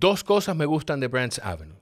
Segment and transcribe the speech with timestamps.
[0.00, 1.76] Dos cosas me gustan de Brands Avenue.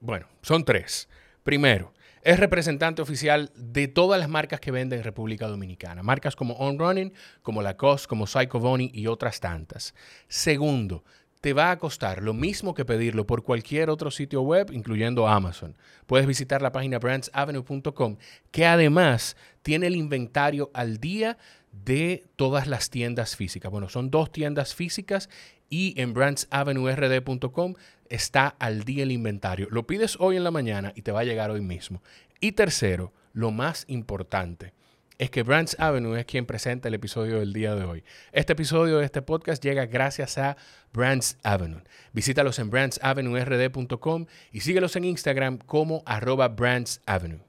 [0.00, 1.08] Bueno, son tres.
[1.44, 1.92] Primero,
[2.22, 6.02] es representante oficial de todas las marcas que venden en República Dominicana.
[6.02, 9.94] Marcas como On Running, como Lacoste, como Psycho Bonnie y otras tantas.
[10.26, 11.04] Segundo,
[11.40, 15.76] te va a costar lo mismo que pedirlo por cualquier otro sitio web, incluyendo Amazon.
[16.06, 18.16] Puedes visitar la página brandsavenue.com,
[18.50, 21.38] que además tiene el inventario al día
[21.70, 23.70] de todas las tiendas físicas.
[23.70, 25.28] Bueno, son dos tiendas físicas
[25.72, 27.74] y en brandsavenuerd.com
[28.10, 29.68] está al día el inventario.
[29.70, 32.02] Lo pides hoy en la mañana y te va a llegar hoy mismo.
[32.40, 34.74] Y tercero, lo más importante,
[35.16, 38.04] es que Brands Avenue es quien presenta el episodio del día de hoy.
[38.32, 40.58] Este episodio de este podcast llega gracias a
[40.92, 41.80] Brands Avenue.
[42.12, 47.40] Visítalos en brandsavenuerd.com y síguelos en Instagram como arroba Brands Avenue.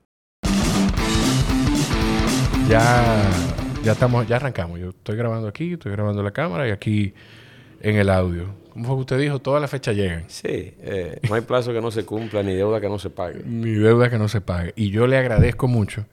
[2.69, 3.29] Ya,
[3.83, 4.79] ya, estamos, ya arrancamos.
[4.79, 7.13] Yo estoy grabando aquí, estoy grabando la cámara y aquí
[7.83, 8.47] en el audio.
[8.71, 9.39] ¿Cómo fue que usted dijo?
[9.39, 10.23] Todas las fechas llegan.
[10.29, 13.43] Sí, eh, no hay plazo que no se cumpla, ni deuda que no se pague.
[13.45, 14.73] Ni deuda que no se pague.
[14.75, 16.05] Y yo le agradezco mucho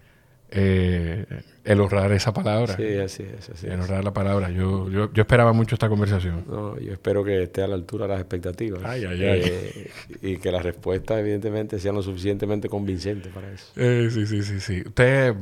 [0.50, 1.24] eh,
[1.64, 2.76] el honrar esa palabra.
[2.76, 3.48] Sí, así es.
[3.48, 4.50] Así el honrar la palabra.
[4.50, 6.44] Yo, yo, yo, esperaba mucho esta conversación.
[6.48, 8.82] No, yo espero que esté a la altura de las expectativas.
[8.84, 9.42] Ay, ay, ay.
[9.44, 13.72] Eh, y que las respuestas, evidentemente, sean lo suficientemente convincentes para eso.
[13.76, 14.82] Eh, sí, sí, sí, sí.
[14.84, 15.34] ¿Usted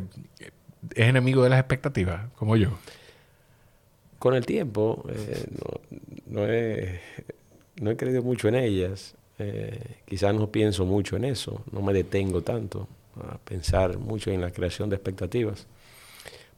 [0.95, 2.79] es enemigo de las expectativas, como yo?
[4.19, 5.05] Con el tiempo,
[6.27, 7.01] no, he,
[7.81, 9.15] no he creído mucho en ellas.
[10.07, 11.63] quizás no pienso mucho en eso.
[11.71, 12.89] No me detengo tanto
[13.21, 15.67] a pensar mucho en la creación de expectativas,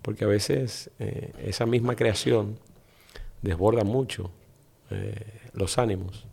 [0.03, 2.58] porque a veces eh, esa misma creación
[3.42, 4.31] desborda mucho
[4.91, 5.14] eh,
[5.53, 6.27] los ánimos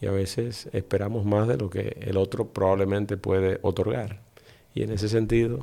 [0.00, 4.20] y a veces esperamos más de lo que el otro probablemente puede otorgar.
[4.74, 5.60] Y en ese sentido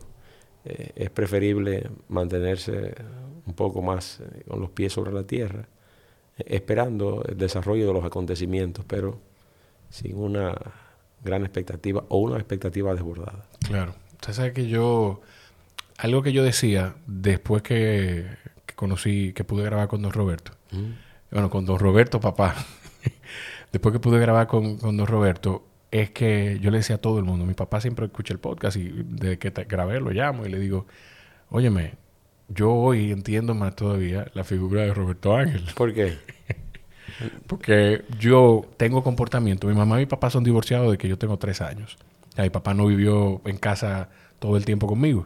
[0.66, 2.96] eh, es preferible mantenerse
[3.46, 5.68] un poco más con los pies sobre la tierra,
[6.38, 9.20] esperando el desarrollo de los acontecimientos, pero
[9.90, 10.56] sin una
[11.24, 13.46] gran expectativa o una expectativa desbordada.
[13.66, 13.96] Claro.
[14.14, 15.22] Usted sabe que yo,
[15.98, 18.26] algo que yo decía después que,
[18.76, 20.52] conocí, que pude grabar con don Roberto,
[21.32, 22.56] bueno, con don Roberto, papá,
[23.72, 27.24] después que pude grabar con, don Roberto, es que yo le decía a todo el
[27.24, 30.60] mundo, mi papá siempre escucha el podcast y desde que grabé lo llamo y le
[30.60, 30.86] digo,
[31.50, 31.94] óyeme,
[32.48, 35.64] yo hoy entiendo más todavía la figura de Roberto Ángel.
[35.76, 36.18] ¿Por qué?
[37.48, 39.68] Porque yo tengo comportamiento.
[39.68, 41.98] Mi mamá y mi papá son divorciados de que yo tengo tres años.
[42.38, 45.26] mi papá no vivió en casa todo el tiempo conmigo.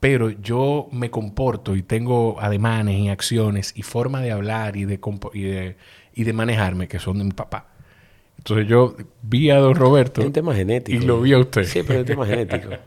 [0.00, 5.00] Pero yo me comporto y tengo ademanes y acciones y forma de hablar y de,
[5.32, 5.76] y de,
[6.14, 7.68] y de manejarme que son de mi papá.
[8.36, 10.20] Entonces yo vi a don Roberto.
[10.20, 11.02] Es un tema genético.
[11.02, 11.64] Y lo vi a usted.
[11.64, 12.68] Sí, pero es un tema genético.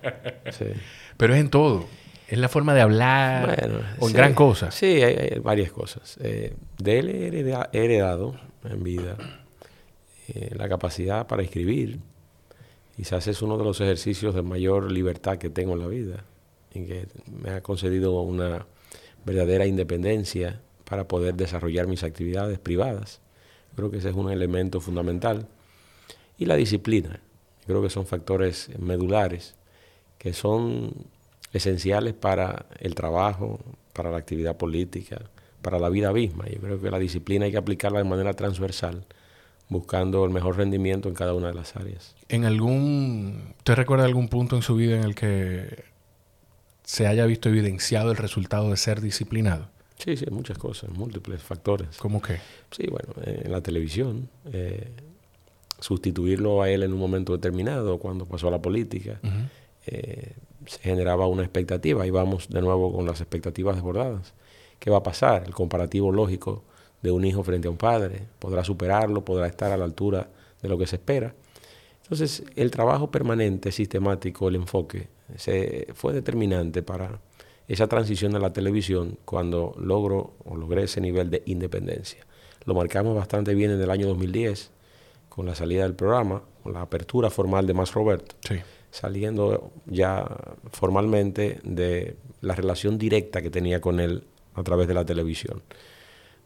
[1.17, 1.87] Pero es en todo.
[2.27, 4.69] Es la forma de hablar o en gran cosa.
[4.71, 6.17] Sí, hay, varias cosas.
[6.21, 9.17] Eh, de él he heredado en vida
[10.27, 11.99] eh, la capacidad para escribir.
[12.97, 16.25] Quizás es uno de los ejercicios de mayor libertad que tengo en la vida,
[16.73, 18.65] en que me ha concedido una
[19.23, 23.21] verdadera independencia para poder desarrollar mis actividades privadas.
[23.75, 25.47] Creo que ese es un elemento fundamental.
[26.37, 27.21] Y la disciplina.
[27.65, 29.55] Creo que son factores medulares
[30.17, 30.93] que son
[31.53, 33.59] esenciales para el trabajo,
[33.93, 35.21] para la actividad política,
[35.61, 36.45] para la vida misma.
[36.47, 39.05] Yo creo que la disciplina hay que aplicarla de manera transversal,
[39.69, 42.15] buscando el mejor rendimiento en cada una de las áreas.
[42.29, 45.83] ¿En algún, te recuerda algún punto en su vida en el que
[46.83, 49.67] se haya visto evidenciado el resultado de ser disciplinado?
[49.97, 51.97] Sí, sí, muchas cosas, múltiples factores.
[51.97, 52.37] ¿Cómo qué?
[52.71, 54.91] Sí, bueno, en la televisión, eh,
[55.79, 59.19] sustituirlo a él en un momento determinado, cuando pasó a la política,
[60.67, 64.33] se generaba una expectativa y vamos de nuevo con las expectativas desbordadas.
[64.79, 65.43] ¿Qué va a pasar?
[65.45, 66.63] El comparativo lógico
[67.01, 68.27] de un hijo frente a un padre.
[68.39, 69.23] ¿Podrá superarlo?
[69.25, 70.29] ¿Podrá estar a la altura
[70.61, 71.33] de lo que se espera?
[72.03, 77.19] Entonces, el trabajo permanente, sistemático, el enfoque, se, fue determinante para
[77.67, 82.25] esa transición a la televisión cuando logro o logré ese nivel de independencia.
[82.65, 84.71] Lo marcamos bastante bien en el año 2010
[85.29, 88.35] con la salida del programa, con la apertura formal de Más Roberto.
[88.47, 88.61] Sí
[88.97, 90.25] saliendo ya
[90.71, 94.23] formalmente de la relación directa que tenía con él
[94.55, 95.61] a través de la televisión.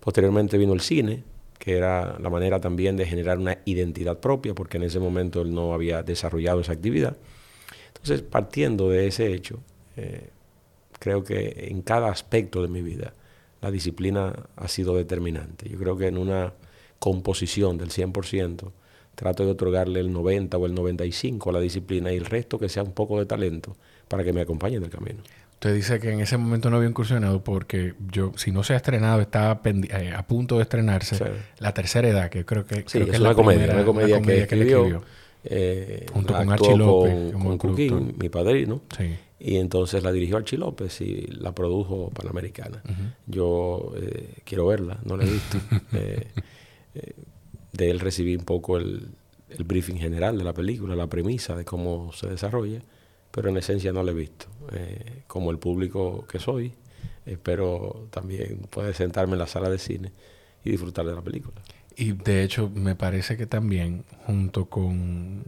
[0.01, 1.24] Posteriormente vino el cine,
[1.57, 5.53] que era la manera también de generar una identidad propia, porque en ese momento él
[5.53, 7.15] no había desarrollado esa actividad.
[7.88, 9.59] Entonces, partiendo de ese hecho,
[9.95, 10.27] eh,
[11.00, 13.13] creo que en cada aspecto de mi vida
[13.62, 15.69] la disciplina ha sido determinante.
[15.69, 16.53] Yo creo que en una
[17.00, 18.74] composición del 100%,
[19.16, 22.69] trato de otorgarle el 90 o el 95 a la disciplina y el resto que
[22.69, 23.75] sea un poco de talento
[24.08, 25.22] para que me acompañe en el camino.
[25.54, 28.78] Usted dice que en ese momento no había incursionado porque yo, si no se ha
[28.78, 31.24] estrenado, estaba eh, a punto de estrenarse
[31.60, 35.04] La Tercera Edad, que creo que, sí, es, una, comedia, una, comedia, que, escribió,
[35.44, 38.81] eh, junto con Archie López, con, con mi padrino.
[38.98, 39.16] Sí.
[39.40, 42.81] Y entonces la dirigió Archie López y la produjo Panamericana.
[43.28, 45.58] Yo eh, quiero verla, no la he visto.
[47.74, 49.10] de él recibí un poco el,
[49.50, 52.82] el briefing general de la película, la premisa de cómo se desarrolla
[53.32, 54.48] pero en esencia no lo he visto.
[54.74, 56.74] Eh, como el público que soy,
[57.26, 60.12] espero también poder sentarme en la sala de cine
[60.64, 61.62] y disfrutar de la película.
[61.96, 65.44] Y de hecho me parece que también junto con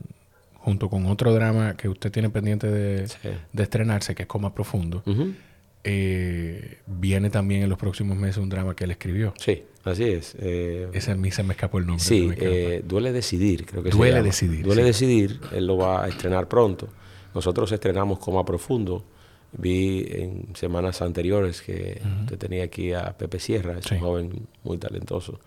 [0.56, 3.06] junto con otro drama que usted tiene pendiente de,
[3.58, 5.04] estrenarse, que es Coma Profundo,
[5.84, 9.34] eh, viene también en los próximos meses un drama que él escribió.
[9.38, 10.36] Sí, así es.
[10.40, 12.04] Eh, Ese a mí se me escapó el nombre.
[12.04, 12.30] Sí,
[12.86, 14.64] Duele Decidir, creo que Duele Decidir.
[14.64, 16.88] Duele Decidir, él lo va a estrenar pronto.
[17.34, 19.04] Nosotros estrenamos Coma Profundo.
[19.56, 24.80] Vi en semanas anteriores que usted tenía aquí a Pepe Sierra, es un joven muy
[24.80, 25.40] talentoso.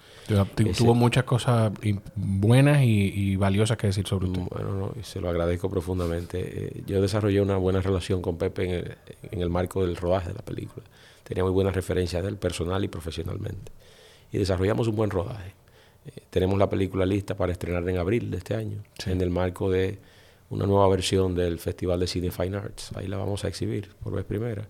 [0.79, 1.73] Tuvo muchas cosas
[2.15, 4.43] buenas y, valiosas que decir sobre usted.
[4.49, 6.39] Bueno, no, y se lo agradezco profundamente.
[6.41, 8.97] Eh, yo desarrollé una buena relación con Pepe
[9.33, 10.87] en el, marco del rodaje de la película.
[11.25, 13.73] Tenía muy buenas referencias de él personal y profesionalmente.
[14.31, 15.55] Y desarrollamos un buen rodaje.
[16.07, 19.69] Eh, tenemos la película lista para estrenar en abril de este año, en el marco
[19.69, 19.99] de
[20.51, 22.93] una nueva versión del Festival de Cine Fine Arts.
[22.95, 24.69] Ahí la vamos a exhibir por vez primera,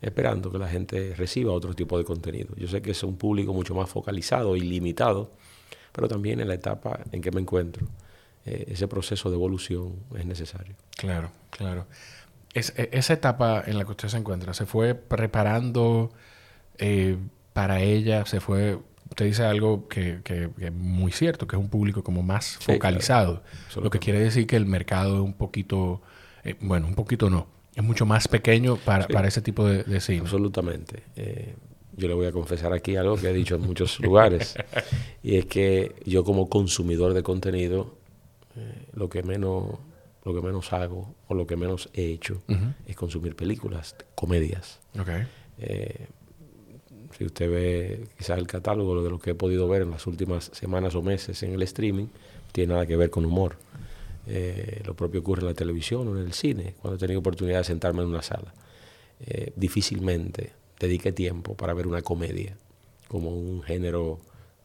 [0.00, 2.54] esperando que la gente reciba otro tipo de contenido.
[2.56, 5.32] Yo sé que es un público mucho más focalizado y limitado,
[5.92, 7.86] pero también en la etapa en que me encuentro,
[8.44, 10.74] eh, ese proceso de evolución es necesario.
[10.96, 11.86] Claro, claro.
[12.54, 12.60] E,
[12.92, 16.10] esa etapa en la que usted se encuentra, ¿se fue preparando
[16.78, 17.16] eh,
[17.52, 18.24] para ella?
[18.26, 18.78] ¿Se fue
[19.12, 20.20] usted dice algo que,
[20.58, 23.42] es muy cierto, que es un público como más focalizado.
[23.76, 26.00] Lo que quiere decir que el mercado es un poquito,
[26.44, 30.20] eh, bueno, un poquito no, es mucho más pequeño para, ese tipo de, cine.
[30.20, 31.04] Absolutamente.
[31.16, 31.54] Eh,
[31.94, 34.54] yo le voy a confesar aquí algo que he dicho en muchos lugares,
[35.22, 37.98] y es que yo como consumidor de contenido,
[38.56, 39.78] eh, lo que menos
[40.24, 42.42] lo que menos hago o lo que menos he hecho
[42.86, 44.78] es consumir películas, comedias.
[44.96, 45.26] Okay.
[47.22, 50.50] Si usted ve quizás el catálogo de lo que he podido ver en las últimas
[50.52, 52.06] semanas o meses en el streaming,
[52.50, 53.58] tiene nada que ver con humor.
[54.26, 57.58] Eh, lo propio ocurre en la televisión o en el cine, cuando he tenido oportunidad
[57.58, 58.52] de sentarme en una sala.
[59.24, 62.56] Eh, difícilmente dedique tiempo para ver una comedia
[63.06, 64.18] como un género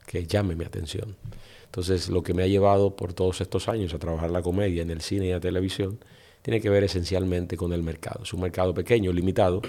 [0.07, 1.15] que llame mi atención.
[1.65, 4.89] Entonces, lo que me ha llevado por todos estos años a trabajar la comedia en
[4.89, 6.00] el cine y la televisión
[6.42, 8.24] tiene que ver esencialmente con el mercado.
[8.24, 9.62] Es un mercado pequeño, limitado,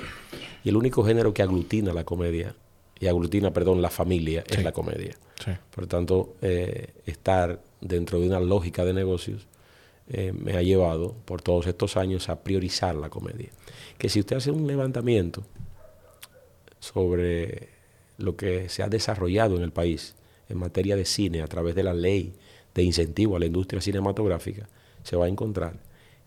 [0.64, 2.54] y el único género que aglutina la comedia
[3.00, 5.16] y aglutina, perdón, la familia es la comedia.
[5.70, 9.46] Por lo tanto, eh, estar dentro de una lógica de negocios
[10.10, 13.50] eh, me ha llevado por todos estos años a priorizar la comedia.
[13.98, 15.44] Que si usted hace un levantamiento
[16.80, 17.68] sobre
[18.16, 20.14] lo que se ha desarrollado en el país
[20.48, 22.32] en materia de cine a través de la ley
[22.74, 24.68] de incentivo a la industria cinematográfica,
[25.02, 25.74] se va a encontrar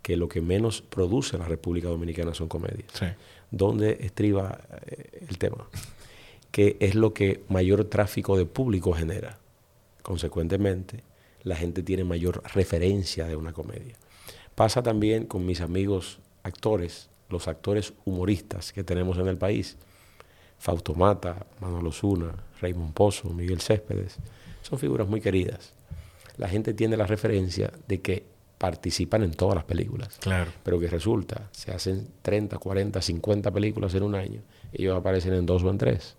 [0.01, 2.91] que lo que menos produce la República Dominicana son comedias.
[3.49, 5.67] ¿Dónde estriba eh, el tema?
[6.51, 9.39] Que es lo que mayor tráfico de público genera.
[10.01, 11.03] Consecuentemente,
[11.43, 13.95] la gente tiene mayor referencia de una comedia.
[14.55, 19.77] Pasa también con mis amigos actores, los actores humoristas que tenemos en el país.
[20.59, 24.17] Fausto Mata, Manolo Zuna, Raymond Pozo, Miguel Céspedes.
[24.61, 25.73] Son figuras muy queridas.
[26.37, 28.25] La gente tiene la referencia de que
[28.57, 30.19] participan en todas las películas.
[30.19, 30.51] Claro.
[30.63, 35.47] Pero que resulta, se hacen 30, 40, 50 películas en un año, ellos aparecen en
[35.47, 36.15] dos o en tres.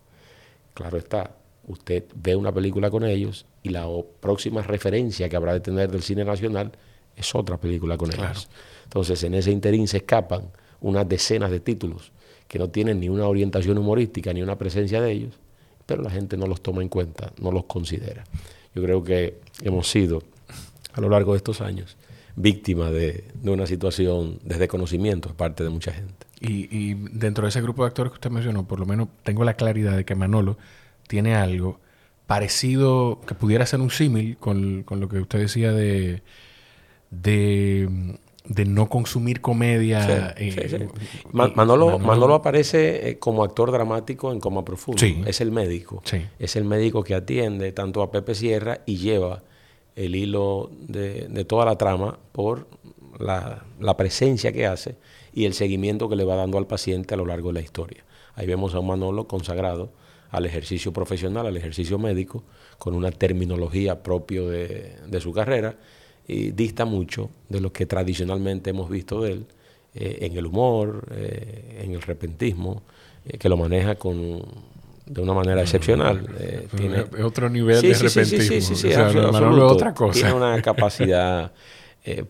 [0.74, 1.36] Claro está,
[1.68, 3.86] usted ve una película con ellos y la
[4.20, 6.72] próxima referencia que habrá de tener del cine nacional
[7.16, 8.48] es otra película con ellos.
[8.84, 10.50] Entonces, en ese interín se escapan
[10.80, 12.12] unas decenas de títulos
[12.48, 15.34] que no tienen ni una orientación humorística ni una presencia de ellos,
[15.86, 18.24] pero la gente no los toma en cuenta, no los considera.
[18.74, 20.22] Yo creo que hemos sido,
[20.92, 21.96] a lo largo de estos años,
[22.36, 26.26] víctimas de, una situación de desconocimiento de parte de mucha gente.
[26.44, 29.54] Y, dentro de ese grupo de actores que usted mencionó, por lo menos tengo la
[29.54, 30.58] claridad de que Manolo
[31.06, 31.78] tiene algo
[32.26, 36.22] parecido, que pudiera ser un símil con, lo que usted decía de,
[37.10, 37.88] de,
[38.66, 40.34] no consumir comedia.
[40.36, 40.88] Eh,
[41.32, 45.00] Manolo, Manolo, aparece eh, como actor dramático en Coma Profundo.
[45.26, 46.02] Es el médico.
[46.38, 49.42] Es el médico que atiende tanto a Pepe Sierra y lleva
[49.94, 52.66] el hilo de, de toda la trama por
[53.20, 54.96] la, la presencia que hace
[55.32, 58.04] y el seguimiento que le va dando al paciente a lo largo de la historia.
[58.34, 59.90] Ahí vemos a un Manolo consagrado
[60.30, 62.42] al ejercicio profesional, al ejercicio médico,
[62.78, 65.76] con una terminología propio de, su carrera
[66.26, 69.46] y dista mucho de lo que tradicionalmente hemos visto de él
[69.94, 72.82] eh, en el humor, eh, en el repentismo,
[73.26, 74.42] eh, que lo maneja con
[75.04, 76.26] de una manera excepcional.
[76.74, 78.40] tiene otro nivel de repentismo.
[78.40, 80.12] Sí, sí, sí, otra cosa.
[80.20, 81.52] Tiene una capacidad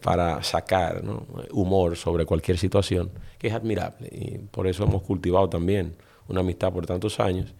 [0.02, 1.02] para sacar
[1.50, 4.08] humor sobre cualquier situación que es admirable.
[4.12, 5.94] Y por eso hemos cultivado también
[6.28, 7.54] una amistad por tantos años.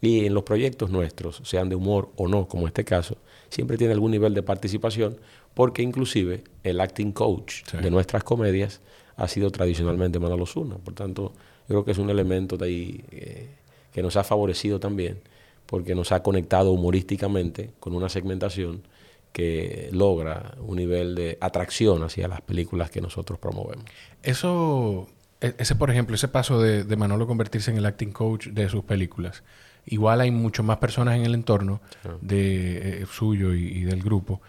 [0.00, 3.16] Y en los proyectos nuestros, sean de humor o no, como este caso,
[3.48, 5.16] siempre tiene algún nivel de participación,
[5.54, 8.80] porque inclusive el acting coach de nuestras comedias
[9.16, 10.76] ha sido tradicionalmente Manolo Zuna.
[10.78, 11.32] Por tanto,
[11.68, 13.48] yo creo que es un elemento de ahí eh,
[13.92, 15.20] que nos ha favorecido también,
[15.66, 18.82] porque nos ha conectado humorísticamente con una segmentación
[19.32, 23.86] que logra un nivel de atracción hacia las películas que nosotros promovemos.
[24.22, 25.08] Eso,
[25.40, 28.68] e, ese por ejemplo, ese paso de, de Manolo convertirse en el acting coach de
[28.68, 29.42] sus películas,
[29.86, 31.80] igual hay mucho más personas en el entorno
[32.20, 34.40] de eh, suyo y, del grupo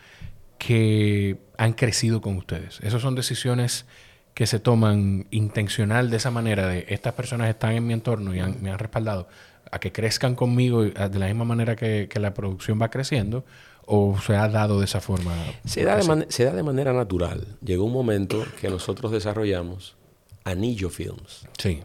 [0.58, 2.80] que han crecido con ustedes.
[2.82, 3.86] Esas son decisiones
[4.34, 8.42] que se toman intencional de esa manera, de estas personas están en mi entorno y
[8.42, 9.28] me han respaldado
[9.72, 13.44] a que crezcan conmigo de la misma manera que, la producción va creciendo,
[13.86, 15.34] o se ha dado de esa forma?
[15.66, 17.58] Se da de, se da de manera natural.
[17.63, 19.96] Llegó un momento que nosotros desarrollamos
[20.44, 21.48] Anillo Films.
[21.58, 21.82] Sí.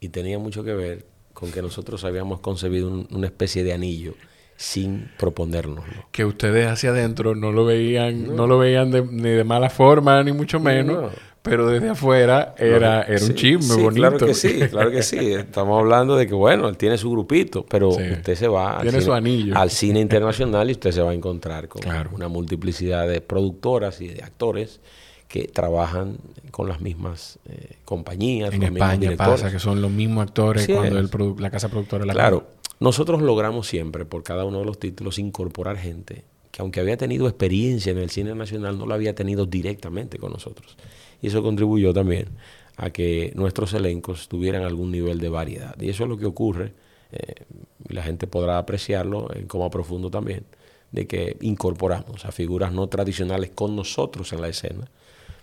[0.00, 4.14] Y tenía mucho que ver con que nosotros habíamos concebido una especie de anillo
[4.56, 5.84] sin proponernos.
[6.12, 10.32] Que ustedes hacia adentro no lo veían, no, lo veían ni de mala forma, ni
[10.32, 11.12] mucho menos.
[11.42, 13.94] Pero desde afuera era, era un chisme bonito.
[13.94, 15.18] Claro que sí, claro que sí.
[15.32, 19.52] Estamos hablando de que, bueno, él tiene su grupito, pero usted se va al cine,
[19.54, 21.82] al cine, internacional y usted se va a encontrar con
[22.12, 24.80] una multiplicidad de productoras y de actores
[25.28, 26.18] que trabajan
[26.50, 28.52] con las mismas eh, compañías.
[28.52, 32.48] En España pasa que son los mismos actores cuando la casa productora la Claro,
[32.80, 37.28] nosotros logramos siempre, por cada uno de los títulos, incorporar gente que aunque había tenido
[37.28, 40.76] experiencia en el cine nacional, no lo había tenido directamente con nosotros.
[41.22, 42.28] Y eso contribuyó también
[42.76, 45.78] a que nuestros elencos tuvieran algún nivel de variedad.
[45.80, 46.72] Y eso es lo que ocurre,
[47.12, 47.44] eh,
[47.88, 50.44] y la gente podrá apreciarlo en coma profundo también,
[50.90, 54.88] de que incorporamos a figuras no tradicionales con nosotros en la escena,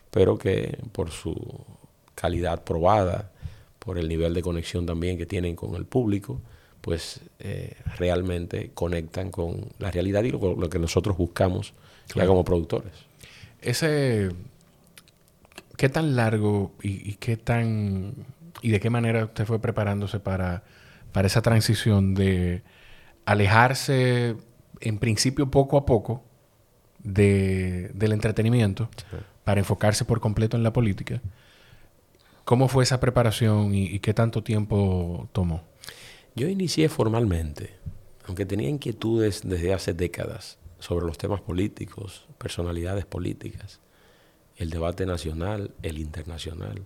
[0.10, 1.36] pero que por su
[2.16, 3.32] calidad probada,
[3.80, 6.42] por el nivel de conexión también que tienen con el público,
[6.82, 11.74] pues eh, realmente conectan con la realidad y lo, que nosotros buscamos
[12.16, 12.94] ya como productores.
[13.62, 14.30] Ese,
[15.78, 18.14] ¿qué tan largo y, qué tan
[18.62, 20.64] y de qué manera usted fue preparándose para,
[21.12, 22.64] para esa transición de
[23.26, 24.36] alejarse
[24.82, 26.24] en principio poco a poco
[27.00, 28.90] de, del entretenimiento
[29.44, 31.22] para enfocarse por completo en la política.
[32.44, 35.64] ¿Cómo fue esa preparación y, qué tanto tiempo tomó?
[36.36, 37.76] Yo inicié formalmente,
[38.26, 43.82] aunque tenía inquietudes desde hace décadas sobre los temas políticos, personalidades políticas,
[44.58, 46.82] el debate nacional, el internacional.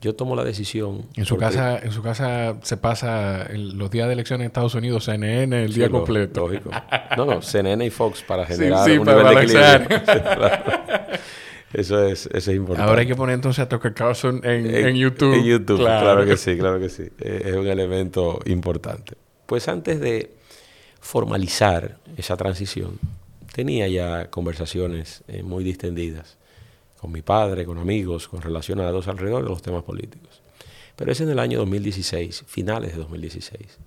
[0.00, 1.06] Yo tomo la decisión.
[1.14, 5.04] En su casa, en su casa se pasa los días de elecciones en Estados Unidos,
[5.04, 6.40] CNN el día completo.
[6.40, 6.70] Lógico.
[7.16, 10.02] No, no, CNN y Fox para generar un nivel de equilibrio.
[11.72, 12.86] Eso es, eso es importante.
[12.86, 15.32] Ahora hay que poner entonces a Tucker Carlson en, YouTube.
[15.32, 16.26] En YouTube, claro.
[16.26, 17.04] que sí, claro que sí.
[17.18, 19.14] Eh, es un elemento importante.
[19.46, 20.34] Pues antes de
[21.00, 22.98] formalizar esa transición,
[23.54, 26.36] tenía ya conversaciones eh, muy distendidas
[27.02, 30.40] con mi padre, con amigos, con relacionados alrededor de los temas políticos.
[30.94, 33.78] Pero es en el año 2016, finales de 2016,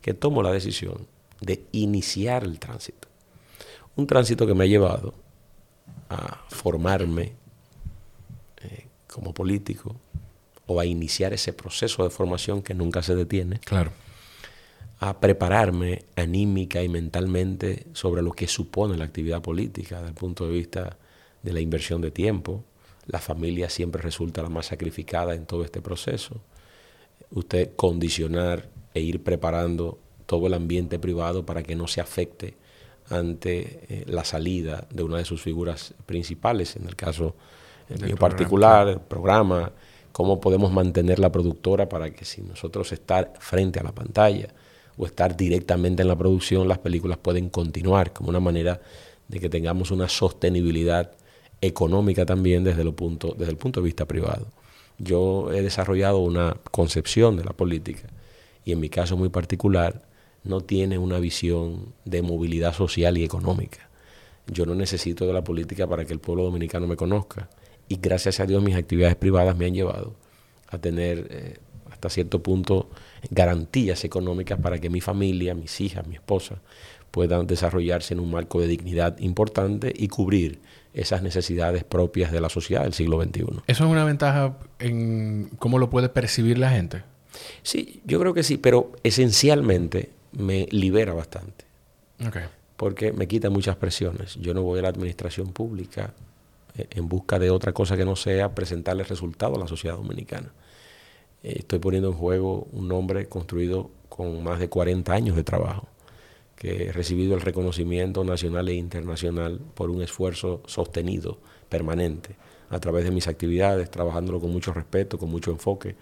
[0.00, 1.06] que tomo la decisión
[1.42, 3.08] de iniciar el tránsito.
[3.94, 5.12] Un tránsito que me ha llevado
[6.08, 7.34] a formarme
[8.62, 9.94] eh, como político
[10.64, 13.58] o a iniciar ese proceso de formación que nunca se detiene.
[13.58, 13.92] Claro.
[15.00, 20.46] A prepararme anímica y mentalmente sobre lo que supone la actividad política desde el punto
[20.46, 20.96] de vista
[21.42, 22.64] de la inversión de tiempo.
[23.06, 26.40] La familia siempre resulta la más sacrificada en todo este proceso.
[27.30, 32.54] Usted condicionar e ir preparando todo el ambiente privado para que no se afecte
[33.08, 37.34] ante eh, la salida de una de sus figuras principales, en el caso
[37.88, 39.72] en particular, el programa,
[40.12, 44.48] cómo podemos mantener la productora para que si nosotros estar frente a la pantalla
[44.96, 48.80] o estar directamente en la producción, las películas pueden continuar como una manera
[49.28, 51.12] de que tengamos una sostenibilidad
[51.62, 54.48] económica también desde, lo punto, desde el punto de vista privado.
[54.98, 58.08] Yo he desarrollado una concepción de la política
[58.64, 60.02] y en mi caso muy particular
[60.44, 63.88] no tiene una visión de movilidad social y económica.
[64.48, 67.48] Yo no necesito de la política para que el pueblo dominicano me conozca.
[67.88, 70.14] Y gracias a Dios mis actividades privadas me han llevado
[70.68, 71.56] a tener eh,
[71.90, 72.90] hasta cierto punto
[73.30, 76.60] garantías económicas para que mi familia, mis hijas, mi esposa
[77.12, 80.60] puedan desarrollarse en un marco de dignidad importante y cubrir
[80.94, 83.44] esas necesidades propias de la sociedad del siglo XXI.
[83.66, 87.02] ¿Eso es una ventaja en cómo lo puede percibir la gente?
[87.62, 91.64] Sí, yo creo que sí, pero esencialmente me libera bastante.
[92.76, 94.36] Porque me quita muchas presiones.
[94.36, 96.12] Yo no voy a la administración pública
[96.76, 100.52] eh, en busca de otra cosa que no sea presentarle resultados a la sociedad dominicana.
[101.42, 105.88] Eh, estoy poniendo en juego un nombre construido con más de 40 años de trabajo,
[106.62, 111.38] que he recibido el reconocimiento nacional e internacional por un esfuerzo sostenido,
[111.68, 112.36] permanente,
[112.70, 115.96] a través de mis actividades, trabajándolo con mucho respeto, con mucho enfoque,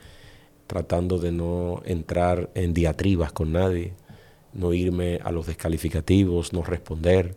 [0.66, 3.94] tratando de no entrar en diatribas con nadie,
[4.52, 7.36] no irme a los descalificativos, no responder.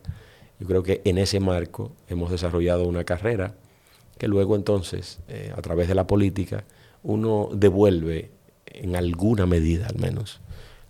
[0.59, 3.55] Yo creo que en ese marco hemos desarrollado una carrera
[4.17, 6.65] que luego entonces, eh, a través de la política,
[7.03, 8.31] uno devuelve
[8.65, 10.41] en alguna medida al menos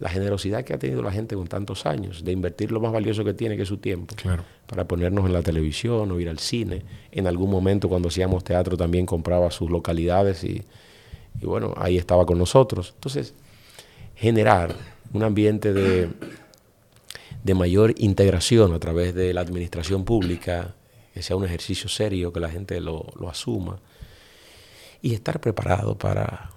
[0.03, 3.24] la generosidad que ha tenido la gente con tantos años, de invertir lo más valioso
[3.24, 4.13] que tiene, que es su tiempo,
[4.67, 6.83] para ponernos en la televisión o ir al cine.
[7.13, 10.62] En algún momento cuando hacíamos teatro también compraba sus localidades y,
[11.39, 12.91] y bueno, ahí estaba con nosotros.
[12.95, 13.33] Entonces,
[14.13, 14.75] generar
[15.13, 16.10] un ambiente de,
[17.41, 20.75] de mayor integración a través de la administración pública,
[21.13, 23.79] que sea un ejercicio serio, que la gente lo, lo asuma,
[25.01, 26.51] y estar preparado para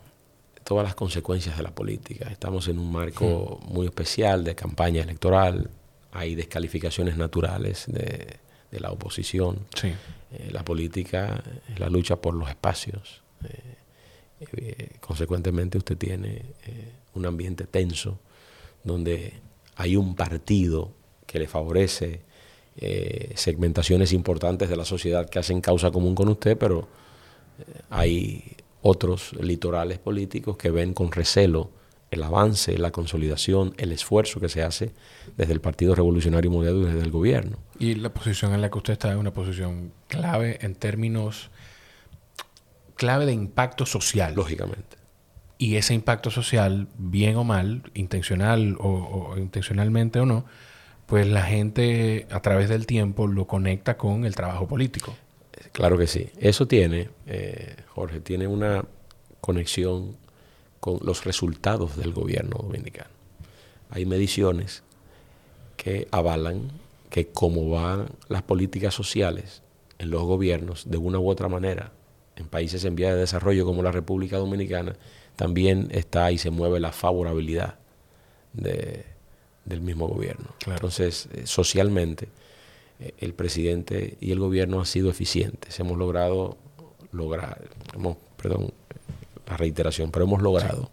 [0.66, 2.28] todas las consecuencias de la política.
[2.28, 5.70] Estamos en un marco muy especial de campaña electoral,
[6.10, 8.38] hay descalificaciones naturales de,
[8.70, 9.60] de la oposición.
[9.74, 9.88] Sí.
[10.32, 11.42] Eh, la política
[11.72, 13.22] es la lucha por los espacios.
[13.44, 13.76] Eh,
[14.56, 16.42] eh, consecuentemente usted tiene
[17.14, 18.18] un ambiente tenso
[18.82, 19.34] donde
[19.76, 20.92] hay un partido
[21.26, 22.22] que le favorece
[23.34, 26.86] segmentaciones importantes de la sociedad que hacen causa común con usted, pero
[27.88, 31.70] hay otros litorales políticos que ven con recelo
[32.10, 34.92] el avance, la consolidación, el esfuerzo que se hace
[35.36, 37.58] desde el Partido Revolucionario Moderno y desde el gobierno.
[37.78, 41.50] Y la posición en la que usted está es una posición clave en términos
[42.94, 44.34] clave de impacto social.
[44.34, 44.96] Lógicamente.
[45.58, 48.88] Y ese impacto social, bien o mal, intencional o,
[49.32, 50.44] o intencionalmente o no,
[51.06, 55.14] pues la gente a través del tiempo lo conecta con el trabajo político.
[55.76, 56.30] Claro que sí.
[56.38, 58.86] Eso tiene, eh, Jorge, tiene una
[59.42, 60.16] conexión
[60.80, 63.10] con los resultados del gobierno dominicano.
[63.90, 64.82] Hay mediciones
[65.76, 66.70] que avalan
[67.10, 69.62] que como van las políticas sociales
[69.98, 71.92] en los gobiernos, de una u otra manera,
[72.36, 74.96] en países en vía de desarrollo como la República Dominicana,
[75.36, 77.74] también está y se mueve la favorabilidad
[78.54, 80.46] del mismo gobierno.
[80.66, 82.30] Entonces, eh, socialmente,
[82.98, 85.78] el presidente y el gobierno han sido eficientes.
[85.80, 86.56] Hemos logrado
[87.12, 88.72] lograr, hemos, perdón,
[89.46, 90.90] la reiteración, pero hemos logrado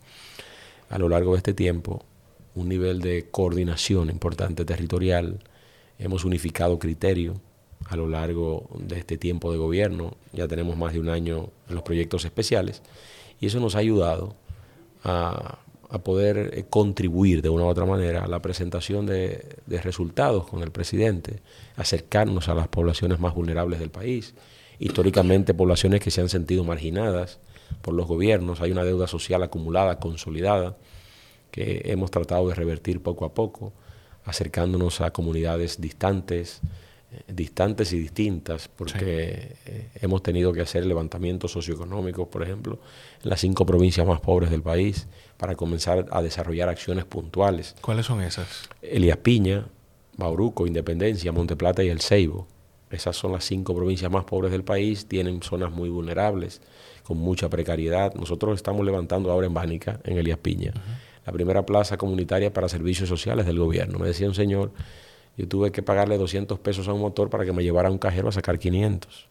[0.89, 2.03] a lo largo de este tiempo
[2.55, 5.39] un nivel de coordinación importante territorial.
[5.97, 7.37] Hemos unificado criterios
[7.85, 10.15] a lo largo de este tiempo de gobierno.
[10.33, 12.81] Ya tenemos más de un año en los proyectos especiales
[13.39, 14.35] y eso nos ha ayudado
[15.03, 15.59] a
[15.93, 20.63] a poder eh, contribuir de una u otra manera a la presentación de, resultados con
[20.63, 21.41] el presidente,
[21.75, 24.33] acercarnos a las poblaciones más vulnerables del país,
[24.79, 27.37] históricamente poblaciones que se han sentido marginadas
[27.83, 30.77] por los gobiernos, hay una deuda social acumulada, consolidada,
[31.51, 33.71] que hemos tratado de revertir poco a poco,
[34.25, 36.61] acercándonos a comunidades distantes,
[37.27, 42.79] distantes y distintas, porque eh, hemos tenido que hacer levantamientos socioeconómicos, por ejemplo,
[43.23, 45.07] en las cinco provincias más pobres del país,
[45.43, 47.75] para comenzar a desarrollar acciones puntuales.
[47.81, 48.47] ¿Cuáles son esas?
[48.81, 49.65] Elías Piña,
[50.15, 52.47] Bauruco, Independencia, Monteplata y El Ceibo.
[52.89, 56.61] Esas son las cinco provincias más pobres del país, tienen zonas muy vulnerables,
[57.03, 58.13] con mucha precariedad.
[58.13, 60.71] Nosotros estamos levantando ahora en Bánica, en Elías Piña,
[61.25, 63.99] la primera plaza comunitaria para servicios sociales del gobierno.
[63.99, 64.71] Me decía un señor
[65.35, 67.97] yo tuve que pagarle 200 pesos a un motor para que me llevara a un
[67.97, 69.27] cajero a sacar 500.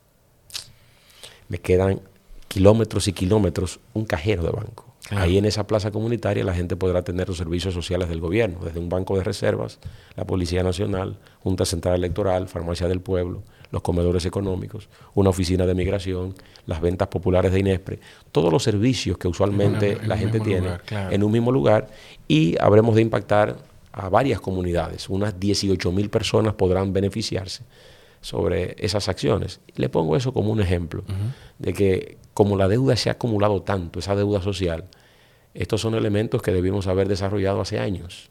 [1.48, 2.02] Me quedan
[2.48, 4.91] kilómetros y kilómetros un cajero de banco.
[5.10, 8.78] Ahí en esa plaza comunitaria la gente podrá tener los servicios sociales del gobierno, desde
[8.78, 9.78] un banco de reservas,
[10.16, 15.74] la Policía Nacional, Junta Central Electoral, Farmacia del Pueblo, los comedores económicos, una oficina de
[15.74, 16.34] migración,
[16.66, 17.98] las ventas populares de INESPRE,
[18.30, 21.88] todos los servicios que usualmente la gente tiene en un mismo lugar
[22.28, 23.56] y habremos de impactar
[23.92, 25.08] a varias comunidades.
[25.08, 27.64] Unas 18 mil personas podrán beneficiarse
[28.22, 29.60] sobre esas acciones.
[29.74, 31.04] Le pongo eso como un ejemplo
[31.58, 34.86] de que como la deuda se ha acumulado tanto, esa deuda social,
[35.52, 38.30] estos son elementos que debimos haber desarrollado hace años.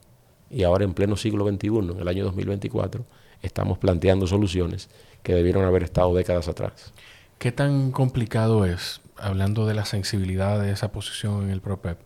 [0.49, 3.05] Y ahora en pleno siglo XXI, en el año 2024,
[3.43, 4.89] estamos planteando soluciones
[5.21, 6.93] que debieron haber estado décadas atrás.
[7.37, 11.99] ¿Qué tan complicado es, hablando de la sensibilidad de esa posición en el PROPEP,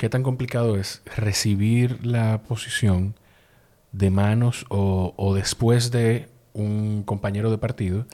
[0.00, 3.16] ¿Qué tan complicado es recibir la posición
[3.92, 8.06] de manos o, después de un compañero de partido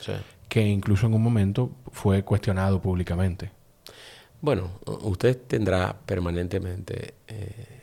[0.49, 3.51] que incluso en un momento fue cuestionado públicamente.
[4.41, 4.71] Bueno,
[5.03, 7.77] usted tendrá permanentemente eh,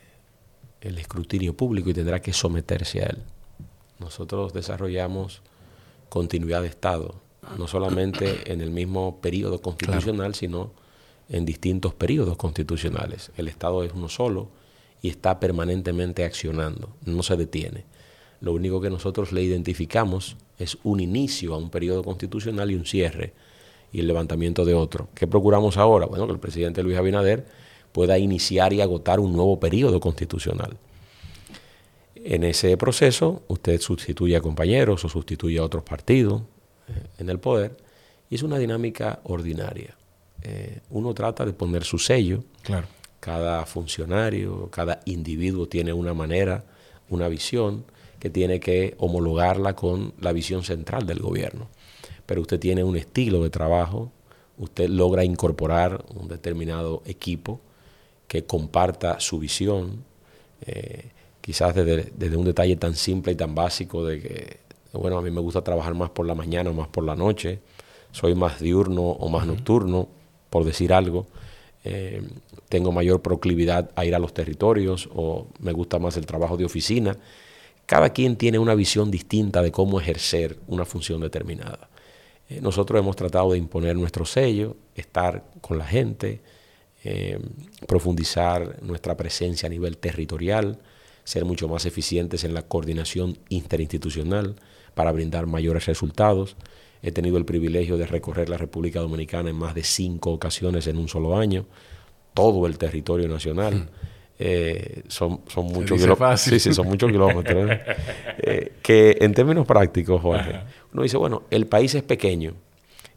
[0.80, 3.22] el escrutinio público y tendrá que someterse a él.
[3.98, 5.42] Nosotros desarrollamos
[6.08, 7.20] continuidad de Estado,
[7.58, 10.72] no solamente en el mismo periodo constitucional, sino
[11.28, 13.32] en distintos periodos constitucionales.
[13.36, 14.50] El Estado es uno solo
[15.02, 17.84] y está permanentemente accionando, no se detiene.
[18.44, 22.84] Lo único que nosotros le identificamos es un inicio a un periodo constitucional y un
[22.84, 23.32] cierre
[23.90, 25.08] y el levantamiento de otro.
[25.14, 26.04] ¿Qué procuramos ahora?
[26.04, 27.46] Bueno, que el presidente Luis Abinader
[27.90, 30.76] pueda iniciar y agotar un nuevo periodo constitucional.
[32.16, 36.42] En ese proceso, usted sustituye a compañeros o sustituye a otros partidos
[36.88, 37.78] eh, en el poder,
[38.28, 39.96] y es una dinámica ordinaria.
[40.42, 42.44] Eh, uno trata de poner su sello.
[42.60, 42.88] Claro.
[43.20, 46.64] Cada funcionario, cada individuo tiene una manera,
[47.08, 47.84] una visión
[48.24, 51.68] que tiene que homologarla con la visión central del gobierno.
[52.24, 54.12] Pero usted tiene un estilo de trabajo,
[54.56, 57.60] usted logra incorporar un determinado equipo
[58.26, 60.04] que comparta su visión,
[60.62, 61.10] eh,
[61.42, 64.56] quizás desde, un detalle tan simple y tan básico de que,
[64.94, 67.60] bueno, a mí me gusta trabajar más por la mañana o más por la noche,
[68.10, 70.08] soy más diurno o más nocturno,
[70.48, 71.26] por decir algo,
[71.84, 72.22] eh,
[72.70, 76.64] tengo mayor proclividad a ir a los territorios o me gusta más el trabajo de
[76.64, 77.18] oficina.
[77.86, 81.88] Cada quien tiene una visión distinta de cómo ejercer una función determinada.
[82.48, 86.40] Eh, nosotros hemos tratado de imponer nuestro sello, estar con la gente,
[87.04, 87.38] eh,
[87.86, 90.78] profundizar nuestra presencia a nivel territorial,
[91.24, 94.56] ser mucho más eficientes en la coordinación interinstitucional
[94.94, 96.56] para brindar mayores resultados.
[97.02, 100.96] He tenido el privilegio de recorrer la República Dominicana en más de cinco ocasiones en
[100.96, 101.66] un solo año,
[102.32, 103.74] todo el territorio nacional.
[103.74, 104.13] Hmm.
[104.38, 106.40] Eh, son, son, muchos kilómetros.
[106.40, 107.70] Sí, sí, son muchos kilómetros.
[108.46, 110.60] Eh, que en términos prácticos, Jorge,
[110.92, 112.52] uno dice, bueno, el país es pequeño,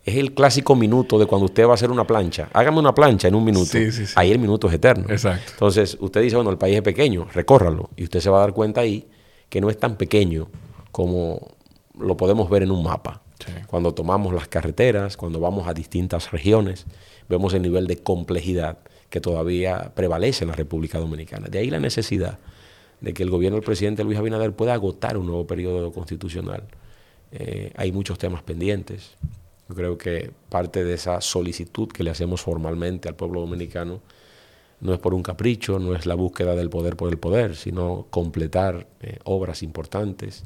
[0.06, 2.48] es el clásico minuto de cuando usted va a hacer una plancha.
[2.54, 3.78] Hágame una plancha en un minuto.
[4.16, 5.06] Ahí el minuto es eterno.
[5.10, 5.52] Exacto.
[5.52, 7.90] Entonces, usted dice, bueno, el país es pequeño, recórralo.
[7.98, 9.06] Y usted se va a dar cuenta ahí
[9.50, 10.48] que no es tan pequeño
[10.92, 11.58] como
[12.00, 13.22] lo podemos ver en un mapa.
[13.68, 16.86] Cuando tomamos las carreteras, cuando vamos a distintas regiones,
[17.30, 21.48] vemos el nivel de complejidad que todavía prevalece en la República Dominicana.
[21.48, 22.40] De ahí la necesidad
[23.02, 26.64] de que el gobierno del presidente Luis Abinader pueda agotar un nuevo periodo constitucional.
[27.32, 29.16] Eh, hay muchos temas pendientes.
[29.70, 34.02] Yo creo que parte de esa solicitud que le hacemos formalmente al pueblo dominicano
[34.80, 38.08] no es por un capricho, no es la búsqueda del poder por el poder, sino
[38.10, 40.44] completar eh, obras importantes.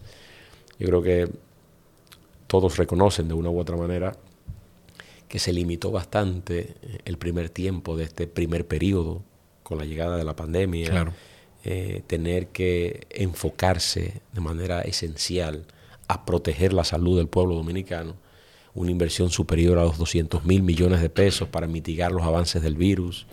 [0.79, 1.29] Yo creo que
[2.47, 4.13] todos reconocen de una u otra manera
[5.31, 9.23] que se limitó bastante eh, el primer tiempo de este primer periodo
[9.63, 11.13] con la llegada de la pandemia.
[11.63, 15.65] Eh, tener que enfocarse de manera esencial
[16.07, 18.15] a proteger la salud del pueblo dominicano
[18.73, 22.75] una inversión superior a los 200 mil millones de pesos para mitigar los avances del
[22.75, 23.25] virus,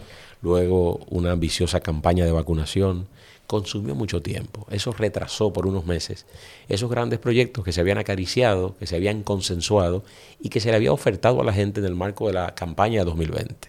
[0.43, 3.07] luego una ambiciosa campaña de vacunación,
[3.49, 4.67] consumió mucho tiempo.
[4.71, 6.27] Eso retrasó por unos meses
[6.69, 10.05] esos grandes proyectos que se habían acariciado, que se habían consensuado
[10.39, 13.01] y que se le había ofertado a la gente en el marco de la campaña
[13.01, 13.69] de 2020.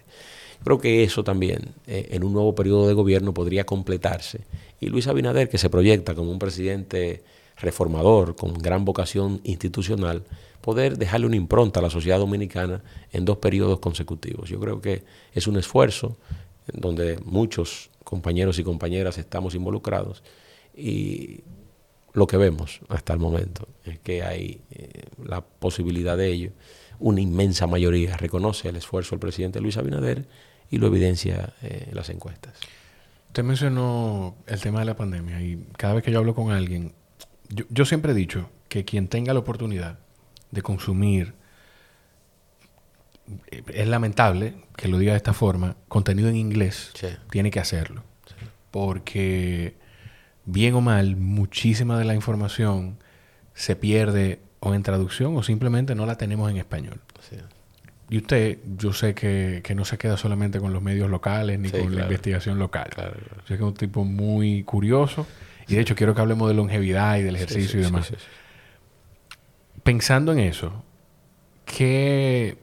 [0.65, 4.41] Creo que eso también eh, en un nuevo periodo de gobierno podría completarse.
[4.81, 7.23] Y Luis Abinader, que se proyecta como un presidente
[7.55, 10.23] reformador, con gran vocación institucional,
[10.59, 14.49] poder dejarle una impronta a la sociedad dominicana en dos periodos consecutivos.
[14.49, 16.17] Yo creo que es un esfuerzo
[16.73, 20.23] donde muchos compañeros y compañeras estamos involucrados
[20.75, 21.41] y
[22.13, 26.51] lo que vemos hasta el momento es que hay eh, la posibilidad de ello.
[26.99, 30.27] Una inmensa mayoría reconoce el esfuerzo del presidente Luis Abinader
[30.69, 32.53] y lo evidencia eh, en las encuestas.
[33.27, 36.93] Usted mencionó el tema de la pandemia y cada vez que yo hablo con alguien,
[37.69, 39.99] yo siempre he dicho que quien tenga la oportunidad
[40.51, 41.33] de consumir,
[43.49, 46.93] es lamentable que lo diga de esta forma, contenido en inglés,
[47.29, 48.03] tiene que hacerlo.
[48.71, 49.75] Porque,
[50.45, 52.97] bien o mal, muchísima de la información
[53.53, 57.01] se pierde o en traducción o simplemente no la tenemos en español.
[58.09, 61.95] Y usted, yo sé que, no se queda solamente con los medios locales ni con
[61.95, 62.89] la investigación local.
[62.95, 65.27] Yo sé que es un tipo muy curioso.
[65.67, 68.11] Y de hecho quiero que hablemos de longevidad y del ejercicio y demás
[69.89, 70.83] pensando en eso,
[71.65, 72.57] ¿qué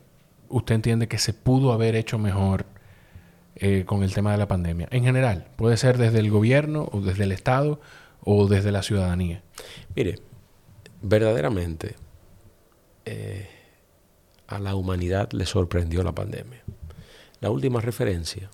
[0.56, 2.66] usted entiende que se pudo haber hecho mejor
[3.56, 4.88] eh, con el tema de la pandemia?
[4.90, 7.80] En general, puede ser desde el gobierno o desde el Estado
[8.22, 9.42] o desde la ciudadanía.
[9.94, 10.16] Mire,
[11.02, 11.94] verdaderamente
[13.04, 13.48] eh,
[14.48, 16.62] a la humanidad le sorprendió la pandemia.
[17.40, 18.50] La última referencia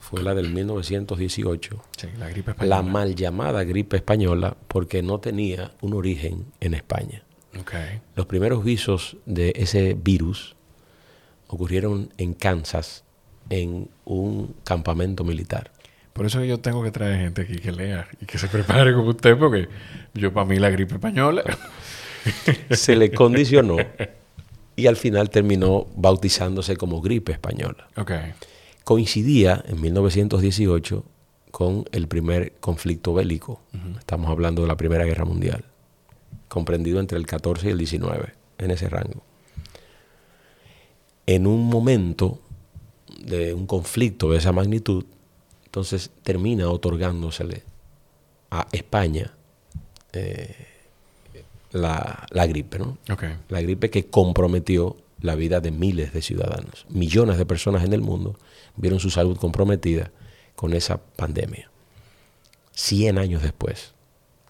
[0.00, 2.82] fue la del 1918, Sí, la gripe la española.
[2.82, 7.22] mal llamada gripe española, porque no tenía un origen en España.
[7.60, 7.74] Ok.
[8.16, 10.56] Los primeros visos de ese virus
[11.48, 13.04] ocurrieron en Kansas,
[13.50, 15.72] en un campamento militar.
[16.12, 19.10] Por eso yo tengo que traer gente aquí que lea y que se prepare como
[19.10, 19.68] usted, porque
[20.14, 21.42] yo para mí la gripe española.
[22.70, 23.76] Se le condicionó
[24.76, 27.88] y al final terminó bautizándose como gripe española.
[27.96, 28.12] ok.
[28.84, 31.04] Coincidía en 1918
[31.50, 33.60] con el primer conflicto bélico.
[33.98, 35.64] Estamos hablando de la Primera Guerra Mundial,
[36.48, 39.22] comprendido entre el 14 y el 19, en ese rango.
[41.28, 42.40] En un momento
[43.22, 45.04] de un conflicto de esa magnitud,
[45.66, 47.64] entonces termina otorgándosele
[48.50, 49.34] a España
[50.14, 50.56] eh,
[51.72, 52.96] la, la gripe, ¿no?
[53.50, 56.86] La gripe que comprometió la vida de miles de ciudadanos.
[56.88, 58.38] Millones de personas en el mundo
[58.76, 60.10] vieron su salud comprometida
[60.56, 61.70] con esa pandemia.
[62.72, 63.92] Cien años después,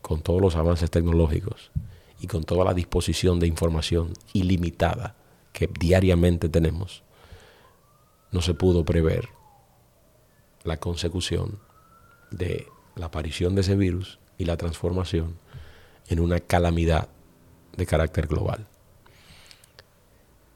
[0.01, 1.73] con todos los avances tecnológicos
[2.21, 5.17] y con toda la disposición de información ilimitada
[5.59, 7.03] que diariamente tenemos,
[8.31, 9.29] no se pudo prever
[10.62, 11.59] la consecución
[12.31, 15.37] de la aparición de ese virus y la transformación
[16.07, 17.09] en una calamidad
[17.77, 18.68] de carácter global.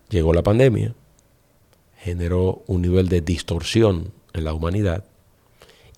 [0.09, 0.95] Llegó la pandemia,
[1.99, 5.05] generó un nivel de distorsión en la humanidad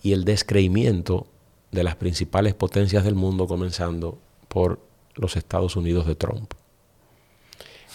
[0.01, 1.27] y el descreimiento
[1.73, 4.81] de las principales potencias del mundo, comenzando por
[5.15, 6.55] los Estados Unidos de Trump.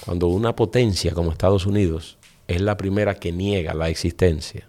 [0.05, 4.67] Cuando una potencia como Estados Unidos es la primera que niega la existencia,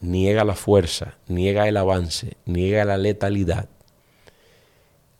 [0.00, 3.68] niega la fuerza, niega el avance, niega la letalidad,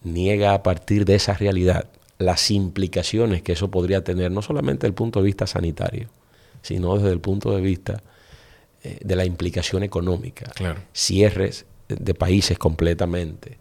[0.02, 1.86] niega a partir de esa realidad
[2.18, 6.08] las implicaciones que eso podría tener, no solamente desde el punto de vista sanitario,
[6.62, 8.02] sino desde el punto de vista
[8.82, 10.50] eh, de la implicación económica.
[10.54, 10.80] Claro.
[10.92, 13.58] Cierres de países completamente,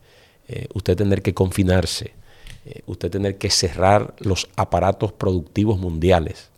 [0.48, 2.14] eh, usted tener que confinarse,
[2.66, 6.50] eh, usted tener que cerrar los aparatos productivos mundiales.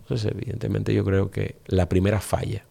[0.00, 2.64] Entonces, evidentemente yo creo que la primera falla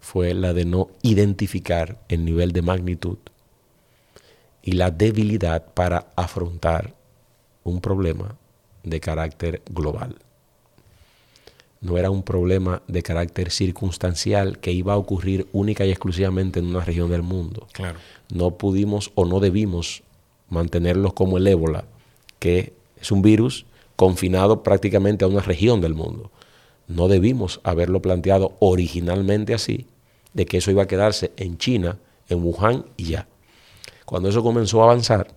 [0.00, 3.18] fue la de no identificar el nivel de magnitud
[4.62, 6.94] y la debilidad para afrontar
[7.64, 8.36] un problema
[8.82, 10.16] de carácter global.
[11.80, 16.66] No era un problema de carácter circunstancial que iba a ocurrir única y exclusivamente en
[16.66, 17.66] una región del mundo.
[17.72, 17.98] Claro.
[18.32, 20.02] No pudimos o no debimos
[20.54, 21.84] mantenerlos como el ébola,
[22.38, 26.30] que es un virus confinado prácticamente a una región del mundo.
[26.88, 29.86] No debimos haberlo planteado originalmente así,
[30.32, 33.28] de que eso iba a quedarse en China, en Wuhan y ya.
[34.04, 35.28] Cuando eso comenzó a avanzar,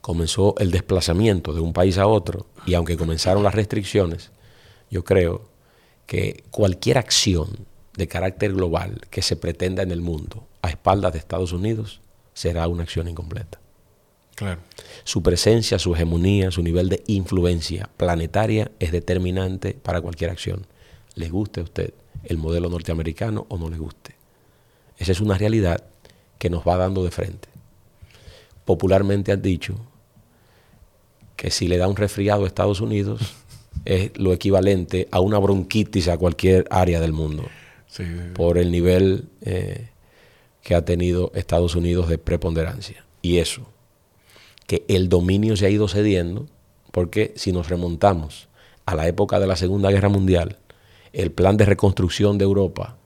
[0.00, 4.30] comenzó el desplazamiento de un país a otro y aunque comenzaron las restricciones,
[4.90, 5.42] yo creo
[6.06, 11.18] que cualquier acción de carácter global que se pretenda en el mundo a espaldas de
[11.18, 12.00] Estados Unidos
[12.32, 13.60] será una acción incompleta.
[14.38, 14.60] Claro.
[15.02, 20.66] Su presencia, su hegemonía, su nivel de influencia planetaria es determinante para cualquier acción.
[21.16, 21.92] Le guste a usted
[22.24, 24.14] el modelo norteamericano o no le guste.
[24.96, 25.82] Esa es una realidad
[26.38, 27.48] que nos va dando de frente.
[28.64, 29.74] Popularmente han dicho
[31.36, 33.20] que si le da un resfriado a Estados Unidos
[33.84, 37.44] es lo equivalente a una bronquitis a cualquier área del mundo
[37.88, 38.04] Sí.
[38.34, 39.88] por el nivel eh,
[40.62, 43.04] que ha tenido Estados Unidos de preponderancia.
[43.22, 43.66] Y eso,
[44.68, 46.46] que el dominio se ha ido cediendo,
[46.92, 48.48] porque si nos remontamos
[48.84, 50.58] a la época de la Segunda Guerra Mundial,
[51.14, 52.96] el plan de reconstrucción de Europa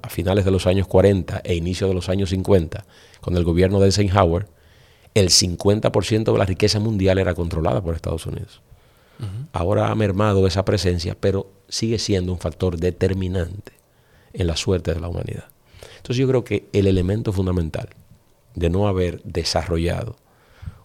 [0.00, 2.86] a finales de los años 40 e inicio de los años 50,
[3.20, 4.46] con el gobierno de Eisenhower,
[5.12, 8.62] el 50% de la riqueza mundial era controlada por Estados Unidos.
[9.52, 13.72] Ahora ha mermado esa presencia, pero sigue siendo un factor determinante
[14.32, 15.48] en la suerte de la humanidad.
[15.98, 17.90] Entonces yo creo que el elemento fundamental
[18.54, 20.16] de no haber desarrollado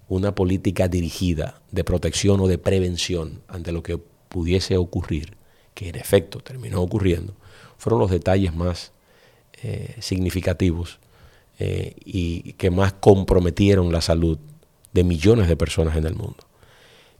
[0.07, 3.97] una política dirigida de protección o de prevención ante lo que
[4.29, 5.37] pudiese ocurrir,
[5.73, 7.33] que en efecto terminó ocurriendo,
[7.77, 8.91] fueron los detalles más
[9.61, 10.99] eh, significativos
[11.59, 14.37] eh, y que más comprometieron la salud
[14.91, 16.37] de millones de personas en el mundo.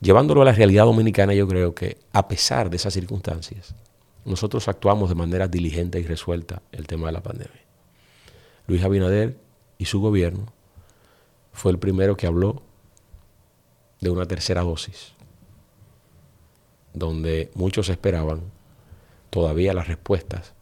[0.02, 3.74] Llevándolo a la realidad dominicana, yo creo que a pesar de esas circunstancias,
[4.26, 7.62] nosotros actuamos de manera diligente y resuelta el tema de la pandemia.
[8.68, 9.38] Luis Abinader
[9.78, 10.52] y su gobierno
[11.52, 12.62] fue el primero que habló
[14.04, 15.14] de una tercera dosis,
[16.94, 18.42] donde muchos esperaban
[19.30, 20.54] todavía las respuestas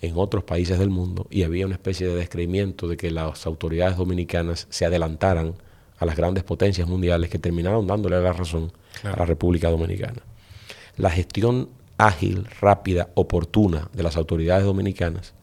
[0.00, 3.96] en otros países del mundo y había una especie de descreimiento de que las autoridades
[3.96, 5.54] dominicanas se adelantaran
[5.98, 9.16] a las grandes potencias mundiales que terminaron dándole la razón Claro.
[9.16, 10.22] a la República Dominicana.
[10.96, 15.34] La gestión ágil, rápida, oportuna de las autoridades dominicanas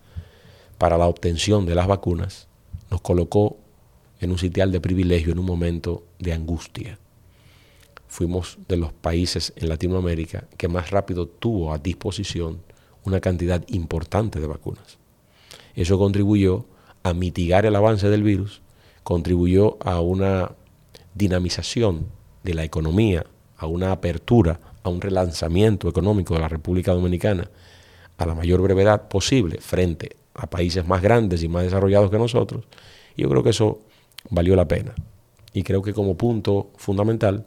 [0.78, 2.48] para la obtención de las vacunas
[2.92, 3.58] nos colocó
[4.20, 7.00] en un sitial de privilegio en un momento de angustia.
[8.16, 12.62] Fuimos de los países en Latinoamérica que más rápido tuvo a disposición
[13.04, 15.00] una cantidad importante de vacunas.
[15.76, 16.64] Eso contribuyó
[17.04, 18.62] a mitigar el avance del virus,
[19.04, 20.54] contribuyó a una
[21.14, 22.06] dinamización
[22.42, 23.26] de la economía,
[23.58, 27.52] a una apertura, a un relanzamiento económico de la República Dominicana
[28.18, 32.64] a la mayor brevedad posible frente a países más grandes y más desarrollados que nosotros.
[33.18, 33.82] Yo creo que eso
[34.30, 34.96] valió la pena.
[35.52, 37.46] Y creo que como punto fundamental,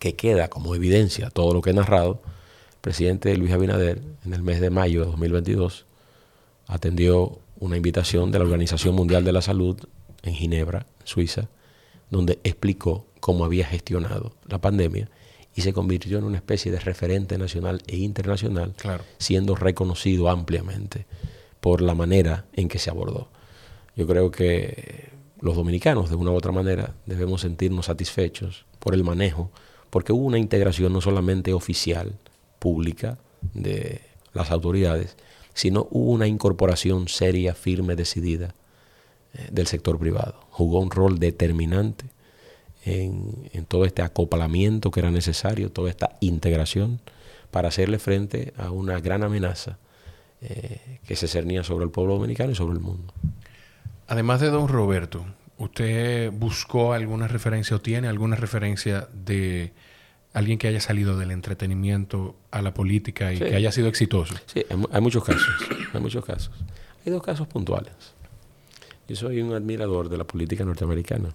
[0.00, 2.20] que queda como evidencia todo lo que he narrado,
[2.72, 5.86] el presidente Luis Abinader en el mes de mayo de 2022
[6.66, 9.76] atendió una invitación de la Organización Mundial de la Salud
[10.22, 11.48] en Ginebra, Suiza,
[12.10, 15.10] donde explicó cómo había gestionado la pandemia
[15.54, 18.74] y se convirtió en una especie de referente nacional e internacional,
[19.18, 21.06] siendo reconocido ampliamente
[21.60, 23.28] por la manera en que se abordó.
[23.96, 25.10] Yo creo que
[25.40, 29.50] los dominicanos, de una u otra manera, debemos sentirnos satisfechos por el manejo,
[29.90, 32.14] porque hubo una integración no solamente oficial,
[32.58, 33.18] pública,
[33.54, 34.00] de
[34.32, 35.16] las autoridades,
[35.54, 38.54] sino hubo una incorporación seria, firme, decidida
[39.34, 40.40] eh, del sector privado.
[40.50, 42.06] Jugó un rol determinante
[42.84, 47.00] en, todo este acoplamiento que era necesario, toda esta integración
[47.50, 49.78] para hacerle frente a una gran amenaza
[50.40, 53.12] eh, que se cernía sobre el pueblo dominicano y sobre el mundo.
[54.06, 55.24] Además de don Roberto,
[55.60, 59.72] ¿usted buscó alguna referencia o tiene alguna referencia de
[60.32, 64.34] alguien que haya salido del entretenimiento a la política y que haya sido exitoso?
[64.46, 65.46] Sí, hay, muchos casos,
[65.92, 66.50] hay muchos casos.
[67.04, 67.92] Hay dos casos puntuales.
[69.06, 71.28] Yo soy un admirador de la política norteamericana.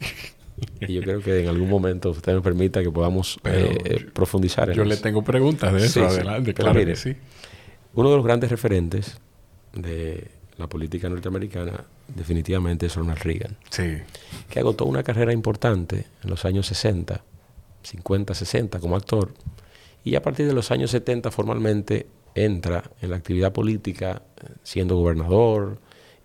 [0.79, 4.75] Y yo creo que en algún momento usted me permita que podamos eh, profundizar en
[4.75, 7.15] Yo le tengo preguntas de eso, adelante, claro que sí.
[7.93, 9.19] Uno de los grandes referentes
[9.73, 13.97] de la política norteamericana definitivamente es Ronald Reagan, sí.
[14.49, 17.21] que agotó una carrera importante en los años 60,
[17.83, 19.33] 50, 60 como actor,
[20.03, 24.95] y a partir de los años 70 formalmente entra en la actividad política eh, siendo
[24.95, 25.79] gobernador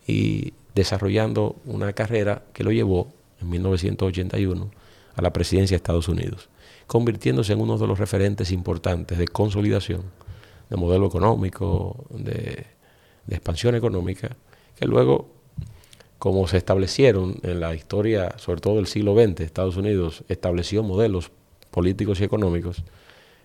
[0.07, 4.71] y desarrollando una carrera que lo llevó en 1981
[5.15, 6.49] a la presidencia de Estados Unidos,
[6.87, 10.03] convirtiéndose en uno de los referentes importantes de consolidación
[10.69, 12.67] de modelo económico, de,
[13.29, 14.37] expansión económica,
[14.79, 15.29] que luego,
[16.19, 21.31] como se establecieron en la historia, sobre todo del siglo XX, Estados Unidos estableció modelos
[21.71, 22.83] políticos y económicos,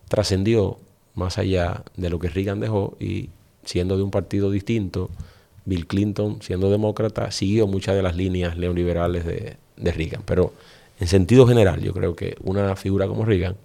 [0.08, 0.80] trascendió
[1.14, 3.30] más allá de lo que Reagan dejó y
[3.64, 5.10] siendo de un partido distinto,
[5.66, 10.22] Bill Clinton, siendo demócrata, siguió muchas de las líneas neoliberales de, de Reagan.
[10.26, 10.54] Pero
[11.00, 13.56] en sentido general, yo creo que una figura como Reagan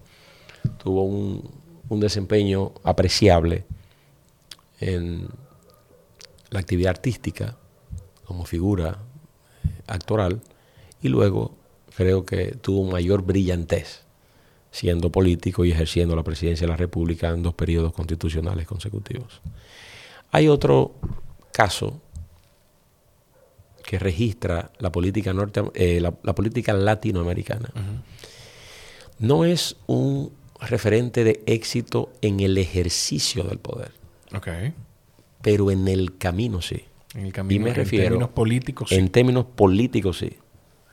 [0.82, 1.50] tuvo un,
[1.90, 3.64] un desempeño apreciable
[4.80, 5.28] en
[6.50, 7.56] la actividad artística
[8.24, 8.98] como figura
[9.86, 10.40] actoral
[11.02, 11.56] y luego
[11.96, 14.02] creo que tuvo mayor brillantez
[14.70, 19.40] siendo político y ejerciendo la presidencia de la República en dos periodos constitucionales consecutivos.
[20.30, 20.94] Hay otro
[21.52, 22.00] caso
[23.84, 27.72] que registra la política, norte, eh, la, política latinoamericana.
[29.18, 33.92] No es un referente de éxito en el ejercicio del poder.
[34.32, 34.72] Okay.
[35.42, 36.84] Pero en el camino sí.
[37.14, 38.94] En el camino, me refiero, en términos políticos sí.
[38.94, 40.32] En términos políticos sí.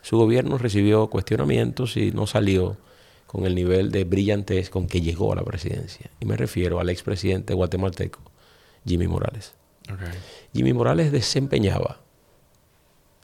[0.01, 2.77] Su gobierno recibió cuestionamientos y no salió
[3.27, 6.09] con el nivel de brillantez con que llegó a la presidencia.
[6.19, 8.21] Y me refiero al expresidente guatemalteco,
[8.85, 9.53] Jimmy Morales.
[9.83, 10.19] Okay.
[10.53, 11.99] Jimmy Morales desempeñaba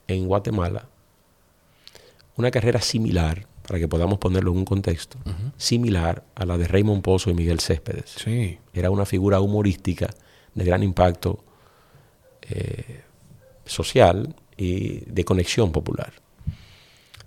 [0.07, 0.87] en Guatemala
[2.35, 5.17] una carrera similar para que podamos ponerlo en un contexto,
[5.57, 8.15] similar a la de Raymond Pozo y Miguel Céspedes.
[8.17, 8.59] Sí.
[8.73, 10.09] Era una figura humorística
[10.55, 11.43] de gran impacto
[12.41, 13.01] eh,
[13.65, 16.13] social y de conexión popular.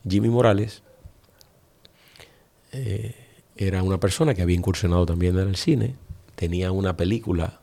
[0.09, 0.83] Jimmy Morales
[2.73, 3.15] eh,
[3.57, 5.95] era una persona que había incursionado también en el cine,
[6.35, 7.61] tenía una película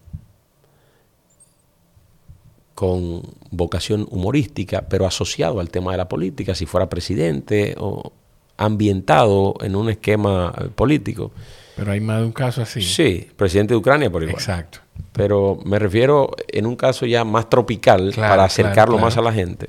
[2.73, 3.21] con
[3.51, 8.11] vocación humorística, pero asociado al tema de la política, si fuera presidente o
[8.57, 11.31] ambientado en un esquema eh, político.
[11.75, 12.81] Pero hay más de un caso así.
[12.81, 14.35] Sí, presidente de Ucrania por igual.
[14.35, 14.79] Exacto.
[15.11, 19.67] Pero me refiero en un caso ya más tropical para acercarlo más a la gente.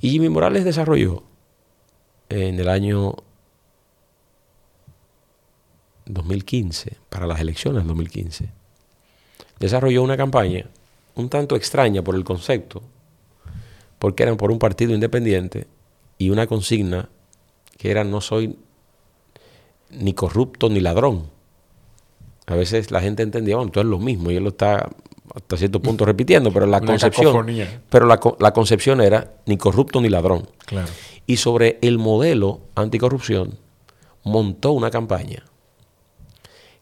[0.00, 1.22] Y Jimmy Morales desarrolló
[2.28, 3.14] en el año
[6.06, 8.50] 2015, para las elecciones del 2015,
[9.58, 10.66] desarrolló una campaña
[11.14, 12.82] un tanto extraña por el concepto,
[13.98, 15.66] porque eran por un partido independiente
[16.18, 17.08] y una consigna
[17.78, 18.58] que era no soy
[19.90, 21.30] ni corrupto ni ladrón.
[22.46, 24.90] A veces la gente entendía, bueno, tú es lo mismo y él lo está
[25.34, 27.46] hasta cierto punto repitiendo, pero la concepción
[27.88, 30.48] pero la, la, concepción era ni corrupto ni ladrón.
[30.66, 30.88] Claro.
[31.26, 33.58] Y sobre el modelo anticorrupción
[34.24, 35.44] montó una campaña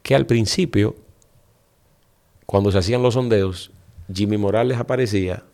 [0.03, 0.97] que al principio
[2.47, 3.71] cuando se hacían los sondeos
[4.13, 5.45] Jimmy Morales aparecía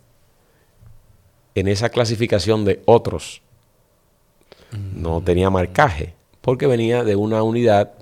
[1.54, 3.42] en esa clasificación de otros.
[4.94, 7.94] No tenía marcaje porque venía de una unidad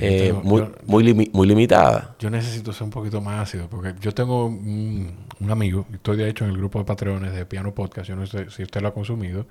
[0.00, 2.14] eh, muy, muy, limitada.
[2.18, 5.14] Yo necesito ser un poquito más ácido, porque yo tengo un,
[5.48, 8.50] amigo, estoy de hecho en el grupo de patreones de Piano Podcast, yo no sé
[8.50, 9.46] si usted lo ha consumido,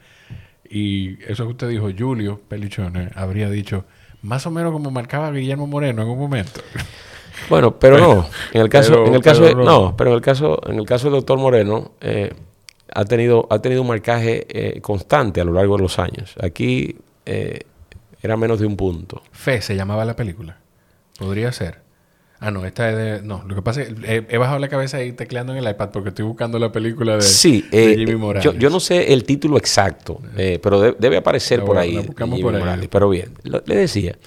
[0.69, 3.85] y eso que usted dijo, Julio Pelichone, habría dicho,
[4.21, 6.61] más o menos como marcaba Guillermo Moreno en un momento.
[7.49, 8.29] Bueno, pero, no.
[8.51, 9.95] En el caso, en el caso no.
[9.95, 12.33] pero en el caso, en el caso del doctor Moreno, eh,
[12.93, 16.35] ha tenido, ha tenido un marcaje eh, constante a lo largo de los años.
[16.41, 16.97] Aquí
[18.21, 19.21] era menos de un punto.
[19.31, 20.57] Fe se llamaba la película.
[21.17, 21.81] Podría ser.
[22.41, 23.21] Ah, no, esta es de.
[23.21, 25.89] No, lo que pasa es que he, bajado la cabeza ahí tecleando en el iPad
[25.91, 28.53] porque estoy buscando la película de, sí, eh, Jimmy Morales.
[28.57, 31.95] Yo, no sé el título exacto, eh, pero debe aparecer por ahí.
[32.17, 34.17] Jimmy por Morales, pero bien, le decía.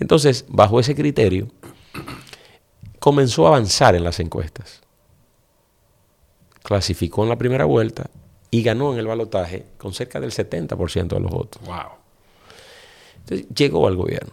[0.00, 1.48] Entonces, bajo ese criterio,
[2.98, 4.80] comenzó a avanzar en las encuestas.
[6.62, 8.08] Clasificó en la primera vuelta
[8.50, 11.60] y ganó en el balotaje con cerca del 70% de los votos.
[11.66, 11.98] ¡Wow!
[13.54, 14.32] Llegó al gobierno,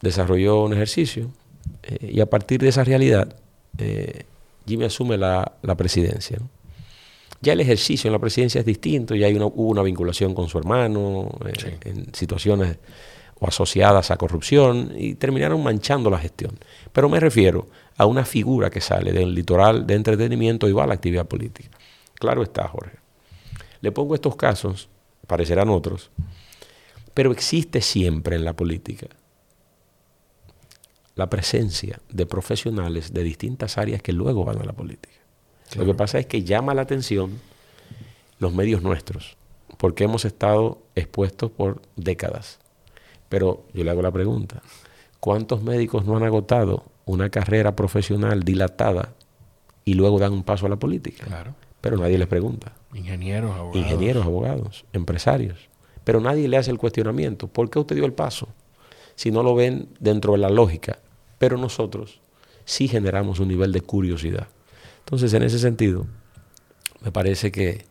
[0.00, 1.30] desarrolló un ejercicio
[1.82, 3.36] eh, y a partir de esa realidad
[3.78, 4.24] eh,
[4.66, 6.38] Jimmy asume la, presidencia.
[7.40, 10.48] Ya el ejercicio en la presidencia es distinto, ya hay una, hubo una vinculación con
[10.48, 12.78] su hermano eh, en situaciones
[13.40, 16.58] o asociadas a corrupción y terminaron manchando la gestión.
[16.92, 17.66] Pero me refiero
[17.96, 21.70] a una figura que sale del litoral de entretenimiento y va a la actividad política.
[22.14, 22.98] Claro está, Jorge.
[23.80, 24.88] Le pongo estos casos,
[25.26, 26.12] parecerán otros,
[27.14, 29.08] pero existe siempre en la política
[31.14, 35.14] la presencia de profesionales de distintas áreas que luego van a la política.
[35.76, 37.40] Lo que pasa es que llama la atención
[38.38, 39.36] los medios nuestros,
[39.76, 42.58] porque hemos estado expuestos por décadas.
[43.28, 44.62] Pero yo le hago la pregunta,
[45.20, 49.14] ¿cuántos médicos no han agotado una carrera profesional dilatada
[49.84, 51.24] y luego dan un paso a la política?
[51.24, 51.54] Claro.
[51.80, 52.72] Pero nadie les pregunta.
[52.94, 53.76] Ingenieros, abogados.
[53.76, 55.71] Ingenieros, abogados, empresarios
[56.04, 57.48] pero nadie le hace el cuestionamiento.
[57.48, 58.48] ¿Por qué usted dio el paso?
[59.14, 60.98] Si no lo ven dentro de la lógica.
[61.38, 62.20] Pero nosotros
[62.64, 64.48] sí generamos un nivel de curiosidad.
[65.00, 66.06] Entonces, en ese sentido,
[67.00, 67.84] me parece que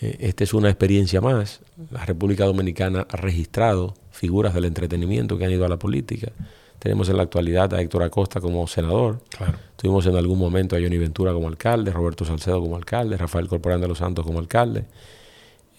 [0.00, 1.60] eh, esta es una experiencia más.
[1.90, 6.32] La República Dominicana ha registrado figuras del entretenimiento que han ido a la política.
[6.78, 9.20] Tenemos en la actualidad a Héctor Acosta como senador.
[9.30, 9.58] Claro.
[9.76, 13.80] Tuvimos en algún momento a Johnny Ventura como alcalde, Roberto Salcedo como alcalde, Rafael Corporán
[13.80, 14.84] de los Santos como alcalde.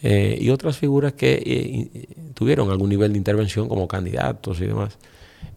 [0.08, 5.00] Eh, y otras figuras que eh, tuvieron algún nivel de intervención como candidatos y demás.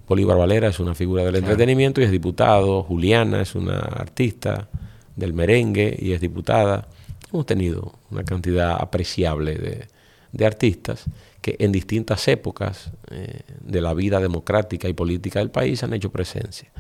[0.09, 2.83] Bolívar Valera es una figura del entretenimiento y es diputado.
[2.83, 4.71] Juliana es una artista
[5.15, 6.89] del merengue y es diputada.
[7.31, 9.87] Hemos tenido una cantidad apreciable
[10.33, 11.05] de, artistas
[11.43, 16.11] que en distintas épocas eh, de la vida democrática y política del país han hecho
[16.11, 16.71] presencia.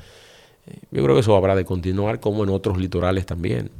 [0.91, 3.71] yo creo que eso habrá de continuar como en otros litorales también.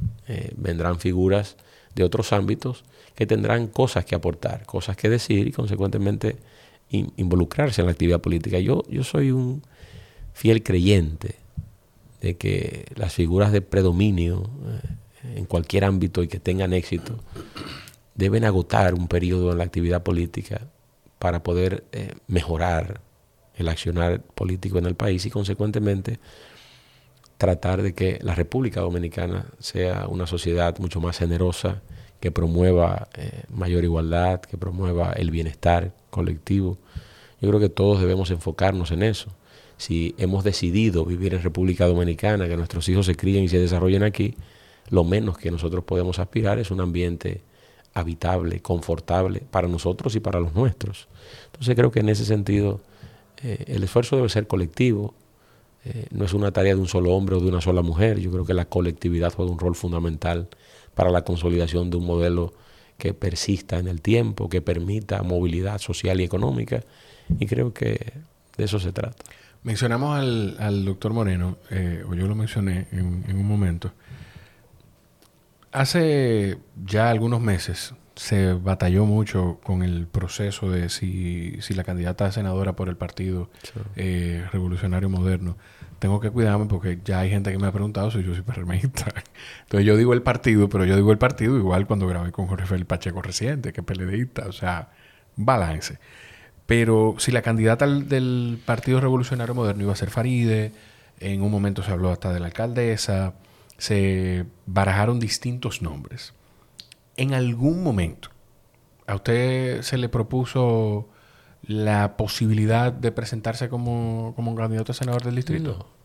[0.55, 1.57] vendrán figuras
[1.95, 2.83] de otros ámbitos
[3.19, 6.37] que tendrán cosas que aportar, cosas que decir y consecuentemente
[6.89, 8.59] involucrarse en la actividad política.
[8.59, 9.61] Yo, yo soy un
[10.31, 11.35] fiel creyente
[12.21, 14.49] de que las figuras de predominio
[15.25, 17.19] eh, en cualquier ámbito y que tengan éxito
[18.15, 20.61] deben agotar un periodo en la actividad política
[21.19, 23.01] para poder eh, mejorar
[23.55, 26.19] el accionar político en el país y consecuentemente
[27.37, 31.81] tratar de que la República Dominicana sea una sociedad mucho más generosa,
[32.19, 36.77] que promueva eh, mayor igualdad, que promueva el bienestar colectivo.
[37.41, 39.31] Yo creo que todos debemos enfocarnos en eso.
[39.77, 44.03] Si hemos decidido vivir en República Dominicana, que nuestros hijos se críen y se desarrollen
[44.03, 44.35] aquí,
[44.89, 47.41] lo menos que nosotros podemos aspirar es un ambiente
[47.93, 51.07] habitable, confortable para nosotros y para los nuestros.
[51.45, 52.81] Entonces creo que en ese sentido
[53.41, 55.13] eh, el esfuerzo debe ser colectivo,
[55.85, 58.31] eh, no es una tarea de un solo hombre o de una sola mujer, yo
[58.31, 60.49] creo que la colectividad juega un rol fundamental
[60.99, 62.51] para la consolidación de un modelo
[62.97, 66.81] que persista en el tiempo, que permita movilidad social y económica.
[67.39, 68.11] Y creo que
[68.57, 69.23] de eso se trata.
[69.63, 73.93] Mencionamos al, doctor Moreno, eh, o yo lo mencioné en, un momento.
[75.71, 82.25] Hace ya algunos meses se batalló mucho con el proceso de si, si la candidata
[82.25, 83.49] a senadora por el Partido
[83.95, 85.55] eh, Revolucionario Moderno
[85.99, 89.05] tengo que cuidarme porque ya hay gente que me ha preguntado si yo soy PRMista.
[89.61, 92.65] Entonces yo digo el partido, pero yo digo el partido igual cuando grabé con Jorge
[92.65, 94.89] Félix Pacheco reciente, que es PLDista, o sea,
[95.35, 95.99] balance.
[96.65, 100.71] Pero si la candidata del Partido Revolucionario Moderno iba a ser Faride,
[101.19, 103.33] en un momento se habló hasta de la alcaldesa,
[103.77, 106.33] se barajaron distintos nombres.
[107.17, 108.29] En algún momento,
[109.07, 111.09] ¿a usted se le propuso
[111.63, 115.77] la posibilidad de presentarse como, como un candidato a senador del distrito?
[115.77, 115.99] No.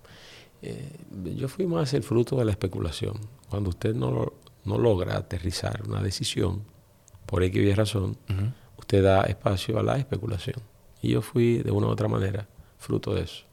[0.63, 0.97] Eh,
[1.37, 3.15] yo fui más el fruto de la especulación.
[3.49, 4.33] Cuando usted no,
[4.65, 6.63] no logra aterrizar una decisión,
[7.27, 8.17] por X y razón,
[8.79, 10.57] usted da espacio a la especulación.
[11.03, 12.47] Y yo fui de una u otra manera
[12.79, 13.45] fruto de eso.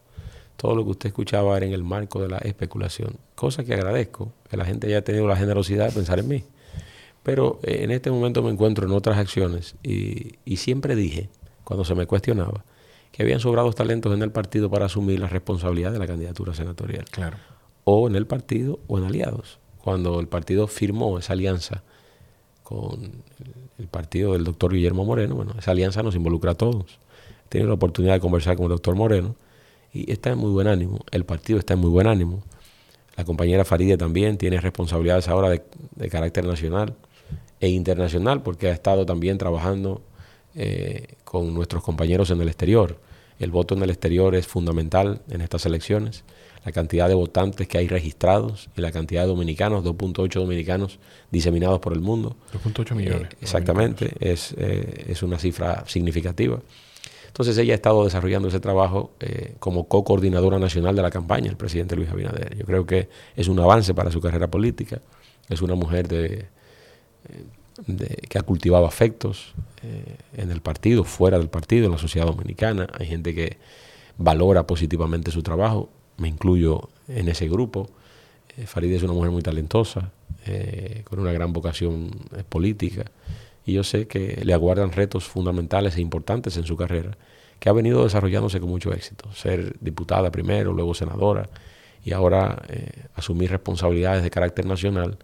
[0.58, 4.32] Todo lo que usted escuchaba era en el marco de la especulación, cosa que agradezco,
[4.50, 6.44] que la gente haya tenido la generosidad de pensar en mí.
[7.24, 11.30] Pero eh, en este momento me encuentro en otras acciones y, y siempre dije,
[11.64, 12.64] cuando se me cuestionaba,
[13.12, 17.06] que habían sobrados talentos en el partido para asumir la responsabilidad de la candidatura senatorial.
[17.12, 17.38] Claro.
[17.84, 19.60] O en el partido o en aliados.
[19.84, 21.84] Cuando el partido firmó esa alianza
[22.64, 23.12] con
[23.78, 27.00] el partido del doctor Guillermo Moreno, bueno, esa alianza nos involucra a todos.
[27.46, 29.36] He tenido la oportunidad de conversar con el doctor Moreno
[29.92, 31.00] y está en muy buen ánimo.
[31.12, 32.44] El partido está en muy buen ánimo.
[33.18, 35.64] La compañera Faride también tiene responsabilidades ahora de,
[35.96, 36.96] de carácter nacional
[37.60, 40.02] e internacional porque ha estado también trabajando
[40.56, 42.98] eh, con nuestros compañeros en el exterior.
[43.40, 46.24] El voto en el exterior es fundamental en estas elecciones.
[46.64, 51.00] La cantidad de votantes que hay registrados y la cantidad de dominicanos, 2.8 dominicanos
[51.32, 52.36] diseminados por el mundo.
[52.54, 53.30] 2.8 millones.
[53.32, 56.62] Eh, exactamente, es, eh, es, una cifra significativa.
[57.26, 61.58] Entonces ella ha estado desarrollando ese trabajo eh, como co-coordinadora nacional de la campaña, el
[61.58, 62.56] presidente Luis Abinader.
[62.56, 65.02] Yo creo que es un avance para su carrera política.
[65.50, 66.46] Es una mujer de,
[68.30, 69.54] que ha cultivado afectos
[69.84, 72.88] eh, en el partido, fuera del partido, en la sociedad dominicana.
[72.98, 73.58] Hay gente que
[74.18, 77.90] valora positivamente su trabajo, me incluyo en ese grupo.
[78.58, 80.12] Eh, Farideh es una mujer muy talentosa,
[80.46, 82.12] eh, con una gran vocación
[82.50, 83.06] política,
[83.66, 87.18] y yo sé que le aguardan retos fundamentales e importantes en su carrera,
[87.60, 89.32] que ha venido desarrollándose con mucho éxito.
[89.34, 91.48] Ser diputada primero, luego senadora,
[92.04, 92.60] y ahora
[93.14, 95.20] asumir responsabilidades de carácter nacional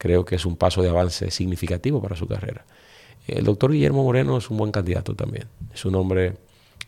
[0.00, 2.64] creo que es un paso de avance significativo para su carrera.
[3.26, 5.44] El doctor Guillermo Moreno es un buen candidato también.
[5.74, 6.38] Es un hombre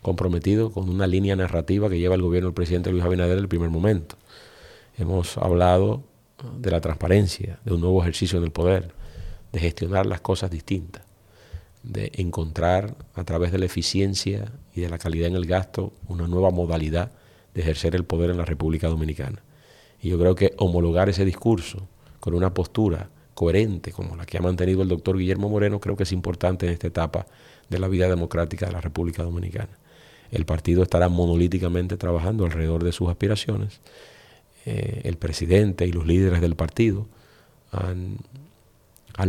[0.01, 3.47] comprometido con una línea narrativa que lleva el gobierno del presidente Luis Abinader en el
[3.47, 4.15] primer momento.
[4.97, 6.01] Hemos hablado
[6.57, 8.95] de la transparencia, de un nuevo ejercicio en el poder,
[9.51, 11.03] de gestionar las cosas distintas,
[11.83, 16.27] de encontrar a través de la eficiencia y de la calidad en el gasto una
[16.27, 17.11] nueva modalidad
[17.53, 19.43] de ejercer el poder en la República Dominicana.
[20.01, 21.87] Y yo creo que homologar ese discurso
[22.23, 26.03] con una postura coherente como la que ha mantenido el doctor Guillermo Moreno, creo que
[26.03, 27.25] es importante en esta etapa
[27.69, 29.77] de la vida democrática de la República Dominicana.
[30.31, 33.81] El partido estará monolíticamente trabajando alrededor de sus aspiraciones.
[34.65, 37.07] Eh, el presidente y los líderes del partido
[37.73, 38.19] han,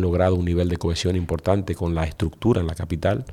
[0.01, 3.25] logrado un nivel de cohesión importante con la estructura en la capital.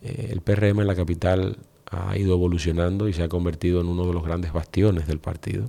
[0.00, 1.58] Eh, el PRM en la capital
[1.90, 5.68] ha ido evolucionando y se ha convertido en uno de los grandes bastiones del partido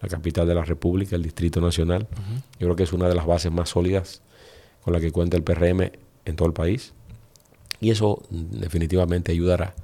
[0.00, 2.08] la capital de la República, el Distrito Nacional.
[2.58, 4.22] Yo creo que es una de las bases más sólidas
[4.82, 5.92] con la que cuenta el PRM
[6.24, 6.94] en todo el país.
[7.80, 9.74] Y eso definitivamente ayudará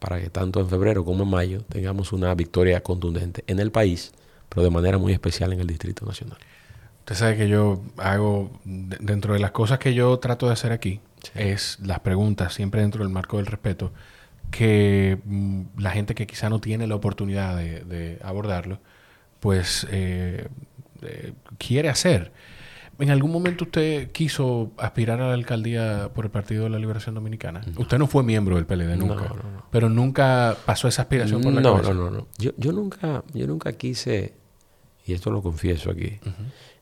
[0.00, 4.12] para que tanto en febrero como en mayo tengamos una victoria contundente en el país,
[4.48, 6.38] pero de manera muy especial en el Distrito Nacional.
[7.00, 11.00] Usted sabe que yo hago, dentro de las cosas que yo trato de hacer aquí,
[11.34, 13.92] es las preguntas, siempre dentro del marco del respeto,
[14.50, 18.80] que mm, la gente que quizá no tiene la oportunidad de abordarlo,
[19.40, 20.48] pues eh,
[21.02, 22.32] eh, quiere hacer.
[22.98, 27.14] ¿En algún momento usted quiso aspirar a la alcaldía por el Partido de la Liberación
[27.14, 27.60] Dominicana?
[27.76, 29.34] Usted no fue miembro del PLD nunca,
[29.70, 31.92] pero nunca pasó esa aspiración por la no, cabeza.
[31.92, 32.28] No, no, no.
[32.38, 34.34] Yo, yo, nunca, yo nunca quise,
[35.04, 36.20] y esto lo confieso aquí,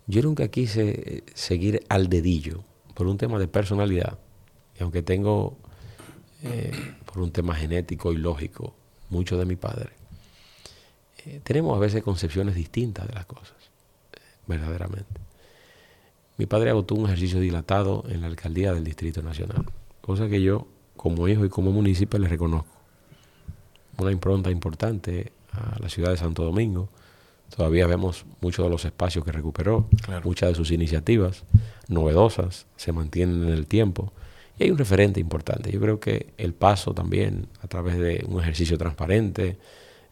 [0.06, 2.62] yo nunca quise eh, seguir al dedillo
[2.94, 4.18] por un tema de personalidad.
[4.78, 5.58] Y aunque tengo,
[7.06, 8.76] por un tema genético y lógico,
[9.10, 9.90] mucho de mi padre,
[11.26, 13.56] eh, tenemos a veces concepciones distintas de las cosas,
[14.12, 15.20] eh, verdaderamente.
[16.36, 19.64] Mi padre agotó un ejercicio dilatado en la alcaldía del Distrito Nacional,
[20.00, 20.66] cosa que yo,
[20.96, 22.74] como hijo y como municipio, le reconozco.
[23.98, 26.88] Una impronta importante a la ciudad de Santo Domingo.
[27.54, 29.86] Todavía vemos muchos de los espacios que recuperó,
[30.24, 31.44] muchas de sus iniciativas
[31.88, 34.12] novedosas se mantienen en el tiempo.
[34.58, 35.70] Y hay un referente importante.
[35.70, 39.58] Yo creo que el paso también a través de un ejercicio transparente,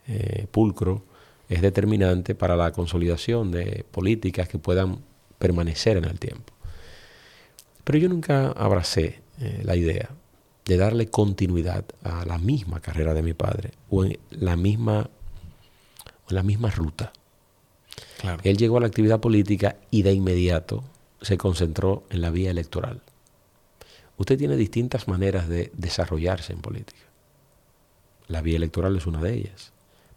[0.06, 1.04] eh, pulcro
[1.48, 5.00] es determinante para la consolidación de políticas que puedan
[5.38, 6.52] permanecer en el tiempo.
[7.84, 10.10] Pero yo nunca abracé eh, la idea
[10.64, 15.10] de darle continuidad a la misma carrera de mi padre o en la misma,
[16.28, 17.12] en la misma ruta.
[18.44, 20.84] Él llegó a la actividad política y de inmediato
[21.20, 23.02] se concentró en la vía electoral.
[24.16, 27.00] Usted tiene distintas maneras de desarrollarse en política.
[28.28, 29.71] La vía electoral es una de ellas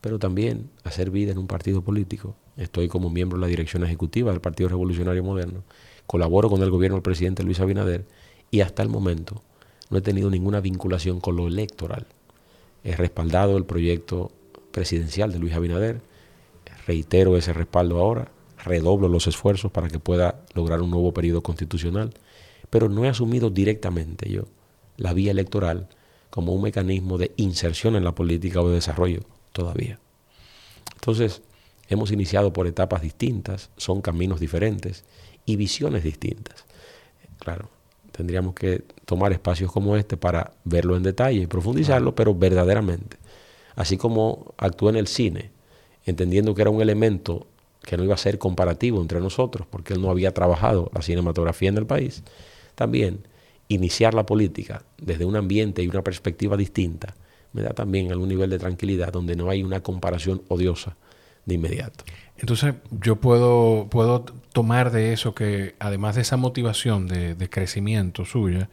[0.06, 2.36] pero también hacer vida en un partido político.
[2.58, 5.64] Estoy como miembro de la dirección ejecutiva del Partido Revolucionario Moderno,
[6.06, 8.06] colaboro con el gobierno del presidente Luis Abinader
[8.52, 9.42] y hasta el momento
[9.90, 12.06] no he tenido ninguna vinculación con lo electoral.
[12.84, 14.32] He respaldado el proyecto
[14.70, 16.02] presidencial de Luis Abinader,
[16.86, 18.28] reitero ese respaldo ahora,
[18.64, 22.14] redoblo los esfuerzos para que pueda lograr un nuevo periodo constitucional,
[22.70, 24.44] pero no he asumido directamente yo
[24.98, 25.88] la vía electoral
[26.30, 29.22] como un mecanismo de inserción en la política o de desarrollo
[29.56, 29.98] todavía.
[30.96, 31.42] Entonces,
[31.88, 35.06] hemos iniciado por etapas distintas, son caminos diferentes
[35.46, 36.66] y visiones distintas.
[37.40, 37.70] Claro,
[38.12, 43.18] tendríamos que tomar espacios como este para verlo en detalle y profundizarlo, pero verdaderamente.
[43.76, 45.52] Así como actué en el cine,
[46.06, 47.48] entendiendo que era un elemento
[47.82, 51.70] que no iba a ser comparativo entre nosotros, porque él no había trabajado la cinematografía
[51.70, 52.24] en el país,
[52.76, 53.28] también
[53.70, 57.16] iniciar la política desde un ambiente y una perspectiva distinta
[57.56, 60.98] me da también algún nivel de tranquilidad donde no hay una comparación odiosa
[61.46, 62.04] de inmediato.
[62.38, 68.70] Entonces, yo puedo, puedo tomar de eso que, además de esa motivación de, crecimiento suya,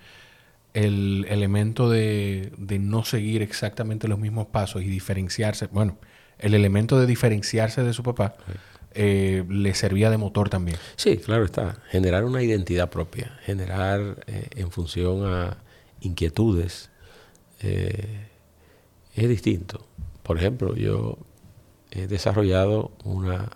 [0.75, 5.97] el elemento de, no seguir exactamente los mismos pasos y diferenciarse, bueno,
[6.41, 8.35] el elemento de diferenciarse de su papá,
[8.95, 10.77] eh, le servía de motor también.
[10.97, 11.77] Sí, claro está.
[11.91, 15.59] Generar una identidad propia, generar eh, en función a
[16.01, 16.91] inquietudes,
[17.61, 18.32] eh,
[19.15, 19.87] es distinto.
[20.23, 21.19] Por ejemplo, yo
[21.91, 23.51] he desarrollado una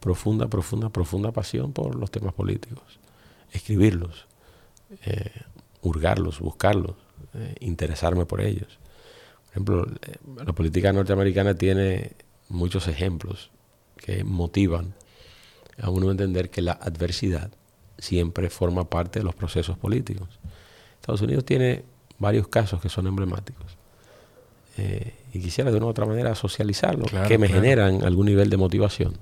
[0.00, 2.98] profunda, profunda, profunda pasión por los temas políticos.
[3.52, 4.26] Escribirlos,
[5.82, 6.96] hurgarlos, buscarlos,
[7.60, 8.78] interesarme por ellos.
[9.44, 9.86] Por ejemplo,
[10.44, 12.12] la política norteamericana tiene
[12.48, 13.50] muchos ejemplos
[13.96, 14.94] que motivan
[15.80, 17.50] a uno a entender que la adversidad
[17.98, 20.28] siempre forma parte de los procesos políticos.
[21.00, 21.84] Estados Unidos tiene
[22.18, 23.77] varios casos que son emblemáticos.
[24.80, 28.56] Eh, y quisiera de una u otra manera socializarlo, que me generan algún nivel de
[28.56, 29.18] motivación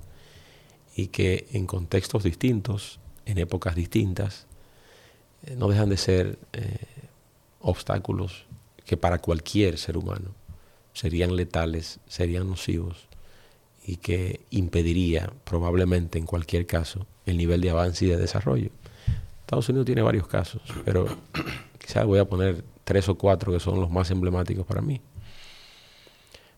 [0.95, 4.45] y que en contextos distintos, en épocas distintas,
[5.47, 6.77] eh, no dejan de ser eh,
[7.59, 8.45] obstáculos
[8.85, 10.35] que para cualquier ser humano
[10.93, 13.07] serían letales, serían nocivos
[13.83, 18.69] y que impediría probablemente en cualquier caso el nivel de avance y de desarrollo.
[19.41, 21.07] Estados Unidos tiene varios casos, pero
[21.79, 25.01] quizás voy a poner tres o cuatro que son los más emblemáticos para mí.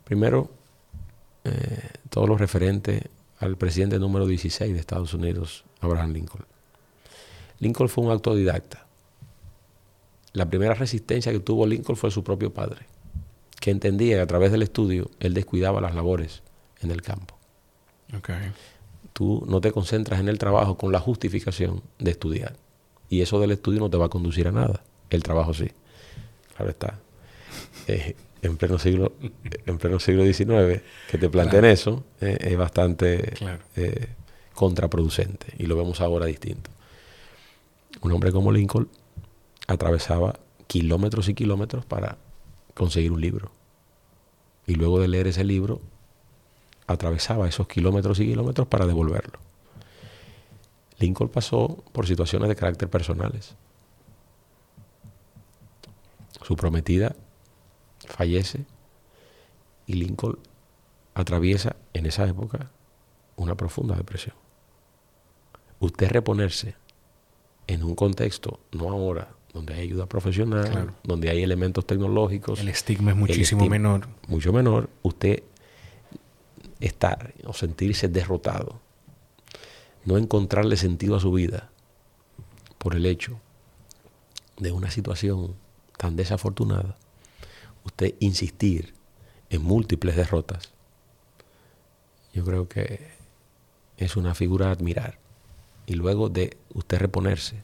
[0.10, 0.50] Primero,
[1.44, 6.46] eh, todo lo referente al presidente número 16 de Estados Unidos, Abraham Lincoln.
[7.60, 8.88] Lincoln fue un autodidacta.
[10.34, 12.88] La primera resistencia que tuvo Lincoln fue su propio padre,
[13.60, 16.42] que entendía que a través del estudio él descuidaba las labores
[16.82, 17.38] en el campo.
[19.14, 22.56] Tú no te concentras en el trabajo con la justificación de estudiar.
[23.10, 24.82] Y eso del estudio no te va a conducir a nada.
[25.12, 25.70] El trabajo sí.
[26.56, 26.98] Claro está.
[27.86, 29.14] Eh, en pleno siglo
[29.66, 33.34] en pleno siglo XIX que te planteen eso eh, es bastante
[33.76, 34.08] eh,
[34.54, 36.70] contraproducente y lo vemos ahora distinto
[38.02, 38.90] un hombre como Lincoln
[39.68, 42.18] atravesaba kilómetros y kilómetros para
[42.74, 43.52] conseguir un libro
[44.68, 45.82] y luego de leer ese libro
[46.86, 49.40] atravesaba esos kilómetros y kilómetros para devolverlo.
[51.00, 53.56] Lincoln pasó por situaciones de carácter personales.
[56.44, 57.16] Su prometida
[58.10, 58.66] fallece
[59.88, 60.38] y Lincoln
[61.14, 62.72] atraviesa en esa época
[63.36, 64.36] una profunda depresión.
[65.80, 66.76] Usted reponerse
[67.68, 72.60] en un contexto, no ahora, donde hay ayuda profesional, donde hay elementos tecnológicos.
[72.60, 74.08] El estigma es muchísimo menor.
[74.28, 74.90] Mucho menor.
[75.02, 75.44] Usted
[76.80, 78.80] estar o sentirse derrotado,
[80.06, 81.70] no encontrarle sentido a su vida
[82.78, 83.40] por el hecho
[84.58, 85.56] de una situación
[85.98, 86.98] tan desafortunada,
[87.90, 88.94] usted insistir
[89.50, 90.72] en múltiples derrotas,
[92.34, 93.10] yo creo que
[93.98, 95.20] es una figura a admirar.
[95.86, 97.64] Y luego de usted reponerse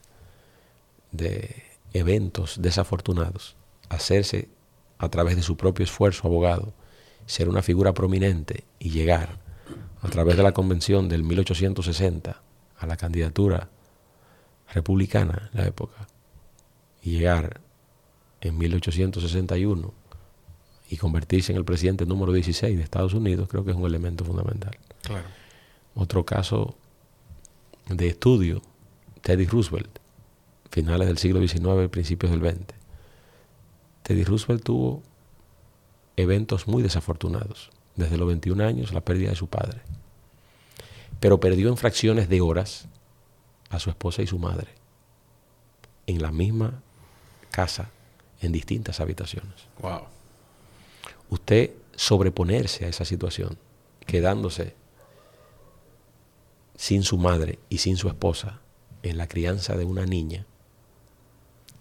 [1.11, 1.63] de
[1.93, 3.55] eventos desafortunados,
[3.87, 4.49] hacerse
[4.97, 6.73] a través de su propio esfuerzo abogado,
[7.27, 9.39] ser una figura prominente y llegar
[10.01, 12.41] a través de la convención del 1860
[12.77, 13.69] a la candidatura
[14.73, 16.07] republicana en la época
[17.03, 17.61] y llegar
[18.41, 20.04] en 1861
[20.89, 24.23] y convertirse en el presidente número 16 de Estados Unidos, creo que es un elemento
[24.23, 24.77] fundamental.
[25.95, 26.75] Otro caso
[27.89, 28.61] de estudio,
[29.21, 29.99] Teddy Roosevelt,
[30.69, 32.73] finales del siglo XIX y principios del XX.
[34.03, 35.01] Teddy Roosevelt tuvo
[36.17, 37.71] eventos muy desafortunados.
[37.95, 39.79] Desde los 21 años, la pérdida de su padre.
[41.19, 42.87] Pero perdió en fracciones de horas
[43.69, 44.67] a su esposa y su madre.
[46.07, 46.81] En la misma
[47.51, 47.89] casa,
[48.41, 49.67] en distintas habitaciones.
[49.81, 50.01] Wow.
[51.29, 53.57] Usted sobreponerse a esa situación
[54.05, 54.75] quedándose
[56.75, 58.61] sin su madre y sin su esposa
[59.03, 60.45] en la crianza de una niña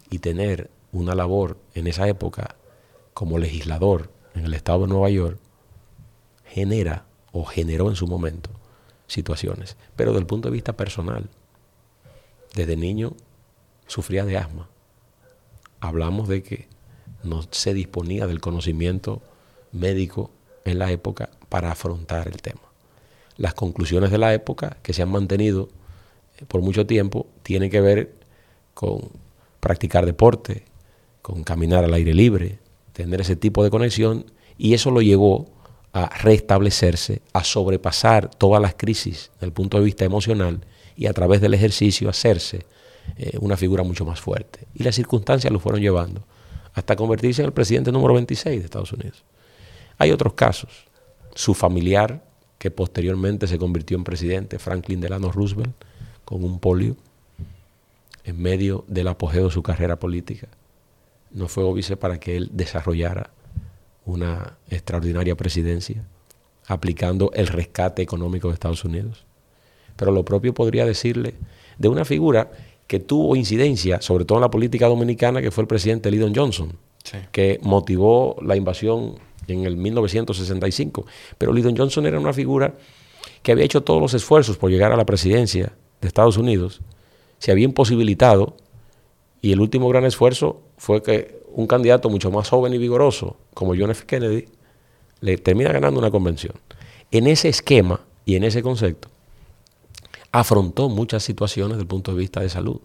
[0.09, 2.55] y tener una labor en esa época
[3.13, 5.39] como legislador en el estado de Nueva York,
[6.45, 8.49] genera o generó en su momento
[9.07, 9.77] situaciones.
[9.95, 11.29] Pero desde el punto de vista personal,
[12.53, 13.13] desde niño
[13.87, 14.69] sufría de asma.
[15.79, 16.67] Hablamos de que
[17.23, 19.21] no se disponía del conocimiento
[19.75, 20.31] médico
[20.63, 22.61] en la época para afrontar el tema.
[23.37, 25.69] Las conclusiones de la época que se han mantenido
[26.37, 28.13] eh, por mucho tiempo tienen que ver
[28.73, 29.09] con
[29.59, 30.65] practicar deporte,
[31.21, 32.59] con caminar al aire libre,
[32.93, 34.25] tener ese tipo de conexión
[34.57, 35.47] y eso lo llevó
[35.91, 40.65] a restablecerse, a sobrepasar todas las crisis desde el punto de vista emocional
[40.95, 42.65] y a través del ejercicio hacerse
[43.17, 44.67] eh, una figura mucho más fuerte.
[44.73, 46.25] Y las circunstancias lo fueron llevando
[46.73, 49.23] hasta convertirse en el presidente número 26 de Estados Unidos.
[49.97, 50.85] Hay otros casos.
[51.33, 52.23] Su familiar,
[52.57, 55.73] que posteriormente se convirtió en presidente, Franklin Delano Roosevelt,
[56.23, 56.95] con un polio,
[58.23, 60.47] en medio del apogeo de su carrera política,
[61.31, 63.29] no fue óbice para que él desarrollara
[64.05, 66.03] una extraordinaria presidencia,
[66.67, 69.25] aplicando el rescate económico de Estados Unidos.
[69.95, 71.35] Pero lo propio podría decirle
[71.77, 72.51] de una figura
[72.87, 76.73] que tuvo incidencia, sobre todo en la política dominicana, que fue el presidente Lyndon Johnson,
[77.31, 79.15] que motivó la invasión
[79.47, 81.05] en el 1965.
[81.37, 82.73] Pero Lyndon Johnson era una figura
[83.43, 86.81] que había hecho todos los esfuerzos por llegar a la presidencia de Estados Unidos,
[87.37, 88.55] se había imposibilitado
[89.41, 93.75] y el último gran esfuerzo fue que un candidato mucho más joven y vigoroso como
[93.77, 94.05] John F.
[94.05, 94.45] Kennedy
[95.21, 96.55] le termina ganando una convención.
[97.11, 99.09] En ese esquema y en ese concepto,
[100.31, 102.81] afrontó muchas situaciones desde el punto de vista de salud.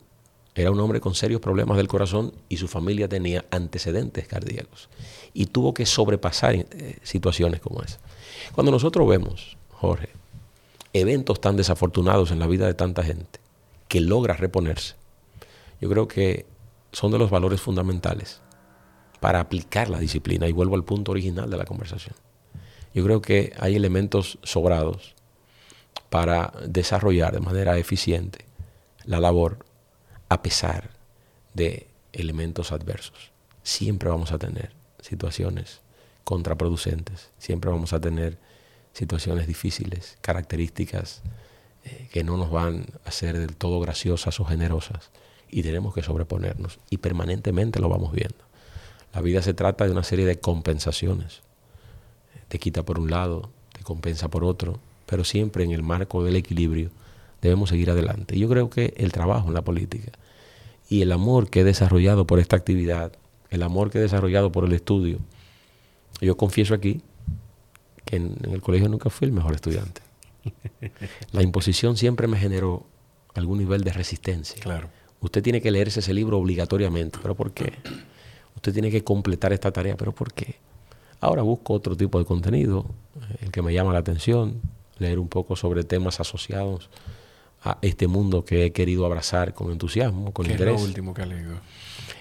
[0.55, 4.89] Era un hombre con serios problemas del corazón y su familia tenía antecedentes cardíacos.
[5.33, 8.01] Y tuvo que sobrepasar eh, situaciones como esa.
[8.53, 10.09] Cuando nosotros vemos, Jorge,
[10.93, 13.39] eventos tan desafortunados en la vida de tanta gente
[13.87, 14.97] que logra reponerse,
[15.81, 16.47] yo creo que
[16.93, 18.41] son de los valores fundamentales
[19.21, 20.49] para aplicar la disciplina.
[20.49, 22.17] Y vuelvo al punto original de la conversación.
[22.93, 25.15] Yo creo que hay elementos sobrados
[26.09, 28.45] para desarrollar de manera eficiente
[29.05, 29.65] la labor
[30.31, 30.91] a pesar
[31.53, 33.33] de elementos adversos.
[33.63, 34.71] Siempre vamos a tener
[35.03, 35.81] situaciones
[36.25, 38.39] contraproducentes, siempre vamos a tener
[38.93, 41.23] situaciones difíciles, características
[41.85, 45.11] eh, que no nos van a ser del todo graciosas o generosas
[45.49, 48.45] y tenemos que sobreponernos y permanentemente lo vamos viendo.
[49.13, 51.41] La vida se trata de una serie de compensaciones.
[52.49, 56.37] Te quita por un lado, te compensa por otro, pero siempre en el marco del
[56.37, 56.91] equilibrio
[57.41, 58.39] debemos seguir adelante.
[58.39, 60.13] Yo creo que el trabajo en la política
[60.89, 63.13] y el amor que he desarrollado por esta actividad,
[63.51, 65.19] el amor que he desarrollado por el estudio,
[66.21, 67.01] yo confieso aquí
[68.05, 70.03] que en, el colegio nunca fui el mejor estudiante.
[71.33, 72.87] La imposición siempre me generó
[73.35, 74.61] algún nivel de resistencia.
[74.63, 74.89] Claro.
[75.21, 77.19] Usted tiene que leerse ese libro obligatoriamente.
[77.23, 77.73] ¿Pero por qué?
[78.57, 79.97] Usted tiene que completar esta tarea.
[79.97, 80.57] ¿Pero por qué?
[81.21, 82.87] Ahora busco otro tipo de contenido,
[83.41, 84.61] el que me llama la atención,
[84.99, 86.89] leer un poco sobre temas asociados
[87.63, 90.75] a este mundo que he querido abrazar con entusiasmo, con interés.
[90.75, 91.61] es lo último que ha leído?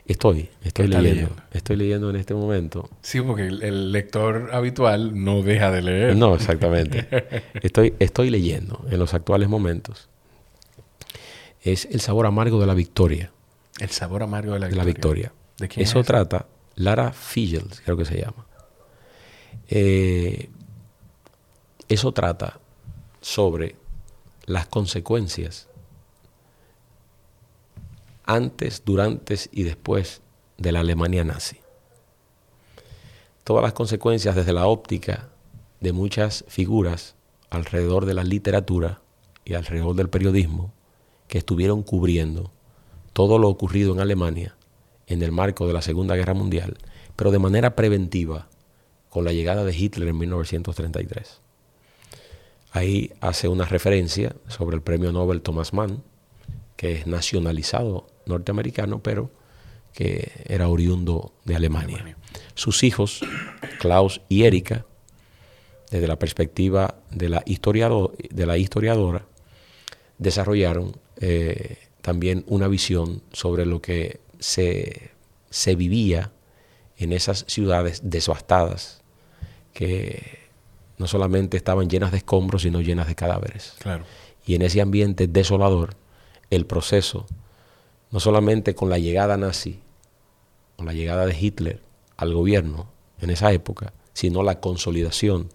[0.05, 2.89] Estoy, estoy leyendo, Estoy leyendo en este momento.
[3.01, 6.15] Sí, porque el, lector habitual no deja de leer.
[6.15, 7.07] No, exactamente.
[7.61, 10.09] estoy, estoy leyendo en los actuales momentos.
[11.61, 13.31] Es El sabor amargo de la victoria.
[13.79, 15.31] El sabor amargo de la, de la victoria.
[15.59, 18.47] ¿De quién Eso trata, Lara Figgles, creo que se llama.
[19.67, 20.49] Eh,
[21.87, 22.59] eso trata
[23.21, 23.75] sobre
[24.49, 25.67] las consecuencias
[28.25, 30.21] antes, durante y después
[30.57, 31.57] de la Alemania nazi.
[33.43, 35.29] Todas las consecuencias desde la óptica
[35.81, 37.15] de muchas figuras
[37.51, 39.01] alrededor de la literatura
[39.45, 40.73] y alrededor del periodismo
[41.27, 42.51] que estuvieron cubriendo
[43.13, 44.55] todo lo ocurrido en Alemania
[45.05, 46.79] en el marco de la Segunda Guerra Mundial,
[47.15, 48.47] pero de manera preventiva
[49.09, 51.39] con la llegada de Hitler en 1933.
[52.71, 56.03] Ahí hace una referencia sobre el premio Nobel Thomas Mann,
[56.75, 59.31] que es nacionalizado norteamericano, pero
[59.93, 62.15] que era oriundo de Alemania.
[62.53, 63.21] Sus hijos,
[63.79, 64.85] Klaus y Erika,
[65.89, 69.25] desde la perspectiva de la, de la historiadora,
[70.19, 75.11] desarrollaron eh, también una visión sobre lo que se,
[75.49, 76.31] se vivía
[76.97, 79.01] en esas ciudades devastadas
[79.73, 80.38] que
[80.99, 83.73] no solamente estaban llenas de escombros, sino llenas de cadáveres.
[83.79, 84.03] Claro.
[84.45, 85.95] Y en ese ambiente desolador,
[86.49, 87.25] el proceso,
[88.11, 89.79] no solamente con la llegada nazi,
[90.75, 91.81] con la llegada de Hitler
[92.17, 92.87] al gobierno
[93.21, 95.49] en esa época, sino la consolidación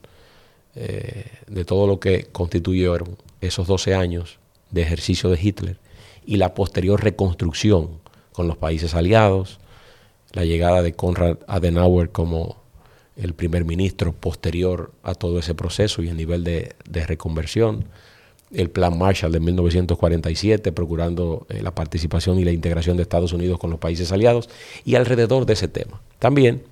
[0.74, 4.38] eh, de todo lo que constituyeron esos 12 años
[4.70, 5.78] de ejercicio de Hitler
[6.24, 8.00] y la posterior reconstrucción
[8.32, 9.60] con los países aliados,
[10.32, 12.63] la llegada de Konrad Adenauer como
[13.16, 16.74] el primer ministro posterior a todo ese proceso y el nivel de,
[17.06, 17.86] reconversión,
[18.52, 23.58] el Plan Marshall de 1947, procurando eh, la participación y la integración de Estados Unidos
[23.58, 24.48] con los países aliados,
[24.84, 26.00] y alrededor de ese tema.
[26.18, 26.64] También,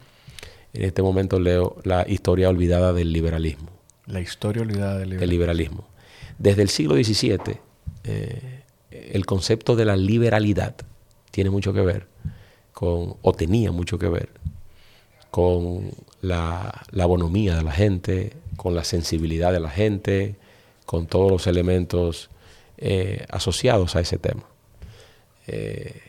[0.72, 3.70] en este momento leo la historia olvidada del liberalismo.
[4.06, 5.32] La historia olvidada del liberalismo.
[5.32, 5.88] liberalismo.
[6.38, 7.60] Desde el siglo XVII,
[8.04, 10.74] eh, el concepto de la liberalidad
[11.30, 12.06] tiene mucho que ver
[12.72, 14.28] con, o tenía mucho que ver
[15.30, 15.90] con
[16.22, 20.36] la, la bonomía de la gente, con la sensibilidad de la gente,
[20.86, 22.30] con todos los elementos
[22.78, 24.44] eh, asociados a ese tema.
[25.46, 26.00] Eh,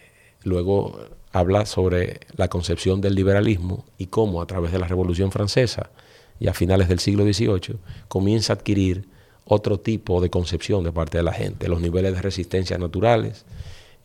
[0.44, 1.00] luego
[1.32, 5.90] habla sobre la concepción del liberalismo y cómo a través de la Revolución Francesa
[6.40, 9.08] y a finales del siglo XVIII comienza a adquirir
[9.46, 13.46] otro tipo de concepción de parte de la gente, los niveles de resistencia naturales,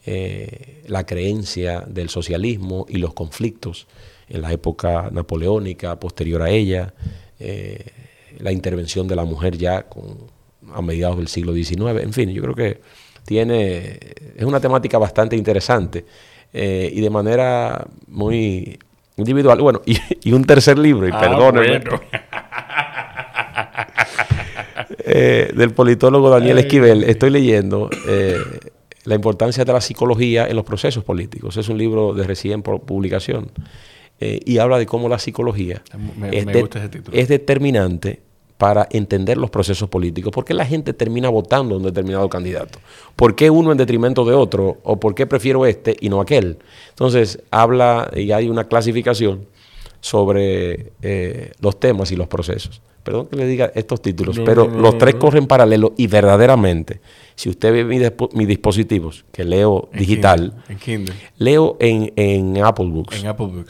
[0.06, 3.86] eh, la creencia del socialismo y los conflictos
[4.29, 6.93] en la época napoleónica, posterior a ella,
[7.41, 7.87] eh,
[8.41, 9.87] la intervención de la mujer ya
[10.74, 12.81] a mediados del siglo XIX, en fin, yo creo que
[13.24, 13.99] tiene,
[14.37, 16.05] es una temática bastante interesante
[16.53, 18.79] eh, y de manera muy
[19.16, 19.61] individual.
[19.61, 21.20] Bueno, y, un tercer libro, y ah,
[25.05, 27.89] eh, del politólogo Daniel Esquivel, estoy leyendo
[29.05, 31.57] La importancia de la psicología en los procesos políticos.
[31.57, 33.51] Es un libro de recién publicación.
[34.21, 35.83] Eh, y habla de cómo la psicología
[37.12, 38.21] es, determinante
[38.57, 40.33] para entender los procesos políticos.
[40.33, 42.81] ¿Por qué la gente termina votando a un determinado candidato?
[43.14, 44.79] ¿Por qué uno en detrimento de otro?
[44.83, 46.59] ¿O por qué prefiero este y no aquel?
[46.89, 49.47] Entonces, habla y hay una clasificación
[50.01, 52.83] sobre eh, los temas y los procesos.
[53.09, 57.00] Perdón que le diga estos títulos, pero los tres corren paralelo y verdaderamente
[57.36, 60.62] si usted ve mis, dispositivos, que leo digital,
[61.38, 63.24] leo en, Apple Books.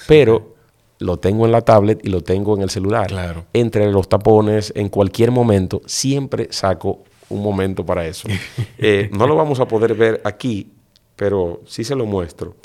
[0.08, 0.56] Pero
[0.98, 3.46] lo tengo en la tablet y lo tengo en el celular.
[3.52, 8.26] Entre los tapones, en cualquier momento, siempre saco un momento para eso.
[8.76, 10.72] Eh, no lo vamos a poder ver aquí,
[11.14, 12.56] pero sí se lo muestro.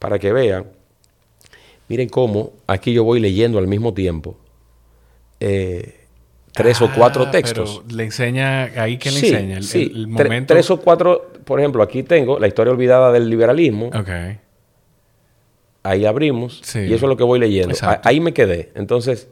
[0.00, 0.66] Para que vean.
[1.86, 4.38] Miren cómo aquí yo voy leyendo al mismo tiempo.
[5.46, 6.06] Eh,
[6.52, 7.82] tres o cuatro ah, textos.
[7.84, 9.92] Pero le enseña, ahí que le enseña, el, sí.
[10.06, 10.54] momento.
[10.54, 13.88] Tres o cuatro, por ejemplo, aquí tengo la historia olvidada del liberalismo.
[13.88, 14.08] Ok.
[15.82, 17.74] Ahí abrimos y eso es lo que voy leyendo.
[18.02, 18.70] Ahí me quedé.
[18.74, 19.28] Entonces,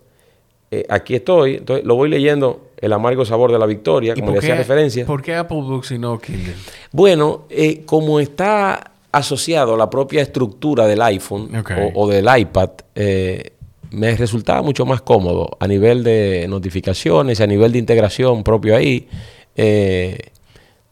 [0.70, 4.38] eh, aquí estoy, entonces lo voy leyendo El amargo sabor de la victoria, como le
[4.38, 5.06] hacía referencia.
[5.06, 6.54] ¿Por qué Apple Books y no Kindle?
[6.90, 11.50] Bueno, eh, como está asociado a la propia estructura del iPhone
[11.94, 13.52] o, del iPad, eh,
[13.92, 19.08] me resultaba mucho más cómodo a nivel de notificaciones, a nivel de integración propio ahí.
[19.56, 20.18] Eh,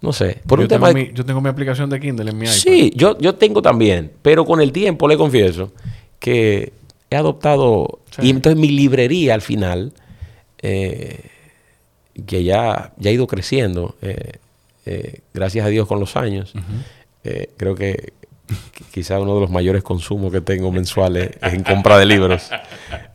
[0.00, 0.38] no sé.
[0.46, 2.54] Por yo, un tengo tema mi, yo tengo mi aplicación de Kindle en mi iPad.
[2.54, 4.12] Sí, yo, yo tengo también.
[4.22, 5.72] Pero con el tiempo le confieso
[6.18, 6.72] que
[7.10, 8.00] he adoptado.
[8.22, 9.92] Y entonces mi librería al final,
[10.60, 11.20] eh,
[12.26, 16.52] que ya, ya ha ido creciendo, eh, gracias a Dios con los años,
[17.56, 18.12] creo que
[18.90, 22.50] quizá uno de los mayores consumos que tengo mensuales es en compra de libros.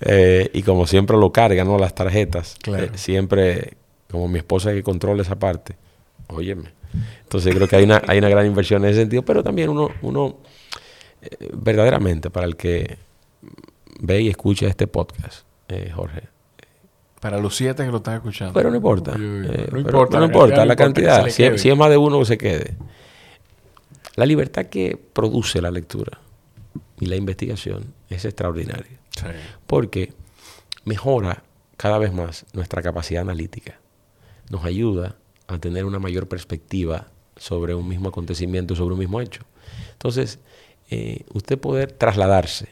[0.02, 1.78] Eh, y como siempre lo cargan, ¿no?
[1.78, 2.58] Las tarjetas.
[2.68, 3.74] Eh, siempre,
[4.10, 5.76] como mi esposa que controla esa parte,
[6.28, 6.74] óyeme.
[7.24, 9.90] Entonces creo que hay una, hay una gran inversión en ese sentido, pero también uno,
[10.02, 10.38] uno
[11.22, 12.98] eh, verdaderamente, para el que
[14.00, 15.46] ve y escucha este podcast,
[15.94, 16.36] Jorge.
[17.20, 18.54] Para los siete que lo están escuchando.
[18.54, 19.18] Pero no importa.
[19.18, 21.28] no, importa no importa la cantidad.
[21.30, 22.76] si, es más de uno que se quede.
[24.16, 26.20] La libertad que produce la lectura
[27.00, 29.00] y la investigación es extraordinaria.
[29.68, 30.14] Porque
[30.86, 31.44] mejora
[31.78, 33.80] cada vez más nuestra capacidad analítica.
[34.50, 39.44] Nos ayuda a tener una mayor perspectiva sobre un mismo acontecimiento, sobre un mismo hecho.
[39.92, 40.40] Entonces,
[40.90, 42.70] eh, usted poder trasladarse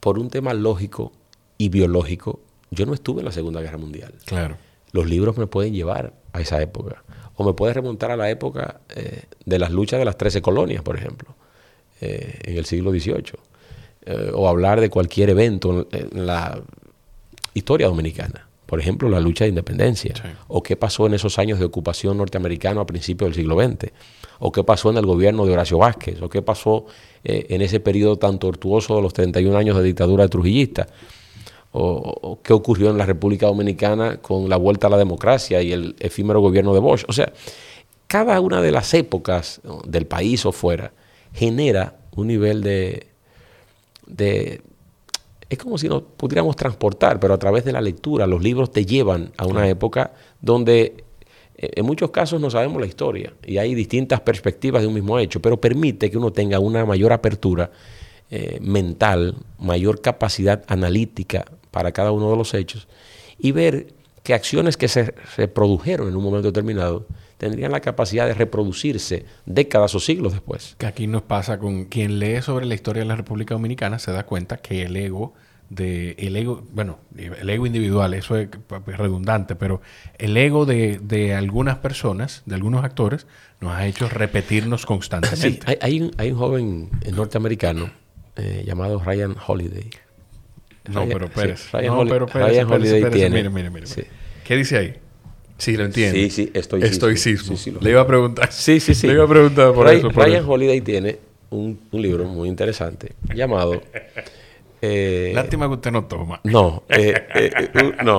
[0.00, 1.12] por un tema lógico
[1.58, 2.40] y biológico.
[2.70, 4.14] Yo no estuve en la Segunda Guerra Mundial.
[4.24, 4.56] Claro.
[4.92, 7.02] Los libros me pueden llevar a esa época.
[7.36, 10.82] O me puede remontar a la época eh, de las luchas de las 13 colonias,
[10.82, 11.34] por ejemplo,
[12.00, 13.32] eh, en el siglo XVIII,
[14.04, 16.60] eh, o hablar de cualquier evento en, la
[17.54, 18.48] historia dominicana.
[18.66, 20.14] Por ejemplo, la lucha de independencia,
[20.48, 23.92] o qué pasó en esos años de ocupación norteamericana a principios del siglo XX,
[24.38, 26.86] o qué pasó en el gobierno de Horacio Vázquez, o qué pasó
[27.22, 30.88] en ese periodo tan tortuoso de los 31 años de dictadura trujillista
[31.72, 35.96] o, qué ocurrió en la República Dominicana con la vuelta a la democracia y el
[35.98, 37.04] efímero gobierno de Bosch.
[37.08, 37.32] O sea,
[38.06, 40.92] cada una de las épocas del país o fuera
[41.32, 43.06] genera un nivel de,
[44.06, 44.60] de
[45.48, 48.26] es como si nos pudiéramos transportar, pero a través de la lectura.
[48.26, 51.04] Los libros te llevan a una época donde
[51.56, 55.18] eh, en muchos casos no sabemos la historia y hay distintas perspectivas de un mismo
[55.18, 57.70] hecho, pero permite que uno tenga una mayor apertura
[58.30, 62.86] eh, mental, mayor capacidad analítica para cada uno de los hechos
[63.38, 63.88] y ver
[64.22, 67.06] que acciones que se reprodujeron en un momento determinado
[67.38, 70.76] tendrían la capacidad de reproducirse décadas o siglos después.
[70.78, 74.12] Que aquí nos pasa con quien lee sobre la historia de la República Dominicana se
[74.12, 75.34] da cuenta que el ego
[75.68, 78.48] de el ego, bueno, el ego individual, eso es
[78.86, 79.80] redundante, pero
[80.18, 83.26] el ego de, algunas personas, de algunos actores,
[83.60, 85.66] nos ha hecho repetirnos constantemente.
[85.66, 87.90] Sí, hay, un, hay un joven norteamericano
[88.36, 89.90] eh, llamado Ryan Holiday.
[90.88, 91.70] No, pero Pérez.
[91.72, 93.36] Ryan, pero Ryan Holiday tiene.
[93.36, 93.86] Mire, mire, mire.
[94.44, 94.94] ¿Qué dice ahí?
[95.58, 96.18] Sí, lo entiendo.
[96.18, 97.56] Sí, sí, estoy Estoicismo.
[97.56, 98.52] Sí, Le iba a preguntar.
[98.52, 99.06] Sí, sí, sí.
[99.06, 100.08] Le iba a preguntar por eso.
[100.08, 101.18] Ryan Holiday tiene
[101.50, 103.80] un, un libro muy interesante llamado
[104.82, 106.40] eh, Lástima que usted no toma.
[106.44, 108.18] No, eh, eh, no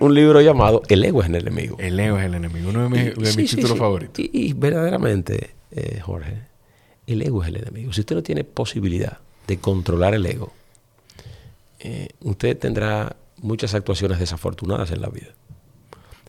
[0.00, 1.76] un, libro llamado El ego es el enemigo.
[1.80, 4.24] El ego es el enemigo, uno de mis, títulos favoritos.
[4.32, 5.50] Y, verdaderamente,
[6.02, 6.34] Jorge,
[7.06, 7.92] el ego es el enemigo.
[7.92, 10.52] Si usted no tiene posibilidad de controlar el ego,
[12.20, 15.34] usted tendrá muchas actuaciones desafortunadas en la vida.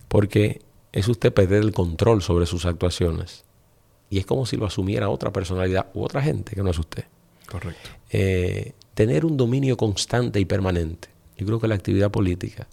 [0.08, 3.44] Porque es usted perder el control sobre sus actuaciones.
[4.10, 7.06] Y es como si lo asumiera otra personalidad u otra gente que no es usted.
[7.50, 7.90] Correcto
[8.98, 11.10] tener un dominio constante y permanente.
[11.38, 12.68] Yo creo que la actividad política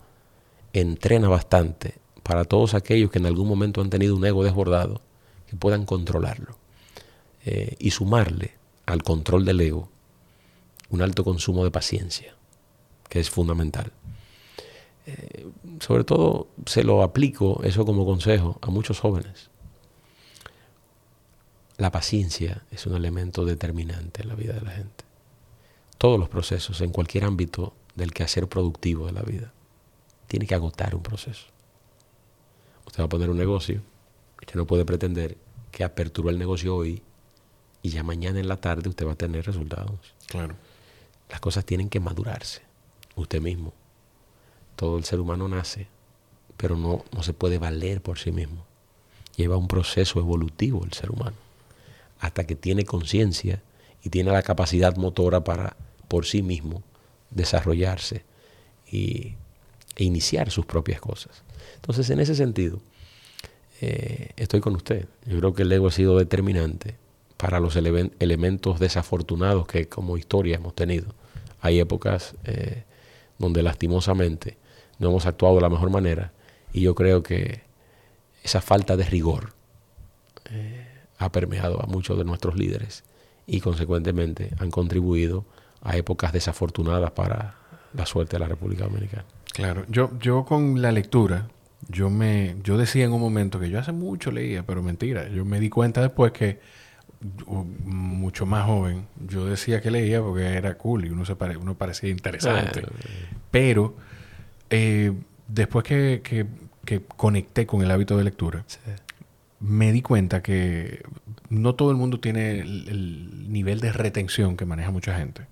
[0.72, 5.03] entrena bastante para todos aquellos que en algún momento han tenido un ego desbordado,
[5.47, 6.57] que puedan controlarlo
[7.45, 8.55] eh, y sumarle
[8.87, 9.91] al control del ego
[10.89, 12.35] un alto consumo de paciencia,
[13.15, 13.93] que es fundamental.
[15.07, 15.47] Eh,
[15.79, 19.51] sobre todo se lo aplico eso como consejo a muchos jóvenes.
[21.77, 25.05] La paciencia es un elemento determinante en la vida de la gente
[26.05, 29.55] todos los procesos, en cualquier ámbito del quehacer productivo de la vida.
[30.27, 31.47] Tiene que agotar un proceso.
[32.87, 33.81] Usted va a poner un negocio,
[34.39, 35.39] usted no puede pretender
[35.71, 37.03] que aperturó el negocio hoy
[37.81, 40.15] y ya mañana en la tarde usted va a tener resultados.
[40.27, 40.57] Claro.
[41.31, 42.61] Las cosas tienen que madurarse.
[43.17, 43.73] Usted mismo.
[44.77, 45.87] Todo el ser humano nace,
[46.57, 48.65] pero no, no se puede valer por sí mismo.
[49.37, 51.37] Lleva un proceso evolutivo el ser humano.
[52.21, 53.62] Hasta que tiene conciencia
[54.03, 55.77] y tiene la capacidad motora para
[56.09, 56.83] por sí mismo
[57.31, 58.25] desarrollarse
[58.91, 59.35] y,
[59.97, 61.43] e iniciar sus propias cosas.
[61.77, 62.81] Entonces, en ese sentido,
[63.81, 65.07] eh, estoy con usted.
[65.27, 66.97] Yo creo que el ego ha sido determinante
[67.37, 71.15] para los elementos desafortunados que como historia hemos tenido.
[71.61, 72.85] Hay épocas eh,
[73.39, 74.59] donde lastimosamente
[74.99, 76.32] no hemos actuado de la mejor manera
[76.72, 77.62] y yo creo que
[78.43, 79.53] esa falta de rigor
[80.51, 80.87] eh,
[81.18, 83.05] ha permeado a muchos de nuestros líderes
[83.47, 85.45] y consecuentemente han contribuido
[85.82, 87.57] a épocas desafortunadas para
[87.93, 89.24] la suerte de la República Dominicana.
[89.53, 91.49] Claro, yo, yo con la lectura,
[91.89, 95.45] yo me, yo decía en un momento que yo hace mucho leía, pero mentira, yo
[95.45, 96.61] me di cuenta después que
[97.85, 102.11] mucho más joven, yo decía que leía porque era cool y uno se uno parecía
[102.11, 102.83] interesante.
[103.51, 103.97] Pero
[104.68, 105.12] eh,
[105.49, 106.47] después que, que,
[107.16, 108.64] conecté con el hábito de lectura,
[109.61, 111.03] me di cuenta que
[111.49, 115.47] no todo el mundo tiene el, nivel de retención que maneja mucha gente.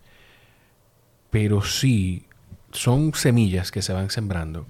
[1.30, 2.26] Pero sí
[2.72, 4.66] son semillas que se van sembrando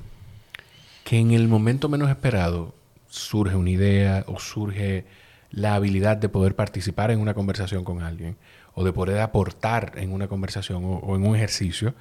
[1.04, 2.74] que en el momento menos esperado
[3.08, 5.04] surge una idea o surge
[5.52, 8.36] la habilidad de poder participar en una conversación con alguien
[8.74, 11.94] o de poder aportar en una conversación o en un ejercicio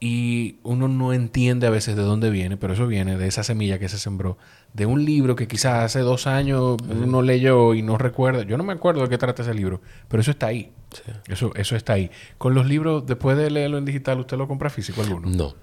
[0.00, 3.78] y uno no entiende a veces de dónde viene, pero eso viene de esa semilla
[3.78, 4.36] que se sembró,
[4.74, 8.42] de un libro que quizás hace dos años uno leyó y no recuerda.
[8.42, 10.72] Yo no me acuerdo de qué trata ese libro, pero eso está ahí.
[11.26, 12.10] Eso, eso está ahí.
[12.38, 15.30] Con los libros, después de leerlo en digital, ¿usted lo compra físico alguno?
[15.30, 15.54] No.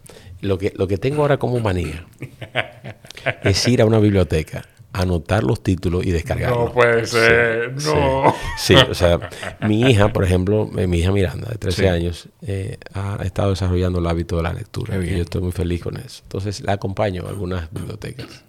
[0.41, 2.08] Lo que, lo que tengo ahora como manía
[3.43, 6.66] es ir a una biblioteca anotar los títulos y descargarlos.
[6.66, 8.34] No puede ser, no.
[8.58, 9.30] Sí, o sea,
[9.62, 14.00] mi hija, por ejemplo, eh, mi hija Miranda, de 13 años, eh, ha estado desarrollando
[14.00, 15.04] el hábito de la lectura.
[15.04, 16.22] Y yo estoy muy feliz con eso.
[16.24, 18.44] Entonces, la acompaño a algunas bibliotecas,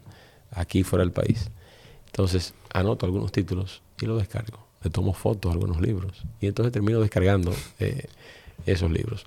[0.50, 1.50] aquí fuera del país.
[2.06, 4.66] Entonces, anoto algunos títulos y los descargo.
[4.82, 6.24] Le tomo fotos a algunos libros.
[6.40, 8.06] Y entonces termino descargando eh,
[8.66, 9.24] esos libros.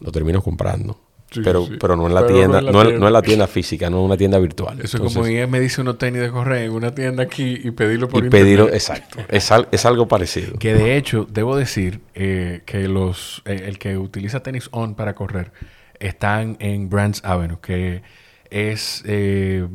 [0.00, 1.00] Lo termino comprando
[1.42, 3.46] pero, pero no en la tienda, no en la, tienda.
[3.46, 4.80] física, no en una tienda virtual.
[4.80, 7.70] Eso es como ir me dice unos tenis de correr en una tienda aquí y
[7.70, 9.18] pedirlo por y pedirlo, exacto.
[9.28, 10.58] Es, es, algo parecido.
[10.58, 15.14] Que de hecho, debo decir eh, que los eh, el que utiliza tenis on para
[15.14, 15.52] correr
[15.98, 18.02] están en Brands Avenue, que
[18.50, 19.66] es eh,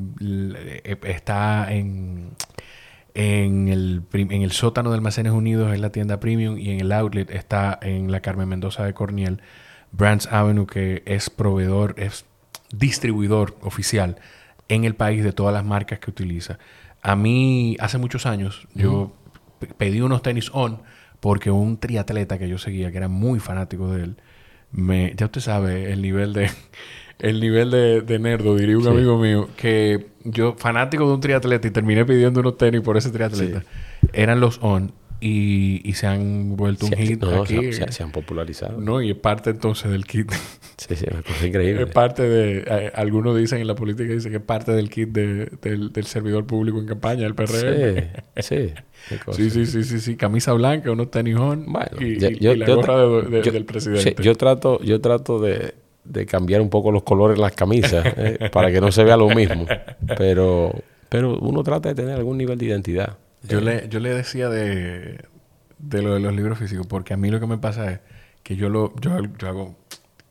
[1.03, 2.35] está en
[3.17, 6.91] en el, en el sótano de Almacenes Unidos en la tienda Premium y en el
[6.91, 9.41] outlet está en la Carmen Mendoza de Corniel
[9.97, 12.25] Brands Avenue, que es proveedor, es
[12.71, 14.17] distribuidor oficial
[14.67, 16.59] en el país de todas las marcas que utiliza.
[17.01, 19.11] A mí, hace muchos años, yo
[19.77, 20.81] pedí unos tenis on
[21.19, 24.17] porque un triatleta que yo seguía, que era muy fanático de él,
[24.71, 26.51] me, ya usted sabe el nivel de
[27.19, 31.67] el nivel de, de nerdo, diría un amigo mío, que yo, fanático de un triatleta
[31.67, 33.63] y terminé pidiendo unos tenis por ese triatleta,
[34.13, 37.74] eran los on y, y, se han vuelto un hit aquí.
[37.74, 38.80] Se, han popularizado.
[38.80, 40.32] No, y es parte entonces del kit.
[40.78, 41.84] Sí, sí, una cosa increíble.
[41.86, 42.59] Es parte de...
[42.59, 46.05] Eh, algunos dicen en la política, dicen que es parte del kit de, del, del,
[46.05, 48.11] servidor público en campaña, el PRM.
[48.36, 48.74] Sí,
[49.32, 49.49] sí.
[49.49, 51.65] sí, sí, sí, sí, Camisa blanca, unos tenis on
[51.99, 52.95] y, y, la gorra
[53.41, 54.22] del presidente.
[54.22, 55.74] yo trato, yo trato de
[56.07, 59.18] de cambiar un poco los colores de las camisas eh, para que no se vea
[59.18, 59.65] lo mismo.
[60.18, 60.74] Pero,
[61.09, 63.18] pero uno trata de tener algún nivel de identidad.
[63.47, 65.25] Yo, le, yo le decía de,
[65.77, 67.99] de lo de los libros físicos, porque a mí lo que me pasa es
[68.43, 69.75] que yo lo yo, yo hago,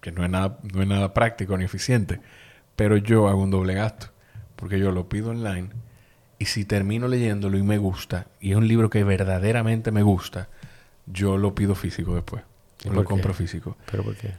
[0.00, 2.20] que no es, nada, no es nada práctico ni eficiente,
[2.76, 4.08] pero yo hago un doble gasto,
[4.56, 5.70] porque yo lo pido online
[6.38, 10.48] y si termino leyéndolo y me gusta, y es un libro que verdaderamente me gusta,
[11.06, 12.42] yo lo pido físico después.
[12.84, 13.76] lo compro físico.
[13.90, 14.34] ¿Pero por qué?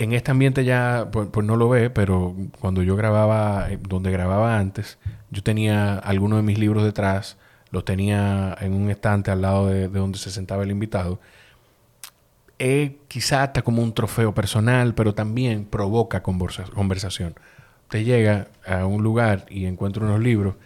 [0.00, 4.10] en este ambiente ya, pues, pues, no lo ve, pero cuando yo grababa, eh, donde
[4.10, 4.98] grababa antes,
[5.30, 7.36] yo tenía algunos de mis libros detrás,
[7.70, 11.20] los tenía en un estante al lado de, donde se sentaba el invitado.
[12.58, 17.34] Eh, quizá hasta como un trofeo personal, pero también provoca conversación.
[17.84, 20.56] Usted llega a un lugar y encuentra unos libros,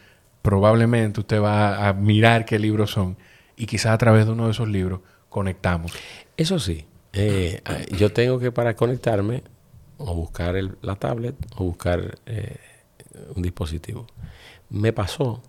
[0.43, 3.17] probablemente usted va a mirar qué libros son
[3.57, 5.93] y quizá a través de uno de esos libros conectamos.
[6.37, 7.63] Eso sí, eh,
[7.97, 9.45] yo tengo que para conectarme
[9.99, 12.57] o buscar la tablet o buscar eh,
[13.35, 14.07] un dispositivo.
[14.69, 15.43] Me pasó,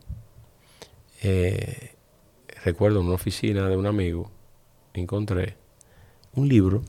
[1.27, 1.95] eh,
[2.63, 4.29] recuerdo en una oficina de un amigo,
[4.93, 5.55] encontré
[6.35, 6.83] un libro,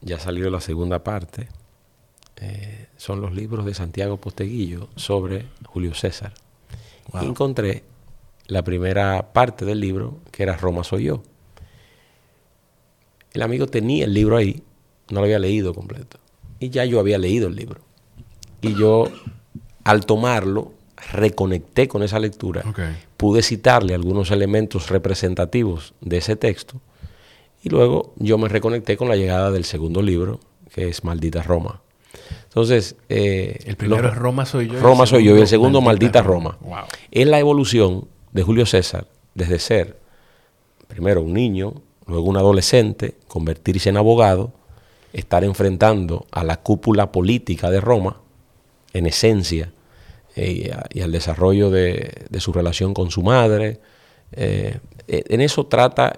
[0.00, 1.46] ya salió la segunda parte,
[2.96, 6.32] son los libros de Santiago Posteguillo sobre Julio César.
[7.20, 7.84] Y encontré
[8.48, 11.22] la primera parte del libro, que era Roma soy yo.
[13.32, 14.64] El amigo tenía el libro ahí,
[15.10, 16.18] no lo había leído completo.
[16.58, 17.82] Y ya yo había leído el libro.
[18.62, 19.08] Y yo,
[19.84, 20.72] al tomarlo,
[21.12, 22.64] reconecté con esa lectura.
[23.16, 26.80] Pude citarle algunos elementos representativos de ese texto.
[27.62, 30.40] Y luego yo me reconecté con la llegada del segundo libro,
[30.72, 31.80] que es Maldita Roma.
[32.44, 34.80] Entonces, eh, el primero es Roma soy yo.
[34.80, 36.58] Roma soy yo y el segundo Maldita, Roma.
[37.10, 39.98] Es la evolución de Julio César desde ser,
[40.88, 44.52] primero, un niño luego un adolescente, convertirse en abogado,
[45.12, 48.20] estar enfrentando a la cúpula política de Roma,
[48.94, 49.70] en esencia,
[50.38, 53.80] eh, y, al desarrollo de, su relación con su madre.
[54.32, 54.78] Eh,
[55.08, 56.14] eh, en eso trata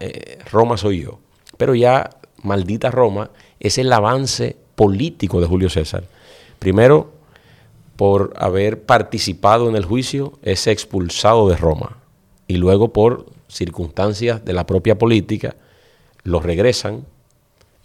[0.50, 1.20] Roma soy yo.
[1.56, 2.10] Pero ya,
[2.42, 6.04] maldita Roma, es el avance político de Julio César.
[6.58, 7.12] Primero,
[7.96, 11.98] por haber participado en el juicio, es expulsado de Roma.
[12.46, 15.56] Y luego por circunstancias de la propia política,
[16.22, 17.06] los regresan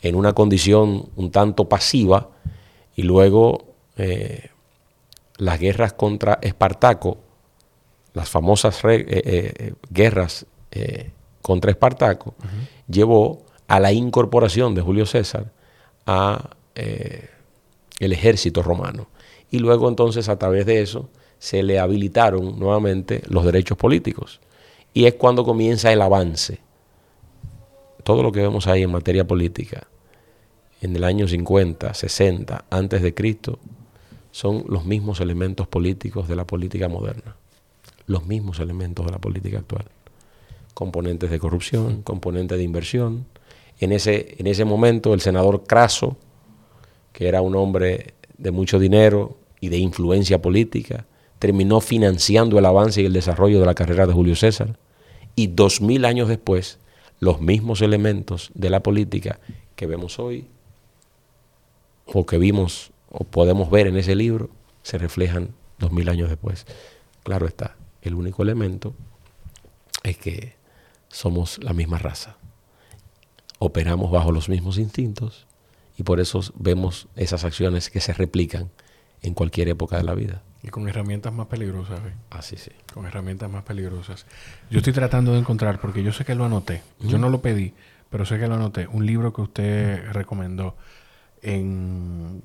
[0.02, 2.30] en una condición un tanto pasiva
[2.96, 4.50] y luego eh,
[5.38, 7.18] las guerras contra Espartaco,
[8.14, 10.46] las famosas eh, eh, guerras
[11.42, 12.36] contra Espartaco,
[12.88, 15.52] llevó a la incorporación de Julio César
[16.06, 19.08] a el ejército romano.
[19.52, 21.10] Y luego entonces a través de eso
[21.40, 24.42] se le habilitaron nuevamente los derechos políticos.
[24.94, 26.60] Y es cuando comienza el avance
[28.06, 29.88] todo lo que vemos ahí en materia política,
[30.80, 33.58] en el año 50, 60, antes de Cristo,
[34.36, 37.38] son los mismos elementos políticos de la política moderna,
[38.06, 39.86] los mismos elementos de la política actual.
[40.74, 43.28] Componentes de corrupción, componentes de inversión.
[43.80, 46.18] En ese, en ese momento el senador Craso,
[47.14, 51.06] que era un hombre de mucho dinero y de influencia política,
[51.40, 54.78] terminó financiando el avance y el desarrollo de la carrera de Julio César.
[55.38, 56.78] Y dos mil años después,
[57.22, 59.40] los mismos elementos de la política
[59.78, 60.46] que vemos hoy
[62.06, 64.50] o que vimos o podemos ver en ese libro
[64.84, 66.66] se reflejan dos mil años después.
[67.24, 68.94] Claro está, el único elemento
[70.04, 70.56] es que
[71.08, 72.36] somos la misma raza.
[73.58, 75.48] Operamos bajo los mismos instintos
[75.98, 78.70] y por eso vemos esas acciones que se replican
[79.22, 80.44] en cualquier época de la vida.
[80.62, 82.00] Y con herramientas más peligrosas.
[82.00, 82.14] ¿eh?
[82.32, 82.72] Así sí.
[82.94, 84.26] Con herramientas más peligrosas.
[84.70, 86.82] Yo estoy tratando de encontrar, porque yo sé que lo anoté.
[87.00, 87.74] Yo no lo pedí,
[88.10, 88.88] pero sé que lo anoté.
[88.88, 90.76] Un libro que usted recomendó
[91.42, 92.42] en...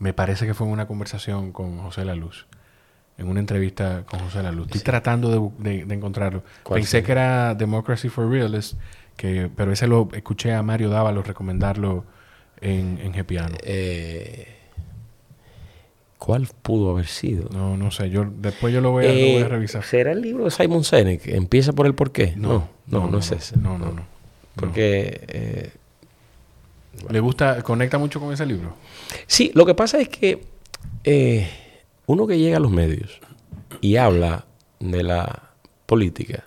[0.00, 2.46] Me parece que fue en una conversación con José La Luz.
[3.18, 4.66] En una entrevista con José La Luz.
[4.66, 6.42] Estoy tratando de, encontrarlo.
[6.68, 8.76] Pensé que era Democracy for Realists,
[9.16, 12.04] que, pero ese lo escuché a Mario Dávalos recomendarlo
[12.62, 13.56] en, en Gepiano.
[13.62, 14.56] Eh,
[16.16, 17.48] ¿Cuál pudo haber sido?
[17.50, 18.08] No, no sé.
[18.10, 19.82] Yo, después yo lo voy a, lo voy a Eh, revisar.
[19.84, 21.26] ¿Será el libro de Simon Sinek?
[21.28, 22.34] Empieza por el por qué.
[22.36, 23.58] No, no, no, es ese.
[23.58, 24.02] No, no, no.
[24.56, 25.72] Porque eh,
[27.08, 28.74] ¿Le gusta, conecta mucho con ese libro?
[29.26, 30.42] sí, lo que pasa es que
[31.04, 31.48] eh,
[32.06, 33.20] uno que llega a los medios
[33.80, 34.46] y habla
[34.80, 35.50] de la
[35.86, 36.44] política,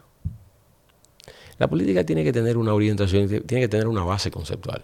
[1.57, 4.83] la política tiene que tener una orientación, tiene que tener una base conceptual.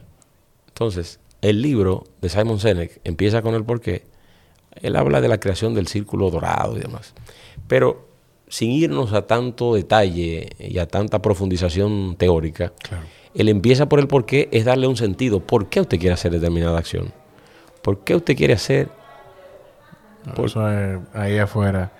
[0.68, 4.06] Entonces, el libro de Simon Sinek empieza con el por qué.
[4.82, 7.14] Él habla de la creación del círculo dorado y demás.
[7.68, 8.08] Pero
[8.48, 13.04] sin irnos a tanto detalle y a tanta profundización teórica, Claro.
[13.34, 15.40] Él empieza por el por qué, es darle un sentido.
[15.40, 17.12] ¿Por qué usted quiere hacer determinada acción?
[17.82, 18.90] ¿Por qué usted quiere hacer?
[20.36, 21.92] Por eso es ahí afuera.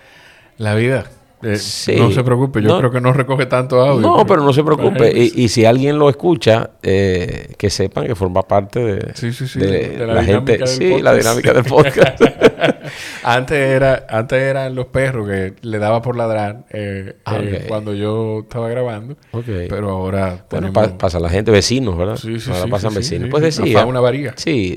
[0.58, 1.06] La vida.
[1.44, 1.96] Eh, Sí.
[1.96, 2.78] No se preocupe, yo No.
[2.80, 4.02] creo que no recoge tanto audio.
[4.08, 5.12] No, pero no se preocupe.
[5.18, 9.48] Y, y si alguien lo escucha, eh, que sepan que forma parte de, Sí, sí,
[9.48, 10.54] sí, de de la la, gente.
[10.54, 11.18] dinámica del Sí, la podcast.
[11.18, 12.22] dinámica del podcast.
[13.24, 18.40] antes era antes eran los perros que le daba por ladrar eh, Ah, cuando yo
[18.42, 19.16] estaba grabando.
[19.46, 22.16] Pero ahora bueno, pa- pasa la gente, vecinos, ¿verdad?
[22.18, 23.26] Sí, sí, Ahora pasan vecinos.
[23.26, 23.32] sí.
[23.32, 23.80] Pues decía.
[23.80, 24.34] fauna varía.
[24.36, 24.76] Sí,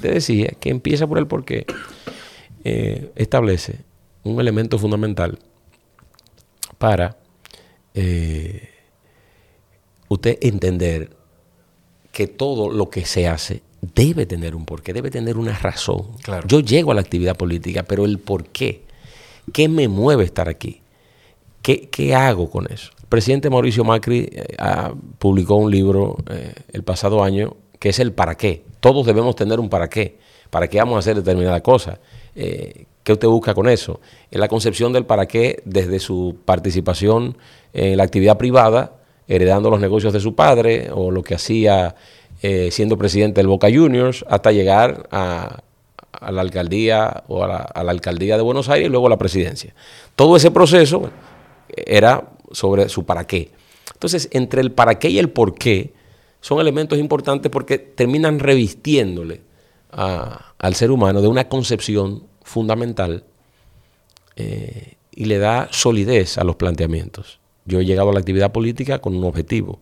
[0.00, 1.66] te decía que empieza por el por qué.
[2.64, 3.80] Eh, establece
[4.22, 5.38] un elemento fundamental
[6.82, 7.16] para
[7.94, 8.68] eh,
[10.08, 11.10] usted entender
[12.10, 16.08] que todo lo que se hace debe tener un porqué, debe tener una razón.
[16.24, 16.44] Claro.
[16.48, 18.82] Yo llego a la actividad política, pero el por qué,
[19.52, 20.82] ¿qué me mueve estar aquí?
[21.62, 22.90] ¿Qué, qué hago con eso?
[23.00, 28.00] El presidente Mauricio Macri eh, ah, publicó un libro eh, el pasado año que es
[28.00, 28.64] el para qué.
[28.80, 30.18] Todos debemos tener un para qué.
[30.50, 32.00] ¿Para qué vamos a hacer determinada cosa?
[32.36, 34.00] Eh, ¿Qué usted busca con eso?
[34.30, 37.36] Es la concepción del para qué desde su participación
[37.72, 38.96] en la actividad privada,
[39.26, 41.96] heredando los negocios de su padre o lo que hacía
[42.42, 45.62] eh, siendo presidente del Boca Juniors, hasta llegar a,
[46.30, 49.18] la alcaldía o a la, a la alcaldía de Buenos Aires y luego a la
[49.18, 49.74] presidencia.
[50.14, 51.10] Todo ese proceso
[51.68, 53.50] era sobre su para qué.
[53.94, 55.92] Entonces, entre el para qué y el por qué
[56.40, 59.40] son elementos importantes porque terminan revistiéndole
[59.92, 63.24] a- al ser humano de una concepción fundamental
[64.36, 67.38] eh, y le da solidez a los planteamientos.
[67.64, 69.80] Yo he llegado a la actividad política con un objetivo.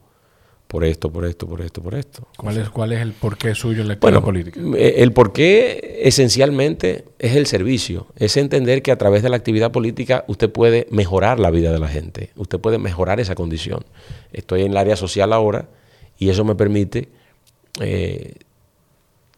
[0.67, 2.29] Por esto, por esto, por esto, por esto.
[2.37, 4.61] ¿Cuál es, ¿Cuál es el porqué suyo en la actividad Bueno, política?
[4.77, 9.73] eh, el porqué esencialmente es el servicio, es entender que a través de la actividad
[9.73, 13.85] política usted puede mejorar la vida de la gente, usted puede mejorar esa condición.
[14.33, 15.69] Estoy en el área social ahora
[16.19, 17.09] y eso me permite
[17.81, 18.35] eh,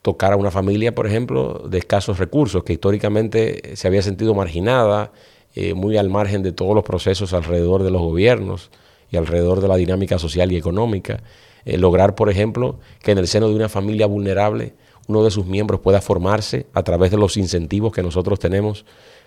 [0.02, 5.12] tocar a una familia, por ejemplo, de escasos recursos, que históricamente se había sentido marginada,
[5.54, 8.70] eh, muy al margen de todos los procesos alrededor de los gobiernos
[9.10, 11.22] y alrededor de la dinámica social y económica.
[11.64, 14.74] Eh, lograr, por ejemplo, que en el seno de una familia vulnerable
[15.08, 18.84] uno de sus miembros pueda formarse a través de los incentivos que nosotros tenemos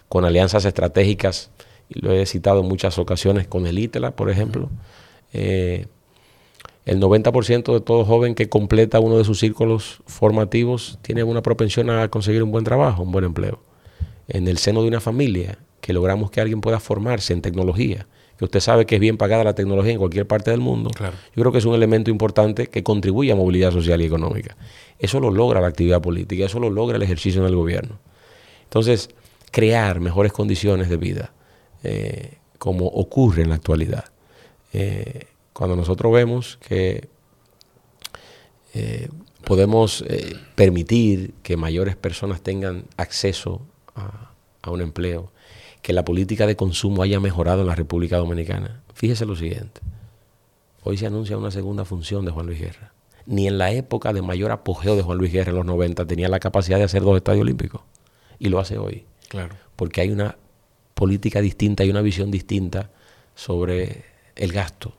[0.09, 1.51] con alianzas estratégicas,
[1.89, 4.69] y lo he citado en muchas ocasiones con el ITELA, por ejemplo.
[5.33, 5.87] Eh,
[6.85, 11.89] el 90% de todo joven que completa uno de sus círculos formativos tiene una propensión
[11.89, 13.59] a conseguir un buen trabajo, un buen empleo.
[14.27, 18.07] En el seno de una familia, que logramos que alguien pueda formarse en tecnología,
[18.37, 21.15] que usted sabe que es bien pagada la tecnología en cualquier parte del mundo, Claro.
[21.35, 24.55] yo creo que es un elemento importante que contribuye a movilidad social y económica.
[24.99, 27.99] Eso lo logra la actividad política, eso lo logra el ejercicio en el gobierno.
[28.63, 29.09] Entonces,
[29.51, 31.33] crear mejores condiciones de vida,
[31.83, 34.05] eh, como ocurre en la actualidad.
[34.73, 37.07] Eh, cuando nosotros vemos que
[38.73, 39.07] eh,
[39.45, 43.61] podemos eh, permitir que mayores personas tengan acceso
[43.95, 45.31] a, a un empleo,
[45.81, 48.83] que la política de consumo haya mejorado en la República Dominicana.
[48.93, 49.79] Fíjese lo siguiente.
[50.83, 52.91] Hoy se anuncia una segunda función de Juan Luis Guerra.
[53.25, 56.27] Ni en la época de mayor apogeo de Juan Luis Guerra en los 90 tenía
[56.27, 57.81] la capacidad de hacer dos estadios olímpicos.
[58.39, 59.05] Y lo hace hoy.
[59.29, 59.55] Claro.
[59.77, 60.37] Porque hay una
[60.95, 62.91] política distinta, hay una visión distinta
[63.35, 64.03] sobre
[64.35, 64.97] el gasto.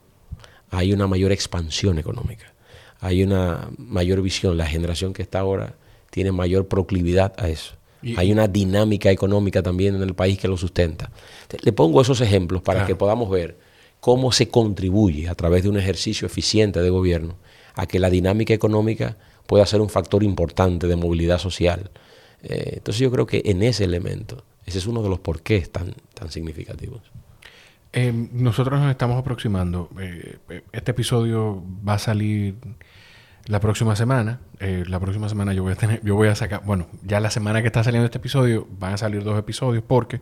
[0.70, 2.52] Hay una mayor expansión económica.
[3.01, 4.56] Hay una mayor visión.
[4.56, 5.74] La generación que está ahora
[6.10, 7.74] tiene mayor proclividad a eso.
[8.02, 11.10] Y- hay una dinámica económica también en el país que lo sustenta.
[11.48, 12.86] Te- Le pongo esos ejemplos para Claro.
[12.88, 13.59] que podamos ver
[14.01, 17.36] cómo se contribuye a través de un ejercicio eficiente de gobierno
[17.74, 19.16] a que la dinámica económica
[19.47, 21.90] pueda ser un factor importante de movilidad social.
[22.43, 25.94] Eh, entonces yo creo que en ese elemento, ese es uno de los porqués tan,
[26.14, 27.01] tan significativos.
[27.98, 29.89] Eh, nosotros nos estamos aproximando.
[29.98, 32.56] eh, eh, este episodio va a salir
[33.47, 34.40] la próxima semana.
[34.60, 37.31] Eh, la próxima semana yo voy a tener, yo voy a sacar, bueno, ya la
[37.31, 40.20] semana que está saliendo este episodio van a salir dos episodios porque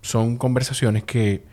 [0.00, 1.44] son conversaciones que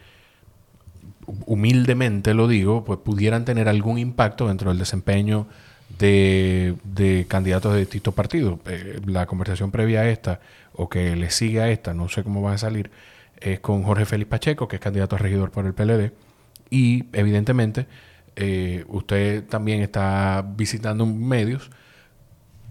[1.45, 5.47] humildemente lo digo, pues pudieran tener algún impacto dentro del desempeño
[5.99, 8.59] de, de candidatos de distintos partidos.
[9.05, 10.39] La conversación previa a esta,
[10.71, 12.89] o que le sigue a esta, no sé cómo va a salir,
[13.39, 16.11] es con Jorge Félix Pacheco, que es candidato a regidor por el PLD.
[16.69, 17.87] Y evidentemente,
[18.35, 21.71] eh, usted también está visitando medios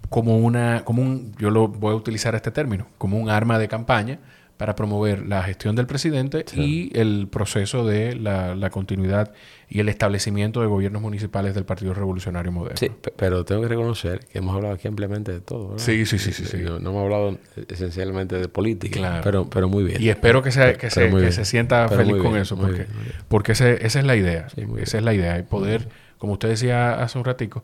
[0.09, 3.67] como una, como un, yo lo voy a utilizar este término, como un arma de
[3.67, 4.19] campaña
[4.57, 9.31] para promover la gestión del presidente y el proceso de la, continuidad
[9.69, 12.77] y el establecimiento de gobiernos municipales del Partido Revolucionario Moderno.
[12.77, 15.69] Sí, pero tengo que reconocer que hemos hablado aquí ampliamente de todo.
[15.69, 15.83] ¿verdad?
[15.83, 16.57] Sí, sí, sí, sí.
[16.57, 17.37] No, hemos hablado
[17.69, 20.01] esencialmente de política, pero, pero muy bien.
[20.01, 22.87] Y espero que se, que se, que se sienta feliz con eso, porque,
[23.27, 24.47] porque esa es la idea.
[24.81, 27.63] esa es la idea, poder, como usted decía hace un ratico,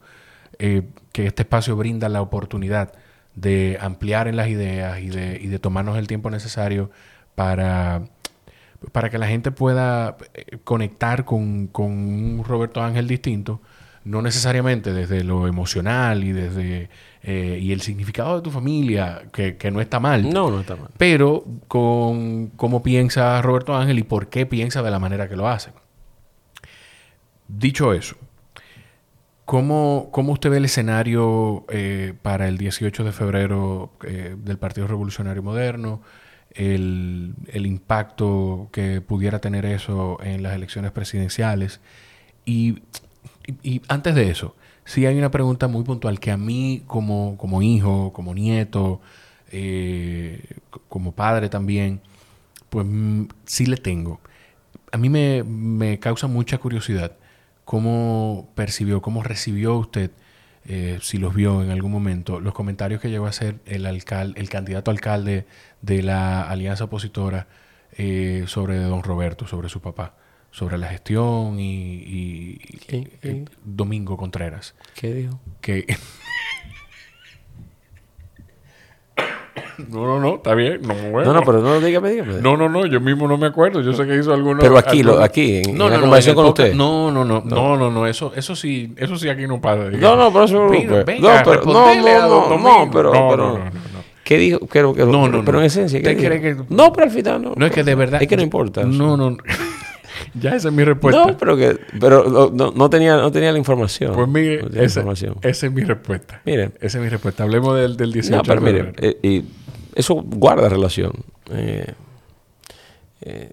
[0.59, 2.93] eh, que este espacio brinda la oportunidad
[3.35, 6.91] de ampliar en las ideas y de, y de tomarnos el tiempo necesario
[7.35, 8.03] para,
[8.91, 13.61] para que la gente pueda eh, conectar con, con un Roberto Ángel distinto,
[14.03, 16.89] no necesariamente desde lo emocional y desde
[17.25, 20.29] eh, y el significado de tu familia, que, que, no está mal.
[20.29, 20.89] No, no está mal.
[20.97, 25.47] Pero con cómo piensa Roberto Ángel y por qué piensa de la manera que lo
[25.47, 25.71] hace.
[27.47, 28.17] Dicho eso,
[29.53, 35.43] ¿Cómo, usted ve el escenario eh, para el 18 de febrero eh, del Partido Revolucionario
[35.43, 36.01] Moderno?
[36.49, 41.81] El, impacto que pudiera tener eso en las elecciones presidenciales.
[42.47, 42.81] Y,
[43.89, 44.55] antes de eso,
[44.85, 49.01] sí hay una pregunta muy puntual que a mí como, como hijo, como nieto,
[49.51, 50.43] eh,
[50.89, 52.01] como padre también,
[52.71, 54.19] pues mm, sí le tengo.
[54.91, 57.17] A mí me, me causa mucha curiosidad
[57.65, 60.11] ¿Cómo percibió, cómo recibió usted,
[60.65, 64.39] eh, si los vio en algún momento, los comentarios que llegó a hacer el, alcalde,
[64.39, 65.45] el candidato alcalde
[65.81, 67.47] de la alianza opositora
[67.97, 70.15] eh, sobre don Roberto, sobre su papá,
[70.51, 72.59] sobre la gestión y,
[73.63, 74.75] Domingo Contreras?
[74.95, 75.39] ¿Qué dijo?
[75.61, 75.85] Que
[79.89, 80.81] No, no, no, está bien.
[80.81, 82.41] No, no, no, pero no, dígame, dígame.
[82.41, 83.81] No, no, no, yo mismo no me acuerdo.
[83.81, 84.59] Yo sé que hizo alguno.
[84.59, 86.73] Pero aquí, lo, aquí, en, no, no, conversación con usted.
[86.73, 89.89] No, no, no, no, no, no, eso, eso sí, eso sí aquí no pasa.
[89.89, 93.59] No, no, pero eso venga, venga, no, pero, no, no, no, no, pero, pero,
[94.23, 94.59] ¿Qué dijo?
[94.67, 97.53] Creo que no, no, pero en esencia, ¿qué que No, pero al final no.
[97.55, 98.21] No es que de verdad.
[98.21, 98.83] Es que no importa.
[98.83, 99.37] No, no.
[100.33, 101.25] ya esa es mi respuesta.
[101.25, 104.13] No, pero que pero no, no, tenía, no tenía la información.
[104.13, 105.35] Pues mire, esa, información.
[105.41, 106.41] esa es mi respuesta.
[106.45, 106.73] Miren.
[106.79, 107.43] Esa es mi respuesta.
[107.43, 109.43] Hablemos del, del 18 no, pero mire, eh, y
[109.95, 111.13] eso guarda relación.
[111.51, 111.93] Eh,
[113.21, 113.51] eh,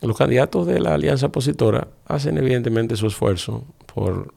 [0.00, 4.34] los candidatos de la alianza opositora hacen evidentemente su esfuerzo por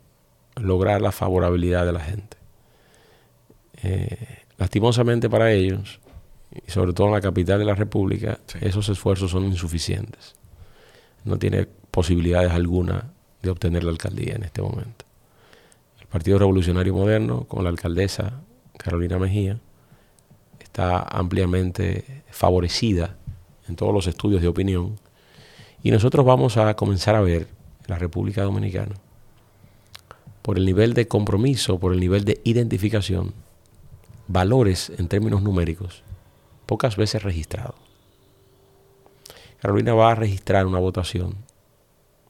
[0.55, 2.37] lograr la favorabilidad de la gente.
[3.83, 5.99] Eh, lastimosamente para ellos,
[6.65, 10.35] y sobre todo en la capital de la República, esos esfuerzos son insuficientes.
[11.25, 13.11] No tiene posibilidades alguna
[13.41, 15.05] de obtener la alcaldía en este momento.
[15.99, 18.41] El Partido Revolucionario Moderno, con la alcaldesa
[18.77, 19.59] Carolina Mejía,
[20.77, 23.15] está ampliamente favorecida
[23.67, 24.99] en todos los estudios de opinión.
[25.81, 28.93] Y nosotros vamos a comenzar a ver en la República Dominicana,
[30.43, 33.33] por el nivel de compromiso, por el nivel de identificación,
[34.27, 36.03] valores en términos numéricos
[36.67, 37.75] pocas veces registrados.
[39.59, 41.37] Carolina va a registrar una votación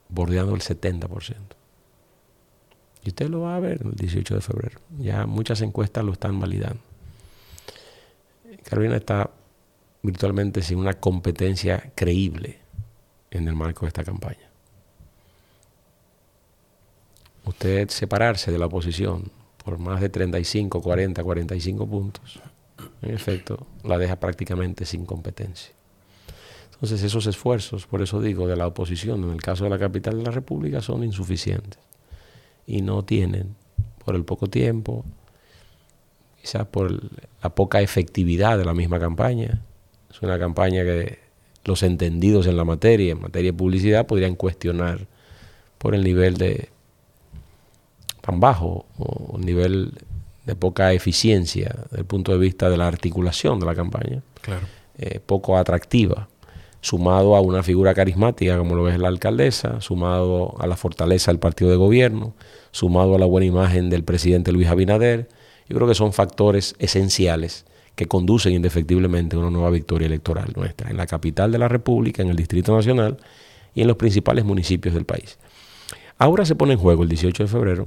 [0.08, 1.34] bordeando el 70%.
[3.04, 4.80] Y usted lo va a ver el 18 de febrero.
[4.98, 6.87] Ya muchas encuestas lo están validando.
[8.68, 9.30] Carolina está
[10.02, 12.58] virtualmente sin una competencia creíble
[13.30, 14.50] en el marco de esta campaña.
[17.46, 19.32] Usted separarse de la oposición
[19.64, 22.40] por más de 35, 40, 45 puntos,
[23.00, 25.72] en efecto, la deja prácticamente sin competencia.
[26.74, 30.18] Entonces esos esfuerzos, por eso digo, de la oposición, en el caso de la capital
[30.18, 31.80] de la República, son insuficientes
[32.66, 33.56] y no tienen,
[34.04, 35.06] por el poco tiempo,
[36.40, 36.92] quizás por
[37.42, 39.62] la poca efectividad de la misma campaña.
[40.10, 41.18] Es una campaña que
[41.64, 45.06] los entendidos en la materia, en materia de publicidad, podrían cuestionar
[45.78, 46.70] por el nivel de
[48.20, 49.92] tan bajo o un nivel
[50.44, 54.66] de poca eficiencia desde el punto de vista de la articulación de la campaña, claro.
[54.98, 56.28] Eh, poco atractiva,
[56.80, 61.38] sumado a una figura carismática como lo es la alcaldesa, sumado a la fortaleza del
[61.38, 62.34] partido de gobierno,
[62.70, 65.28] sumado a la buena imagen del presidente Luis Abinader,
[65.68, 70.90] yo creo que son factores esenciales que conducen indefectiblemente a una nueva victoria electoral nuestra
[70.90, 73.18] en la capital de la República, en el Distrito Nacional
[73.74, 75.38] y en los principales municipios del país.
[76.16, 77.86] Ahora se pone en juego el 18 de febrero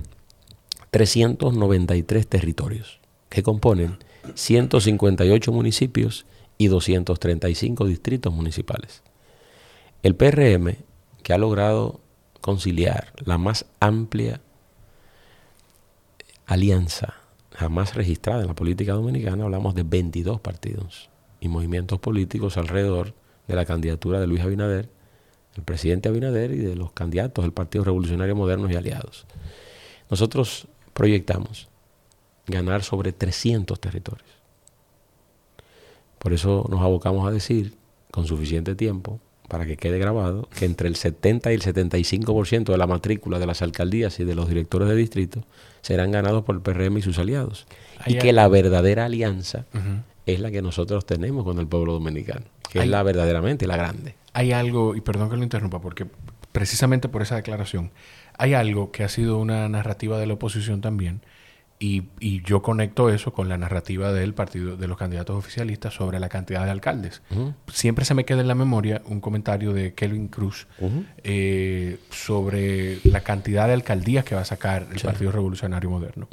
[0.92, 3.00] 393 territorios
[3.30, 3.98] que componen
[4.36, 6.26] 158 municipios
[6.58, 9.02] y 235 distritos municipales.
[10.04, 10.76] El PRM,
[11.24, 12.02] que ha logrado
[12.42, 14.42] conciliar la más amplia
[16.46, 17.21] alianza
[17.62, 23.14] jamás registrada en la política dominicana, hablamos de 22 partidos y movimientos políticos alrededor
[23.48, 24.90] de la candidatura de Luis Abinader,
[25.56, 29.28] el presidente Abinader y de los candidatos del Partido Revolucionario Moderno y aliados.
[30.10, 31.70] Nosotros proyectamos
[32.48, 34.32] ganar sobre 300 territorios.
[36.18, 37.76] Por eso nos abocamos a decir,
[38.10, 39.20] con suficiente tiempo,
[39.52, 43.46] para que quede grabado, que entre el 70 y el 75% de la matrícula de
[43.46, 45.44] las alcaldías y de los directores de distrito
[45.82, 47.68] serán ganados por el PRM y sus aliados.
[48.06, 49.66] y que la verdadera alianza
[50.26, 54.16] es la que nosotros tenemos con el pueblo dominicano, que es la verdaderamente la grande.
[54.32, 56.08] Hay algo, y perdón que lo interrumpa, porque
[56.54, 57.92] precisamente por esa declaración,
[58.38, 61.20] hay algo que ha sido una narrativa de la oposición también,
[61.82, 66.20] y, y, yo conecto eso con la narrativa del partido de los candidatos oficialistas sobre
[66.20, 67.24] la cantidad de alcaldes.
[67.74, 70.68] Siempre se me queda en la memoria un comentario de Kelvin Cruz
[71.24, 76.28] eh, sobre la cantidad de alcaldías que va a sacar el Partido Revolucionario Moderno.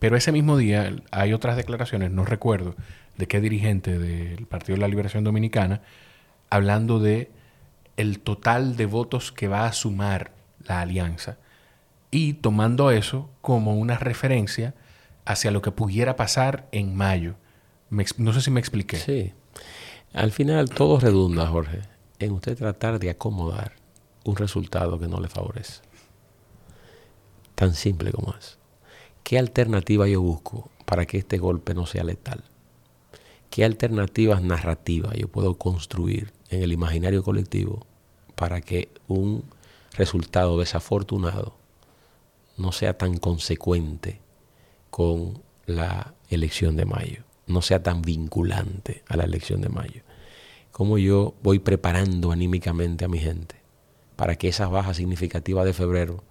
[0.00, 2.74] Pero ese mismo día hay otras declaraciones, no recuerdo
[3.16, 5.82] de qué dirigente del Partido de la Liberación Dominicana,
[6.50, 7.30] hablando de
[7.96, 10.32] el total de votos que va a sumar
[10.66, 11.38] la alianza
[12.10, 14.74] y tomando eso como una referencia
[15.24, 17.36] hacia lo que pudiera pasar en mayo.
[18.18, 18.96] no sé si me expliqué.
[18.96, 19.32] Sí.
[20.12, 21.82] Al final todo redunda, Jorge,
[22.18, 23.76] en usted tratar de acomodar
[24.24, 25.82] un resultado que no le favorece.
[27.54, 28.58] Tan simple como es.
[29.22, 32.42] ¿Qué alternativa yo busco para que este golpe no sea letal?
[33.50, 37.86] ¿Qué alternativas narrativas yo puedo construir en el imaginario colectivo
[38.34, 39.44] para que un
[39.96, 41.59] resultado desafortunado
[42.60, 44.20] no sea tan consecuente
[44.90, 50.02] con la elección de mayo, no sea tan vinculante a la elección de mayo.
[50.70, 53.56] Cómo yo voy preparando anímicamente a mi gente
[54.16, 56.22] para que esa baja significativa de febrero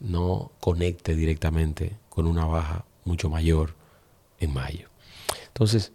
[0.00, 3.74] no conecte directamente con una baja mucho mayor
[4.40, 4.88] en mayo.
[5.46, 5.92] Entonces,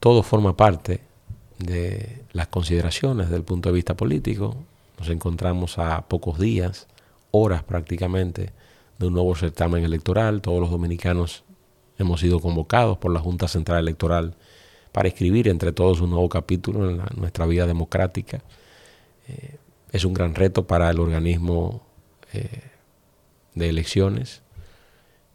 [0.00, 1.00] todo forma parte
[1.58, 4.56] de las consideraciones desde el punto de vista político.
[4.98, 6.88] Nos encontramos a pocos días,
[7.30, 8.52] horas prácticamente,
[9.00, 10.42] de un nuevo certamen electoral.
[10.42, 11.42] Todos los dominicanos
[11.98, 14.36] hemos sido convocados por la Junta Central Electoral
[14.92, 18.42] para escribir entre todos un nuevo capítulo en nuestra vida democrática.
[19.26, 19.56] Eh,
[19.90, 21.82] es un gran reto para el organismo
[22.34, 22.60] eh,
[23.54, 24.42] de elecciones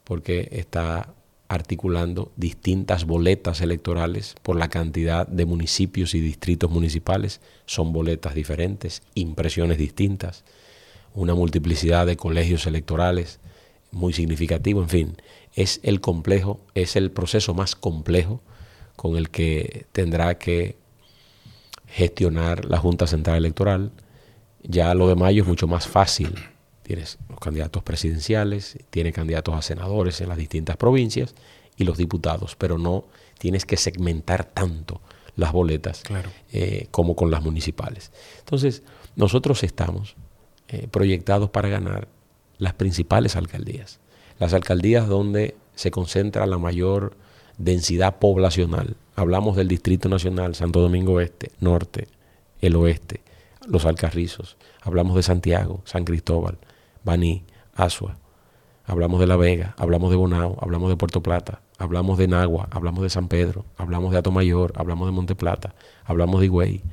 [0.03, 1.15] porque está
[1.47, 7.41] articulando distintas boletas electorales por la cantidad de municipios y distritos municipales.
[7.65, 10.43] Son boletas diferentes, impresiones distintas,
[11.15, 13.39] una multiplicidad de colegios electorales
[13.95, 15.17] muy significativo, en fin,
[15.53, 18.41] es el complejo, es el proceso más complejo
[18.95, 20.77] con el que tendrá que
[21.87, 23.91] gestionar la Junta Central Electoral.
[24.63, 26.35] Ya lo de mayo es mucho más fácil.
[26.83, 31.33] Tienes los candidatos presidenciales, tiene candidatos a senadores en las distintas provincias
[31.77, 33.05] y los diputados, pero no
[33.39, 35.01] tienes que segmentar tanto
[35.35, 36.03] las boletas
[36.51, 38.11] eh, como con las municipales.
[38.39, 38.83] Entonces,
[39.15, 40.15] nosotros estamos
[40.67, 42.07] eh, proyectados para ganar
[42.57, 43.99] las principales alcaldías,
[44.39, 47.15] las alcaldías donde se concentra la mayor
[47.57, 48.95] densidad poblacional.
[49.15, 52.07] Hablamos del Distrito Nacional, Santo Domingo Oeste, Norte,
[52.61, 53.21] el Oeste,
[53.67, 54.57] Los Alcarrizos.
[54.81, 56.57] Hablamos de Santiago, San Cristóbal,
[57.03, 58.17] Baní, Asua.
[58.85, 63.01] Hablamos de La Vega, hablamos de Bonao, hablamos de Puerto Plata, hablamos de Nagua, hablamos
[63.01, 65.73] de San Pedro, hablamos de Atomayor, hablamos de Monte Plata,
[66.03, 66.83] hablamos de Higüey.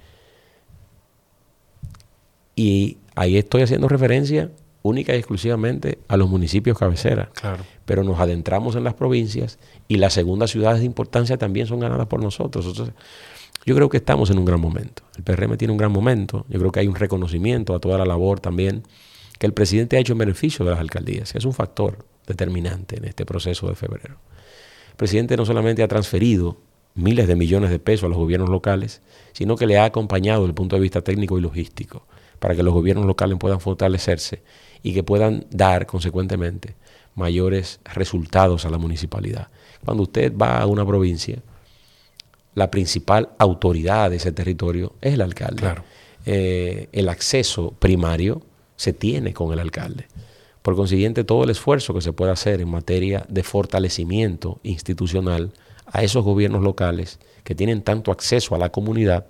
[2.56, 4.50] Y ahí estoy haciendo referencia
[4.82, 7.30] única y exclusivamente a los municipios cabecera.
[7.34, 7.64] Claro.
[7.84, 12.06] Pero nos adentramos en las provincias y las segundas ciudades de importancia también son ganadas
[12.06, 12.66] por nosotros.
[12.66, 12.94] Entonces,
[13.64, 15.02] yo creo que estamos en un gran momento.
[15.16, 16.44] El PRM tiene un gran momento.
[16.48, 18.82] Yo creo que hay un reconocimiento a toda la labor también
[19.38, 22.98] que el presidente ha hecho en beneficio de las alcaldías, que es un factor determinante
[22.98, 24.18] en este proceso de febrero.
[24.90, 26.58] El presidente no solamente ha transferido
[26.94, 29.00] miles de millones de pesos a los gobiernos locales,
[29.32, 32.06] sino que le ha acompañado desde el punto de vista técnico y logístico
[32.38, 34.42] para que los gobiernos locales puedan fortalecerse
[34.82, 36.74] y que puedan dar consecuentemente
[37.14, 39.48] mayores resultados a la municipalidad.
[39.84, 41.38] Cuando usted va a una provincia,
[42.54, 45.74] la principal autoridad de ese territorio es el alcalde.
[46.24, 48.42] Eh, el acceso primario
[48.76, 50.06] se tiene con el alcalde.
[50.62, 55.52] Por consiguiente, todo el esfuerzo que se pueda hacer en materia de fortalecimiento institucional
[55.86, 59.26] a esos gobiernos locales que tienen tanto acceso a la comunidad,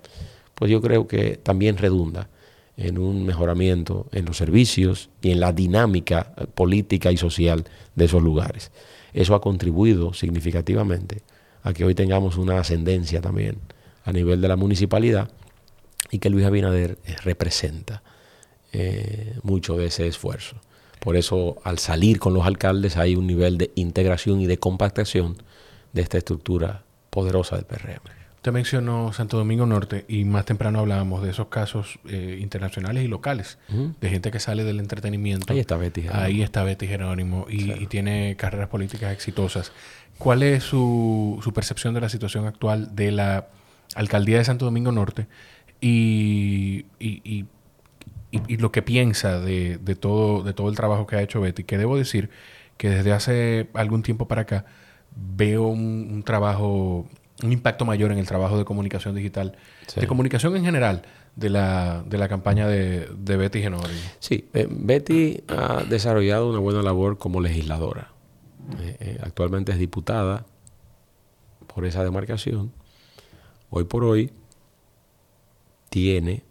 [0.53, 2.29] pues yo creo que también redunda
[2.77, 8.21] en un mejoramiento en los servicios y en la dinámica política y social de esos
[8.21, 8.71] lugares.
[9.13, 11.21] Eso ha contribuido significativamente
[11.61, 13.57] a que hoy tengamos una ascendencia también
[14.03, 15.29] a nivel de la municipalidad
[16.11, 18.03] y que Luis Abinader eh, representa
[18.71, 20.57] eh, mucho de ese esfuerzo.
[20.99, 25.37] Por eso, al salir con los alcaldes, hay un nivel de integración y de compactación
[25.91, 28.22] de esta estructura poderosa del PRM.
[28.43, 33.07] Usted mencionó Santo Domingo Norte y más temprano hablábamos de esos casos eh, internacionales y
[33.07, 35.53] locales, de gente que sale del entretenimiento.
[35.53, 36.25] Ahí está Betty Jerónimo.
[36.25, 39.71] Ahí está Betty Jerónimo y, tiene carreras políticas exitosas.
[40.17, 43.47] ¿Cuál es su, percepción de la situación actual de la
[43.95, 45.27] alcaldía de Santo Domingo Norte
[45.79, 47.45] y, y,
[48.57, 51.63] lo que piensa de, todo, de todo el trabajo que ha hecho Betty?
[51.63, 52.29] Que debo decir
[52.75, 54.65] que desde hace algún tiempo para acá
[55.15, 57.07] veo un trabajo
[57.43, 59.57] un impacto mayor en el trabajo de comunicación digital,
[59.95, 61.03] de comunicación en general
[61.35, 63.07] de la, de la campaña de,
[63.37, 63.93] Betty Genori.
[64.19, 68.11] Sí, eh, Betty ha desarrollado una buena labor como legisladora.
[68.79, 70.45] Eh, eh, actualmente es diputada
[71.67, 72.71] por esa demarcación.
[73.69, 74.31] Hoy por hoy
[75.89, 76.43] tiene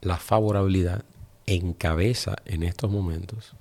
[0.00, 1.04] la favorabilidad,
[1.46, 3.54] encabeza en estos momentos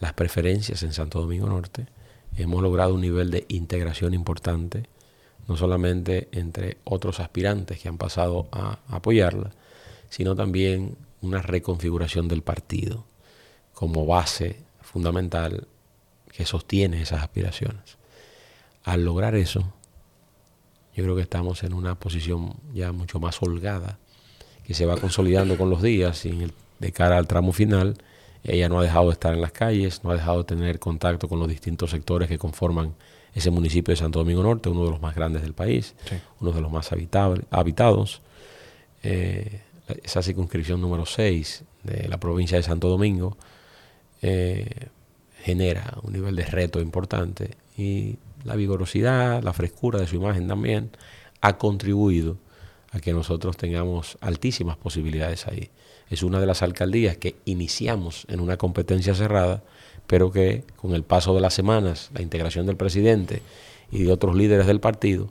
[0.00, 1.86] las preferencias en Santo Domingo Norte
[2.36, 4.84] hemos logrado un nivel de integración importante,
[5.46, 9.50] no solamente entre otros aspirantes que han pasado a apoyarla,
[10.08, 13.04] sino también una reconfiguración del partido
[13.72, 15.66] como base fundamental
[16.32, 17.98] que sostiene esas aspiraciones.
[18.84, 19.72] Al lograr eso,
[20.94, 23.98] yo creo que estamos en una posición ya mucho más holgada,
[24.64, 27.96] que se va consolidando con los días y de cara al tramo final
[28.44, 31.28] ella no ha dejado de estar en las calles, no ha dejado de tener contacto
[31.28, 32.94] con los distintos sectores que conforman
[33.34, 35.94] ese municipio de Santo Domingo Norte, uno de los más grandes del país,
[36.40, 38.20] uno de los más habitados.
[39.02, 39.60] Eh,
[40.02, 43.36] esa circunscripción número 6 de la provincia de Santo Domingo
[44.22, 44.88] eh,
[45.42, 50.90] genera un nivel de reto importante y la vigorosidad, la frescura de su imagen también
[51.40, 52.36] ha contribuido
[52.94, 55.70] a que nosotros tengamos altísimas posibilidades ahí
[56.10, 59.62] es una de las alcaldías que iniciamos en una competencia cerrada,
[60.06, 63.42] pero que con el paso de las semanas, la integración del presidente
[63.90, 65.30] y de otros líderes del partido,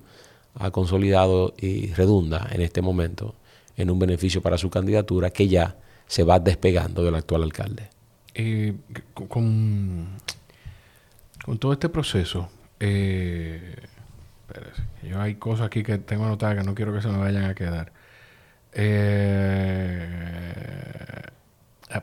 [0.55, 3.35] ha consolidado y redunda en este momento
[3.75, 5.77] en un beneficio para su candidatura que ya
[6.07, 7.89] se va despegando del actual alcalde.
[8.35, 8.73] Eh,
[9.13, 10.07] con,
[11.59, 12.49] todo este proceso,
[12.79, 13.75] eh,
[15.03, 17.55] yo hay cosas aquí que tengo anotadas que no quiero que se me vayan a
[17.55, 17.91] quedar.
[18.73, 20.07] Eh,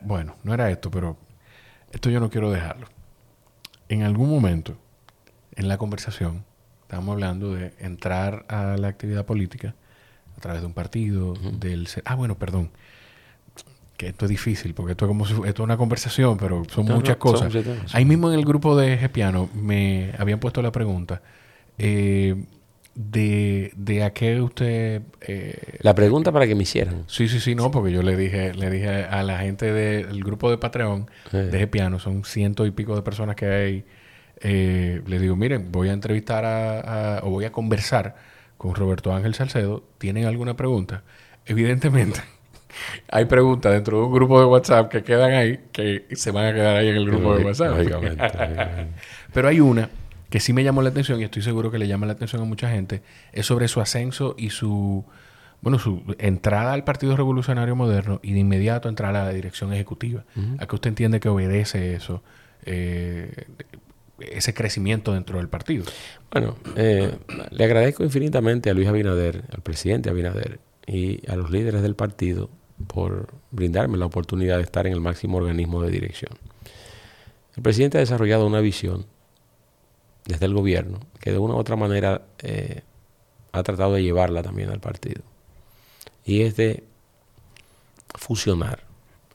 [0.03, 1.17] bueno, no era esto, pero
[1.91, 2.87] esto yo no quiero dejarlo.
[3.89, 4.77] En algún momento,
[5.55, 6.45] en la conversación,
[6.83, 9.75] estábamos hablando de entrar a la actividad política
[10.37, 11.87] a través de un partido, del...
[12.05, 12.71] Ah, bueno, perdón.
[13.97, 16.85] Que esto es difícil, porque esto es como si, esto es una conversación, pero son
[16.85, 17.53] muchas cosas.
[17.93, 21.21] Ahí mismo en el grupo de Gepiano me habían puesto la pregunta.
[21.83, 22.35] Eh,
[22.93, 25.01] de, de a qué usted...
[25.21, 27.05] Eh, la pregunta para que me hicieran.
[27.07, 30.51] Sí, sí, sí, no, porque yo le dije le dije a la gente del grupo
[30.51, 33.85] de Patreon de piano, son ciento y pico de personas que hay,
[34.41, 38.15] eh, le digo, miren, voy a entrevistar a, o voy a conversar
[38.57, 41.03] con Roberto Ángel Salcedo, ¿tienen alguna pregunta?
[41.47, 42.19] Evidentemente,
[43.09, 46.53] hay preguntas dentro de un grupo de WhatsApp que quedan ahí, que se van a
[46.53, 47.77] quedar ahí en el grupo de WhatsApp.
[49.33, 49.89] Pero hay una
[50.31, 52.45] que sí me llamó la atención y estoy seguro que le llama la atención a
[52.45, 53.03] mucha gente,
[53.33, 55.03] es sobre su ascenso y su,
[55.59, 60.23] bueno, su entrada al Partido Revolucionario Moderno y de inmediato entrar a la dirección ejecutiva.
[60.57, 62.23] ¿A qué usted entiende que obedece eso?
[62.65, 63.45] Eh,
[64.19, 65.83] ese crecimiento dentro del partido.
[66.31, 67.11] Bueno, eh,
[67.49, 72.49] le agradezco infinitamente a Luis Abinader, al presidente Abinader y a los líderes del partido
[72.87, 76.31] por brindarme la oportunidad de estar en el máximo organismo de dirección.
[77.57, 79.07] El presidente ha desarrollado una visión
[80.25, 82.83] desde el gobierno, que de una u otra manera eh,
[83.51, 85.21] ha tratado de llevarla también al partido.
[86.23, 86.83] Y es de
[88.15, 88.83] fusionar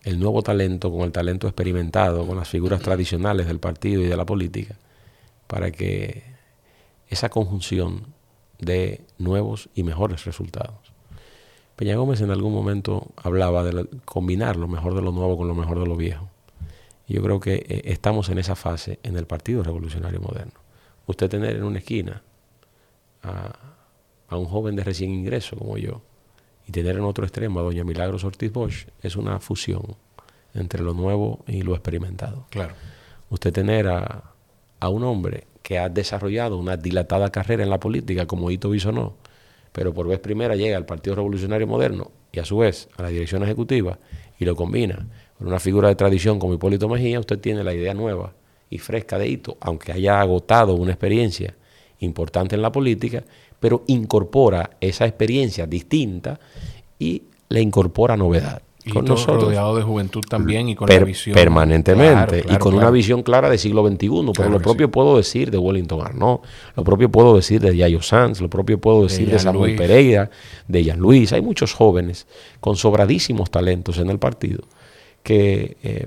[0.04, 4.16] el nuevo talento con el talento experimentado, con las figuras tradicionales del partido y de
[4.16, 4.76] la política,
[5.46, 6.22] para que
[7.08, 8.14] esa conjunción
[8.58, 10.92] dé nuevos y mejores resultados.
[11.74, 15.54] Peña Gómez en algún momento hablaba de combinar lo mejor de lo nuevo con lo
[15.54, 16.30] mejor de lo viejo.
[17.06, 20.65] Yo creo que eh, estamos en esa fase en el Partido Revolucionario Moderno
[21.07, 22.23] usted tener en una esquina
[23.23, 26.03] a, un joven de recién ingreso como yo
[26.66, 29.97] y tener en otro extremo a doña Milagros Ortiz Bosch es una fusión
[30.55, 32.47] entre lo nuevo y lo experimentado.
[32.51, 32.74] Claro.
[33.31, 34.33] Usted tener a,
[34.89, 39.15] un hombre que ha desarrollado una dilatada carrera en la política como Ito Bisonó,
[39.73, 43.09] pero por vez primera llega al Partido Revolucionario Moderno y a su vez a la
[43.09, 43.99] dirección ejecutiva
[44.39, 45.07] y lo combina
[45.39, 48.33] con una figura de tradición como Hipólito Mejía, usted tiene la idea nueva
[48.70, 51.55] y fresca de Hito, aunque haya agotado una experiencia
[52.01, 53.24] importante en la política,
[53.60, 56.38] pero incorpora esa experiencia distinta
[56.98, 58.62] y le incorpora novedad.
[58.84, 59.44] Y con nosotros.
[59.47, 61.34] rodeado de juventud también y con Per- la visión.
[61.34, 63.97] permanentemente Claro, y claro, con una visión clara del siglo XXI.
[64.09, 66.38] Pero Claro lo propio puedo decir de Wellington Arnaud,
[66.76, 69.80] lo propio puedo decir de Yayo Sanz, lo propio puedo decir de, Samuel Luis.
[69.80, 70.30] Pereira,
[70.68, 71.32] de Jean Luis.
[71.32, 72.28] Hay muchos jóvenes
[72.60, 74.62] con sobradísimos talentos en el partido
[75.24, 76.06] que eh,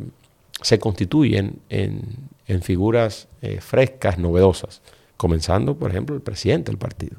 [0.62, 2.30] se constituyen en,
[2.62, 4.82] figuras eh, frescas, novedosas,
[5.18, 7.18] comenzando, por ejemplo, el presidente del partido,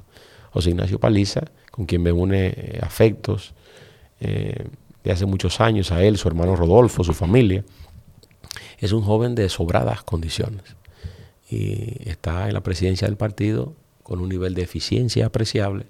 [0.50, 3.54] José Ignacio Paliza, con quien me une eh, afectos
[4.20, 4.66] eh,
[5.04, 7.64] de hace muchos años, a él, su hermano Rodolfo, su familia.
[8.78, 10.64] Es un joven de sobradas condiciones
[11.48, 15.86] y está en la presidencia del partido con un nivel de eficiencia apreciable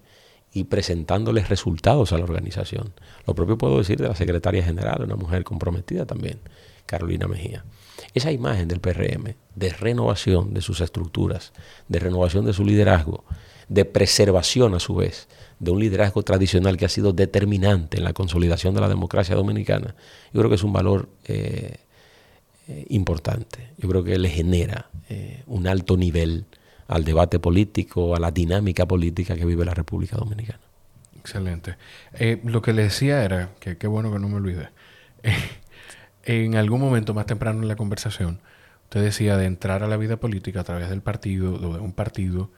[0.53, 2.93] y presentándoles resultados a la organización.
[3.27, 6.41] Lo propio puedo decir de la secretaria general, una mujer comprometida también,
[6.91, 7.65] Carolina Mejía.
[8.15, 11.53] Esa imagen del PRM, de renovación de sus estructuras,
[11.87, 13.25] de renovación de su liderazgo,
[13.69, 15.29] de preservación a su vez
[15.61, 19.95] de un liderazgo tradicional que ha sido determinante en la consolidación de la democracia dominicana,
[20.33, 21.77] yo creo que es un valor eh,
[22.67, 23.69] eh, importante.
[23.79, 26.47] Yo creo que le genera eh, un alto nivel
[26.89, 30.59] al debate político, a la dinámica política que vive la República Dominicana.
[31.21, 31.77] Excelente.
[32.43, 34.71] Lo que le decía era, que qué bueno que no me olvidé.
[36.31, 38.41] en algún momento más temprano en la conversación,
[38.85, 41.93] usted decía de entrar a la vida política a través del partido, o de un
[41.93, 42.51] partido,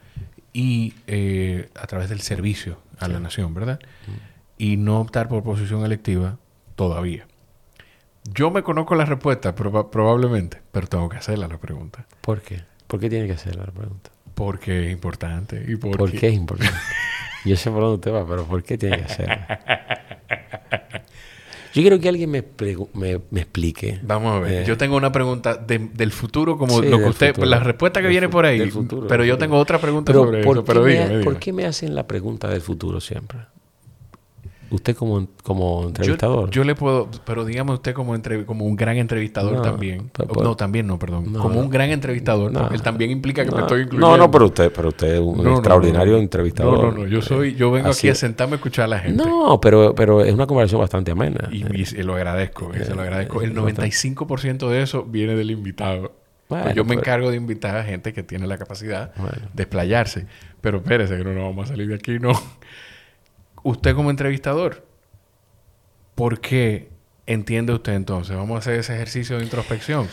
[0.53, 3.81] y eh, a través del servicio a la nación, ¿verdad?
[4.59, 6.39] Y no optar por posición electiva
[6.77, 7.27] todavía.
[8.33, 12.07] Yo me conozco la respuesta, proba- probablemente, pero tengo que hacerla la pregunta.
[12.21, 12.63] ¿Por qué?
[12.87, 14.11] ¿Por qué tiene que hacer la pregunta?
[14.35, 15.65] Porque es importante.
[15.67, 16.75] Y porque, ¿Por qué es importante?
[17.45, 19.99] Yo sé por dónde usted va, pero ¿por qué tiene que hacerla?
[21.75, 22.45] Yo quiero que alguien me,
[22.95, 23.99] me, me explique.
[24.03, 24.63] Vamos a ver.
[24.63, 27.47] Eh, Yo tengo una pregunta de- del futuro, como Sí, lo que usted, futuro.
[27.47, 28.59] la respuesta que Del viene por ahí.
[28.59, 30.65] del futuro, pero yo tengo otra pregunta Pero, sobre ¿por, eso.
[30.65, 33.39] qué Pero me, dígame, ¿por qué me hacen la pregunta del futuro siempre?
[34.73, 36.51] Usted como, como entrevistador.
[36.51, 40.11] yo le puedo, pero dígame usted como, entre- como un gran entrevistador No, también.
[40.13, 41.33] pero- no, también no, perdón.
[41.33, 42.51] No, como un gran entrevistador.
[42.51, 42.69] No.
[42.71, 44.11] él también implica que me estoy incluyendo.
[44.11, 46.79] no, no, pero usted, pero usted es un extraordinario entrevistador.
[46.79, 47.07] No, no, no.
[47.07, 49.25] Yo soy, yo vengo Así aquí a sentarme a escuchar a la gente.
[49.25, 51.49] No, pero, pero es una conversación bastante amena.
[51.53, 53.43] Y, y se lo agradezco, eh, se lo agradezco.
[53.43, 56.13] El eh, 95% de eso viene del invitado.
[56.49, 59.33] Bueno, Pues yo me pues- encargo de invitar a gente que tiene la capacidad Bueno.
[59.53, 60.27] de explayarse.
[60.61, 62.33] Pero espérese, que no nos vamos a salir de aquí, no.
[63.63, 64.87] Usted como entrevistador,
[66.15, 66.91] ¿por qué
[67.27, 68.37] entiende usted entonces?
[68.37, 70.09] Vamos a hacer ese ejercicio de introspección.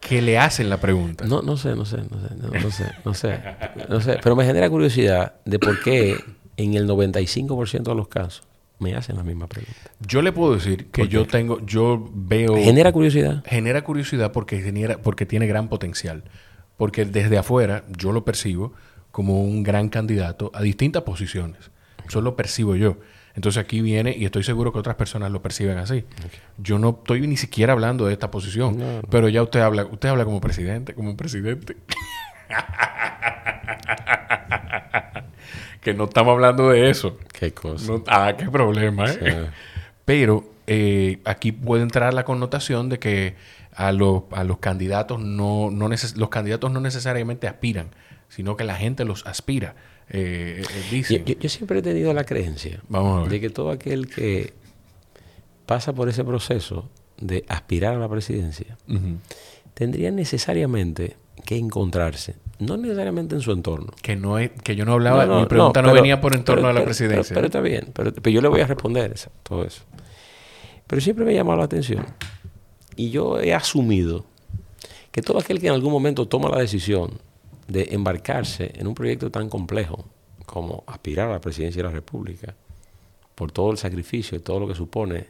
[0.00, 1.24] ¿Qué le hacen la pregunta?
[1.26, 3.40] No, no sé, no sé, no sé, no, no sé, no sé,
[3.88, 4.18] no sé.
[4.22, 6.16] Pero me genera curiosidad de por qué
[6.56, 8.46] en el 95% de los casos
[8.78, 9.90] me hacen la misma pregunta.
[10.00, 12.56] Yo le puedo decir que ¿Por yo tengo, yo veo...
[12.56, 13.42] ¿Genera curiosidad?
[13.44, 16.22] genera curiosidad porque, genera, porque tiene gran potencial.
[16.76, 18.72] Porque desde afuera yo lo percibo
[19.10, 21.70] como un gran candidato a distintas posiciones.
[22.08, 22.96] Eso lo percibo yo.
[23.34, 26.04] Entonces aquí viene, y estoy seguro que otras personas lo perciben así.
[26.56, 29.00] Yo no estoy ni siquiera hablando de esta posición, No, no.
[29.10, 31.76] pero ya usted habla, usted habla como presidente, como un presidente.
[35.80, 37.16] que no estamos hablando de eso.
[37.32, 37.92] Qué cosa.
[37.92, 39.18] No- ah, qué problema, ¿eh?
[39.20, 39.50] Sí.
[40.04, 43.36] Pero eh, aquí puede entrar la connotación de que
[43.74, 47.88] a, los- a los candidatos no, no neces- los candidatos no necesariamente aspiran,
[48.28, 49.74] sino que la gente los aspira.
[50.10, 51.24] Eh, eh, Yo, dicen.
[51.24, 54.54] yo- yo siempre he tenido la creencia Vamos de que todo aquel que
[55.66, 56.88] pasa por ese proceso
[57.20, 58.78] de aspirar a la presidencia
[59.74, 63.92] tendría necesariamente que encontrarse, no necesariamente en su entorno.
[64.02, 66.34] Que no es, que yo no hablaba, No, no, mi pregunta no, pero- venía por
[66.34, 67.34] en torno pero- a la pero- presidencia.
[67.34, 69.82] Pero, está bien, pero, yo le voy a responder todo eso.
[70.86, 72.04] Pero siempre me ha llamado la atención.
[72.96, 74.24] Y yo he asumido
[75.12, 77.12] que todo aquel que en algún momento toma la decisión
[77.68, 80.04] de embarcarse en un proyecto tan complejo
[80.46, 82.54] como aspirar a la presidencia de la República,
[83.34, 85.26] por todo el sacrificio y todo lo que supone eh,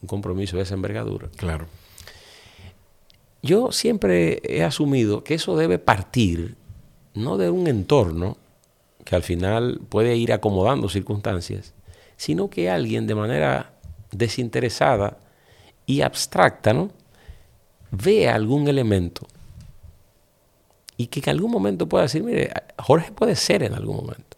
[0.00, 1.66] un compromiso de esa envergadura, claro.
[3.42, 6.54] yo siempre he asumido que eso debe partir
[7.14, 8.36] no de un entorno
[9.04, 11.74] que al final puede ir acomodando circunstancias,
[12.16, 13.72] sino que alguien de manera
[14.12, 15.18] desinteresada
[15.86, 16.90] y abstracta, ¿no?
[17.90, 19.26] vea algún elemento
[20.96, 24.36] y que en algún momento pueda decir, mire, Jorge puede ser en algún momento.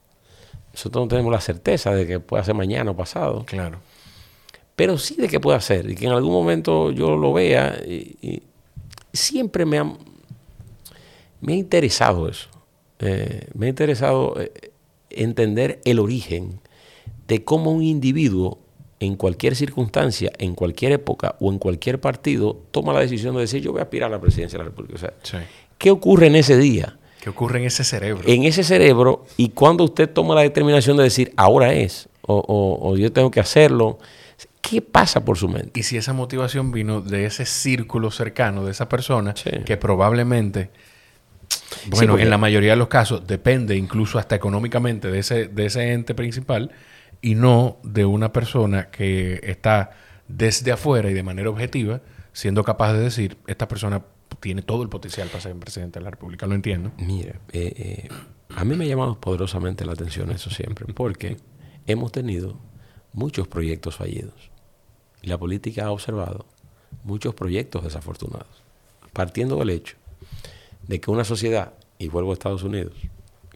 [0.72, 3.78] Nosotros no tenemos la certeza de que pueda ser mañana o pasado, Claro.
[4.76, 8.16] pero sí de que pueda ser y que en algún momento yo lo vea y,
[8.22, 8.42] y
[9.12, 9.84] siempre me ha,
[11.40, 12.48] me ha interesado eso.
[13.00, 14.72] Eh, me ha interesado eh,
[15.10, 16.60] entender el origen
[17.28, 18.58] de cómo un individuo
[19.00, 23.62] en cualquier circunstancia, en cualquier época o en cualquier partido toma la decisión de decir
[23.62, 24.96] yo voy a aspirar a la presidencia de la República.
[24.96, 25.36] O sea, Sí.
[25.78, 26.98] ¿Qué ocurre en ese día?
[27.20, 28.22] ¿Qué ocurre en ese cerebro?
[28.26, 32.90] en ese cerebro y cuando usted toma la determinación de decir ahora es o, o-
[32.90, 33.98] o yo tengo que hacerlo,
[34.60, 35.80] ¿Qué pasa por su mente?
[35.80, 39.50] Y si esa motivación vino de ese círculo cercano de esa persona, Sí.
[39.64, 40.70] que probablemente,
[41.90, 45.66] bueno, porque- en la mayoría de los casos depende incluso hasta económicamente de ese, de
[45.66, 46.70] ese ente principal
[47.22, 49.90] y no de una persona que está
[50.28, 52.00] desde afuera y de manera objetiva
[52.32, 54.02] siendo capaz de decir, esta persona
[54.40, 56.46] tiene todo el potencial para ser presidente de la República.
[56.46, 56.92] Lo entiendo.
[56.98, 58.08] Mira, eh, eh,
[58.54, 61.36] a mí me ha llamado poderosamente la atención eso siempre, porque
[61.86, 62.58] hemos tenido
[63.12, 64.50] muchos proyectos fallidos
[65.22, 66.46] y la política ha observado
[67.04, 68.62] muchos proyectos desafortunados,
[69.12, 69.96] partiendo del hecho
[70.86, 72.94] de que una sociedad, y vuelvo a Estados Unidos,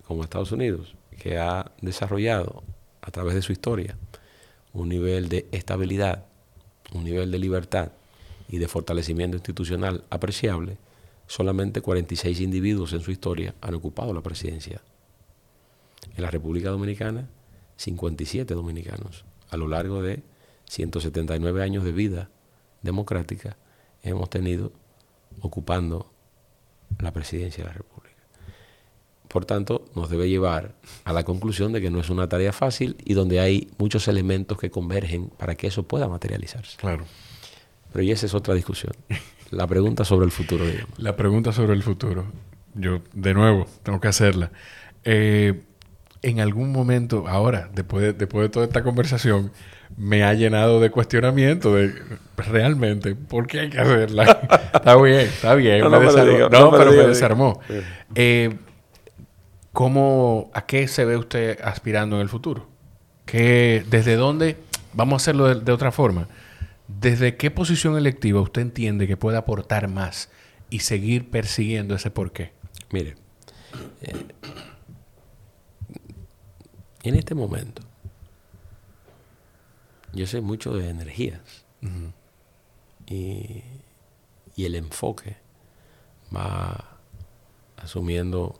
[0.06, 2.62] como Estados Unidos, que ha desarrollado
[3.00, 3.96] a través de su historia
[4.72, 6.26] un nivel de estabilidad,
[6.92, 7.92] un nivel de libertad
[8.52, 10.76] y de fortalecimiento institucional apreciable,
[11.26, 14.82] solamente 46 individuos en su historia han ocupado la presidencia.
[16.14, 17.30] En la República Dominicana,
[17.78, 19.24] 57 dominicanos.
[19.48, 20.22] A lo largo de
[20.68, 22.28] 179 años de vida
[22.82, 23.56] democrática,
[24.02, 24.70] hemos tenido
[25.40, 26.12] ocupando
[26.98, 28.12] la presidencia de la República.
[29.28, 30.74] Por tanto, nos debe llevar
[31.04, 34.58] a la conclusión de que no es una tarea fácil y donde hay muchos elementos
[34.58, 36.76] que convergen para que eso pueda materializarse.
[36.76, 37.06] Claro.
[37.92, 38.92] Pero ya esa es otra discusión.
[39.50, 40.98] La pregunta sobre el futuro, digamos.
[40.98, 42.24] La pregunta sobre el futuro.
[42.74, 44.50] Yo, de nuevo, tengo que hacerla.
[45.04, 45.60] Eh,
[46.22, 49.50] en algún momento, ahora, después de, después de toda esta conversación,
[49.96, 51.92] me ha llenado de cuestionamiento de
[52.36, 54.24] realmente, ¿por qué hay que hacerla?
[54.74, 55.80] está bien, está bien.
[55.80, 56.32] No, me no me lo desarmó.
[56.32, 57.60] diga, no, no me lo pero me diga, desarmó.
[58.14, 58.56] Eh,
[59.72, 62.68] ¿cómo, ¿A qué se ve usted aspirando en el futuro?
[63.26, 64.56] ¿Qué, ¿Desde dónde?
[64.94, 66.28] Vamos a hacerlo de, de otra forma.
[67.00, 70.30] ¿Desde qué posición electiva usted entiende que puede aportar más
[70.70, 72.52] y seguir persiguiendo ese porqué?
[72.90, 73.16] Mire,
[74.02, 74.26] eh,
[77.02, 77.82] en este momento,
[80.12, 81.64] yo sé mucho de energías
[83.06, 83.62] y,
[84.54, 85.36] y el enfoque
[86.34, 86.98] va
[87.76, 88.58] asumiendo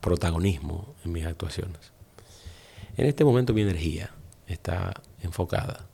[0.00, 1.92] protagonismo en mis actuaciones.
[2.96, 4.10] En este momento mi energía
[4.46, 4.92] está
[5.22, 5.86] enfocada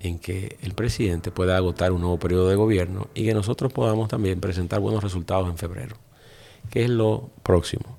[0.00, 4.08] en que el presidente pueda agotar un nuevo periodo de gobierno y que nosotros podamos
[4.08, 5.96] también presentar buenos resultados en febrero,
[6.70, 7.98] que es lo próximo.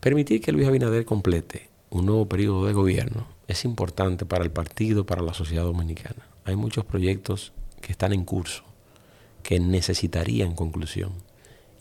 [0.00, 5.06] Permitir que Luis Abinader complete un nuevo periodo de gobierno es importante para el partido,
[5.06, 6.28] para la sociedad dominicana.
[6.44, 8.64] Hay muchos proyectos que están en curso,
[9.42, 11.12] que necesitarían conclusión,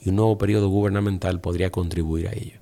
[0.02, 2.60] y un nuevo periodo gubernamental podría contribuir a ello.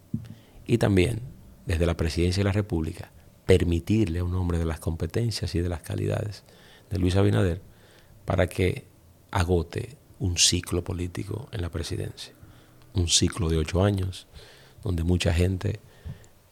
[0.65, 1.21] Y también,
[1.65, 3.12] desde la presidencia de la República,
[3.45, 6.43] permitirle a un hombre de las competencias y de las calidades
[6.89, 7.61] de Luis Abinader
[8.25, 8.85] para que
[9.31, 12.33] agote un ciclo político en la presidencia.
[12.93, 14.27] Un ciclo de ocho años,
[14.83, 15.79] donde mucha gente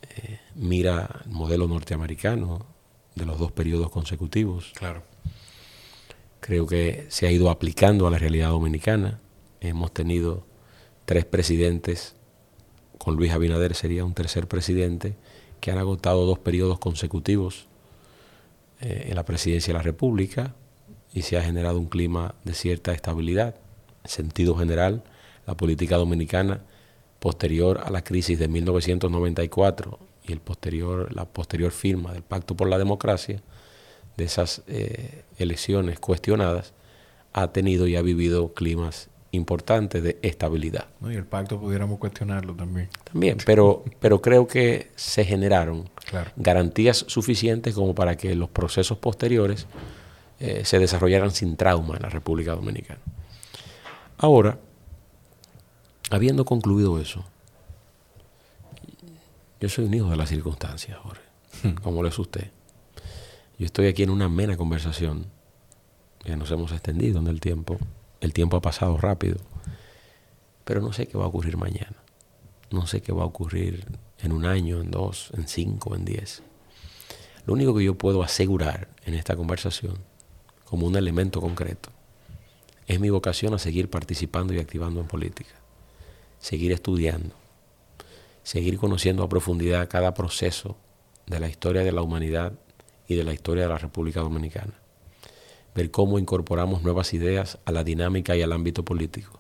[0.02, 2.66] eh, mira el modelo norteamericano
[3.16, 4.74] de los dos periodos consecutivos.
[4.76, 5.04] Claro.
[6.40, 9.20] Creo que se ha ido aplicando a la realidad dominicana.
[9.60, 10.46] Hemos tenido
[11.06, 12.16] tres presidentes,
[12.98, 15.16] con Luis Abinader sería un tercer presidente,
[15.62, 17.68] que han agotado dos periodos consecutivos
[18.82, 20.56] eh, en la presidencia de la República
[21.14, 23.56] y se ha generado un clima de cierta estabilidad.
[24.04, 25.04] En sentido general,
[25.46, 26.62] la política dominicana
[27.20, 32.68] posterior a la crisis de 1994 y el posterior, la posterior firma del Pacto por
[32.68, 33.44] la Democracia,
[34.18, 36.74] de esas eh, elecciones cuestionadas,
[37.34, 40.88] ha tenido y ha vivido climas importantes de estabilidad.
[41.00, 41.12] ¿no?
[41.12, 42.90] Y el pacto pudiéramos cuestionarlo también.
[43.06, 46.32] También, pero, pero creo que se generaron Claro.
[46.36, 49.68] garantías suficientes como para que los procesos posteriores
[50.40, 53.00] eh, se desarrollaran sin trauma en la República Dominicana.
[54.18, 54.58] Ahora,
[56.10, 57.24] habiendo concluido eso,
[59.62, 61.22] yo soy un hijo de las circunstancias, Jorge,
[61.84, 62.50] como lo es usted.
[63.60, 65.28] Yo estoy aquí en una amena conversación
[66.24, 67.78] que nos hemos extendido en el tiempo.
[68.22, 69.38] El tiempo ha pasado rápido,
[70.64, 71.98] pero no sé qué va a ocurrir mañana.
[72.70, 73.86] No sé qué va a ocurrir
[74.20, 76.44] en un año, en dos, en cinco, en diez.
[77.46, 79.98] Lo único que yo puedo asegurar en esta conversación,
[80.66, 81.90] como un elemento concreto,
[82.88, 85.56] es mi vocación a seguir participando y activando en política,
[86.40, 87.36] seguir estudiando,
[88.44, 90.78] seguir conociendo a profundidad cada proceso
[91.26, 92.54] de la historia de la humanidad
[93.08, 94.81] y de la historia de la República Dominicana,
[95.76, 99.40] ver cómo incorporamos nuevas ideas a la dinámica y al ámbito político,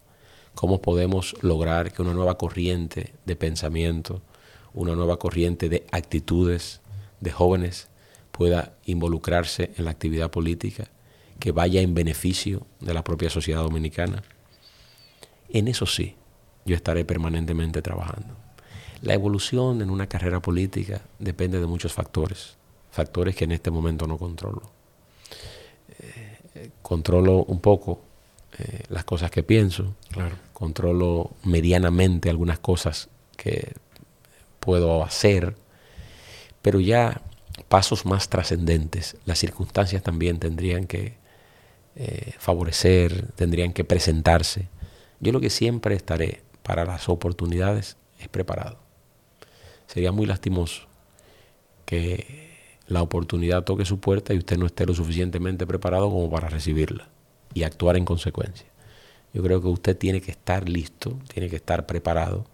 [0.56, 4.22] cómo podemos lograr que una nueva corriente de pensamiento,
[4.74, 6.82] una nueva corriente de actitudes
[7.20, 7.90] de jóvenes
[8.32, 10.86] pueda involucrarse en la actividad política,
[11.40, 14.24] que vaya en beneficio de la propia sociedad dominicana.
[15.50, 16.16] En eso sí,
[16.66, 18.36] yo estaré permanentemente trabajando.
[19.02, 22.58] La evolución en una carrera política depende de muchos factores.
[22.92, 24.81] factores que en este momento no controlo.
[26.62, 28.02] Eh, controlo un poco
[28.58, 29.96] eh, las cosas que pienso,
[30.54, 33.74] controlo medianamente algunas cosas que
[34.60, 35.56] puedo hacer,
[36.62, 37.22] pero ya
[37.68, 41.16] pasos más trascendentes, las circunstancias también tendrían que
[41.96, 44.68] eh, favorecer, tendrían que presentarse.
[45.20, 48.78] Yo lo que siempre estaré para las oportunidades es preparado.
[49.88, 50.84] Sería muy lastimoso
[51.86, 52.51] que
[52.92, 57.08] la oportunidad toque su puerta y usted no esté lo suficientemente preparado como para recibirla
[57.54, 58.68] y actuar en consecuencia.
[59.34, 62.46] Yo creo que usted tiene que estar listo, tiene que estar preparado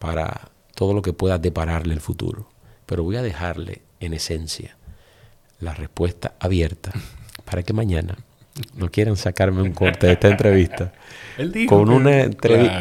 [0.00, 2.48] para todo lo que pueda depararle el futuro.
[2.86, 4.76] Pero voy a dejarle en esencia
[5.60, 6.90] la respuesta abierta
[7.44, 8.16] para que mañana
[8.74, 10.92] no quieran sacarme un corte de esta entrevista
[11.68, 12.28] con, una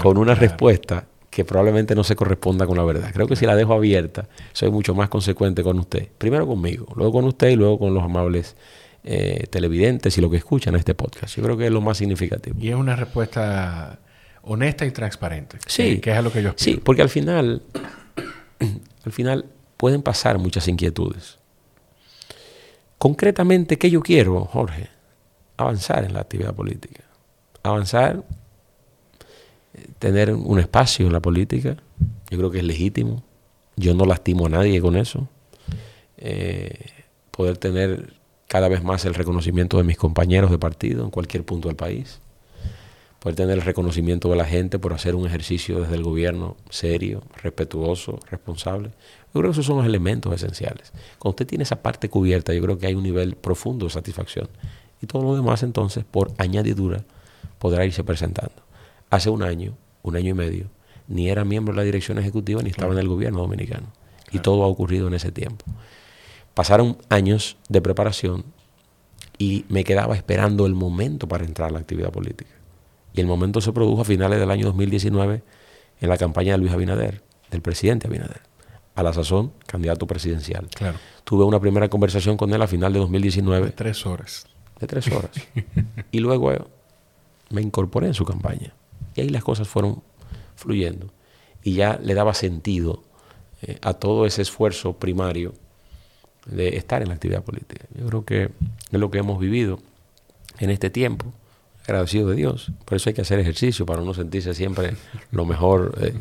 [0.01, 3.09] con una respuesta que probablemente no se corresponda con la verdad.
[3.13, 6.09] Creo que si la dejo abierta, soy mucho más consecuente con usted.
[6.17, 8.57] Primero conmigo, luego con usted y luego con los amables
[9.05, 11.37] eh, televidentes y lo que escuchan este podcast.
[11.37, 12.57] Yo creo que es lo más significativo.
[12.59, 13.97] Y es una respuesta
[14.41, 15.57] honesta y transparente.
[15.67, 15.99] Sí.
[16.01, 17.61] Que, es lo que yo Sí, porque al final,
[19.05, 19.45] al final
[19.77, 21.39] pueden pasar muchas inquietudes.
[22.97, 24.89] Concretamente, ¿qué yo quiero, Jorge?
[25.55, 27.03] Avanzar en la actividad política.
[27.63, 28.21] Avanzar
[29.99, 31.77] tener un espacio en la política,
[32.29, 33.23] yo creo que es legítimo.
[33.75, 35.27] Yo no lastimo a nadie con eso.
[36.17, 36.85] Eh,
[37.31, 38.13] poder tener
[38.47, 42.19] cada vez más el reconocimiento de mis compañeros de partido en cualquier punto del país.
[43.19, 47.21] Poder tener el reconocimiento de la gente por hacer un ejercicio desde el gobierno serio,
[47.41, 48.89] respetuoso, responsable.
[49.33, 50.91] Yo creo que esos son los elementos esenciales.
[51.19, 54.49] Cuando usted tiene esa parte cubierta, yo creo que hay un nivel profundo de satisfacción.
[55.01, 57.03] Y todo lo demás entonces, por añadidura,
[57.59, 58.70] podrá irse presentando
[59.11, 60.71] hace un año, un año y medio,
[61.07, 63.87] ni era miembro de la dirección ejecutiva ni estaba en el gobierno dominicano.
[64.31, 65.65] Y todo ha ocurrido en ese tiempo.
[66.53, 68.45] Pasaron años de preparación
[69.37, 72.51] y me quedaba esperando el momento para entrar a la actividad política.
[73.13, 75.43] Y el momento se produjo a finales del año 2019
[75.99, 78.41] en la campaña de Luis Abinader, del presidente Abinader,
[78.95, 80.67] a la sazón candidato presidencial.
[80.73, 80.97] Claro.
[81.25, 83.67] Tuve una primera conversación con él a final de 2019.
[83.67, 84.47] De tres horas.
[84.79, 85.31] De tres horas.
[86.11, 86.53] y luego
[87.49, 88.73] me incorporé en su campaña.
[89.15, 90.01] Y ahí las cosas fueron
[90.55, 91.11] fluyendo.
[91.63, 93.03] Y ya le daba sentido
[93.61, 95.53] eh, a todo ese esfuerzo primario
[96.45, 97.85] de estar en la actividad política.
[97.95, 99.79] Yo creo que es lo que hemos vivido
[100.59, 101.31] en este tiempo,
[101.83, 102.71] agradecido de Dios.
[102.85, 104.95] Por eso hay que hacer ejercicio para no sentirse siempre
[105.31, 106.13] lo mejor, eh,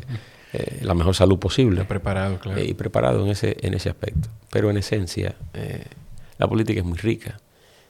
[0.52, 1.84] eh, la mejor salud posible.
[1.84, 2.62] preparado, claro.
[2.62, 4.28] y preparado en ese, en ese aspecto.
[4.50, 5.36] Pero en esencia,
[6.38, 7.38] la política es muy rica,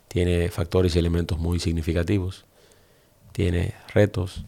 [0.08, 2.44] tiene factores y elementos muy significativos,
[3.32, 4.44] tiene retos,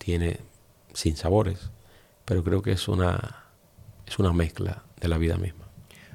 [0.00, 0.40] tiene
[0.94, 1.70] sin sabores,
[2.24, 3.44] pero creo que es una,
[4.06, 5.66] es una mezcla de la vida misma.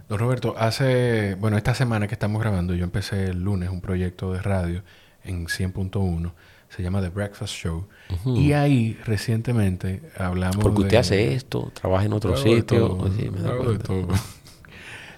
[0.10, 4.34] Don Roberto, hace, bueno, esta semana que estamos grabando, yo empecé el lunes un proyecto
[4.34, 4.84] de radio
[5.24, 6.34] en 100.1,
[6.70, 7.88] se llama The Breakfast Show,
[8.26, 14.08] y ahí recientemente hablamos Porque usted hace esto, trabaja en otro sitio, de todo.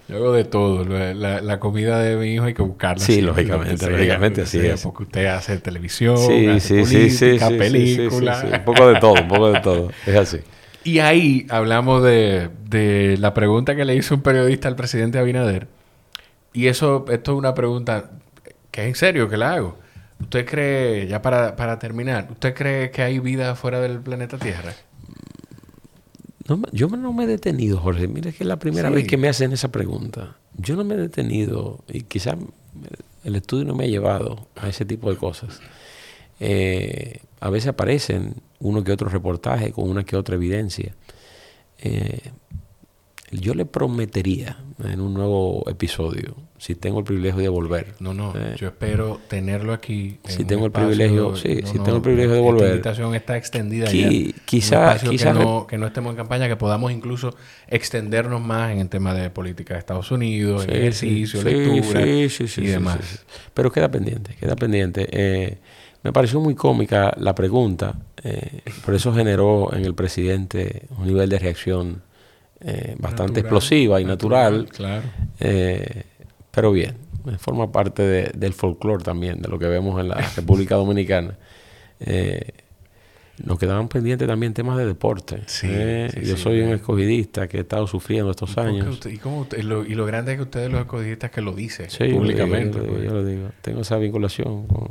[0.07, 0.85] Yo hago de todo.
[0.85, 3.03] La, comida de mi hijo hay que buscarla.
[3.03, 4.81] Sí, lógicamente, lógicamente así es.
[4.81, 8.43] Porque usted hace televisión, sí, hace sí, política, sí, películas.
[8.43, 9.91] Un poco de todo, un poco de todo.
[10.05, 10.39] Es así.
[10.83, 15.67] Y ahí hablamos de, de la pregunta que le hizo un periodista al presidente Abinader.
[16.53, 18.11] Y eso, esto es una pregunta
[18.71, 19.77] que es en serio que la hago.
[20.21, 24.73] ¿Usted cree, ya para, para terminar, ¿usted cree que hay vida fuera del planeta Tierra?
[26.71, 28.07] Yo no me he detenido, Jorge.
[28.07, 30.37] Mira, que es la primera vez que me hacen esa pregunta.
[30.57, 32.37] Yo no me he detenido y quizás
[33.23, 35.59] el estudio no me ha llevado a ese tipo de cosas.
[36.39, 40.95] Eh, a veces aparecen uno que otro reportaje con una que otra evidencia.
[41.79, 42.31] Eh,
[43.31, 47.95] yo le prometería en un nuevo episodio, si tengo el privilegio de volver.
[47.99, 50.19] No, no, eh, yo espero tenerlo aquí.
[50.25, 52.61] Si tengo el privilegio, sí, si tengo el privilegio de volver.
[52.61, 54.09] La invitación está extendida ya.
[54.45, 57.35] Quizá, quizá que, no, que no estemos en campaña, que podamos incluso
[57.67, 63.25] extendernos más en el tema de política de Estados Unidos, ejercicio, lectura y demás.
[63.53, 65.07] Pero queda pendiente, queda pendiente.
[65.11, 65.57] Eh,
[66.03, 71.27] me pareció muy cómica la pregunta, eh, por eso generó en el presidente un nivel
[71.27, 72.06] de reacción
[72.61, 74.67] eh, bastante explosiva y natural.
[74.69, 75.03] claro.
[75.39, 76.03] Eh,
[76.51, 76.95] pero bien,
[77.37, 81.37] forma parte del folclore también, de lo que vemos en la República Dominicana.
[81.99, 82.49] Eh,
[83.43, 85.43] nos quedaban pendientes también temas de deporte.
[86.23, 88.99] yo soy un escogidista que he estado sufriendo estos años.
[89.05, 92.79] y, lo, grande es que ustedes los escogidistas que lo dicen públicamente.
[92.79, 93.03] Pues.
[93.03, 94.87] Yo, lo digo, Tengo esa vinculación con,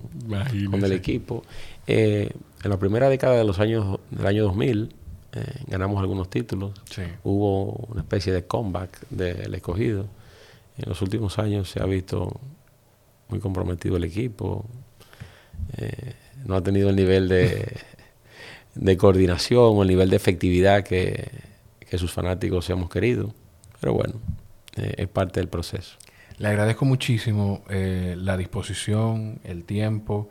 [0.70, 1.43] con el equipo.
[1.88, 2.30] en
[2.62, 4.94] la primera década de los años del año 2000,
[5.36, 6.72] eh, ganamos algunos títulos.
[7.22, 10.06] Hubo una especie de comeback del escogido.
[10.78, 12.40] En los últimos años se ha visto
[13.28, 14.64] muy comprometido el equipo.
[15.76, 16.14] Eh,
[16.44, 17.76] no ha tenido el nivel de,
[18.74, 21.30] de coordinación o el nivel de efectividad que,
[21.80, 23.34] que sus fanáticos hemos querido.
[23.80, 24.14] Pero bueno,
[24.76, 25.96] eh, es parte del proceso.
[26.38, 30.28] Le agradezco muchísimo eh, la disposición, el tiempo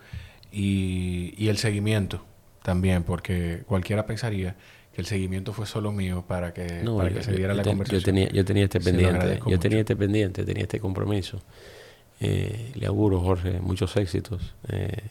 [0.52, 2.24] y, y, el seguimiento
[2.62, 4.56] también, porque cualquiera pensaría
[4.96, 8.00] que el seguimiento fue solo mío para que, para que se diera la conversación.
[8.00, 11.42] Yo tenía, yo tenía este pendiente, yo tenía este pendiente, tenía este compromiso.
[12.22, 14.56] Eh, le auguro, Jorge, muchos éxitos.
[14.70, 15.10] Eh,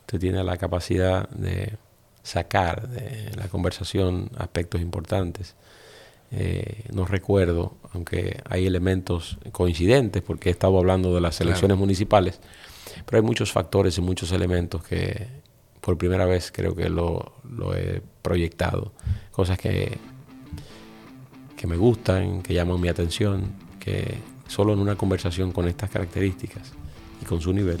[0.00, 1.76] usted tiene la capacidad de
[2.22, 5.56] sacar de la conversación aspectos importantes.
[6.30, 12.40] Eh, no recuerdo, aunque hay elementos coincidentes, porque he estado hablando de las elecciones municipales,
[13.04, 15.41] pero hay muchos factores y muchos elementos que
[15.82, 18.92] por primera vez creo que lo, lo he proyectado.
[19.32, 19.98] Cosas que,
[21.56, 26.72] que me gustan, que llaman mi atención, que solo en una conversación con estas características
[27.20, 27.78] y con su nivel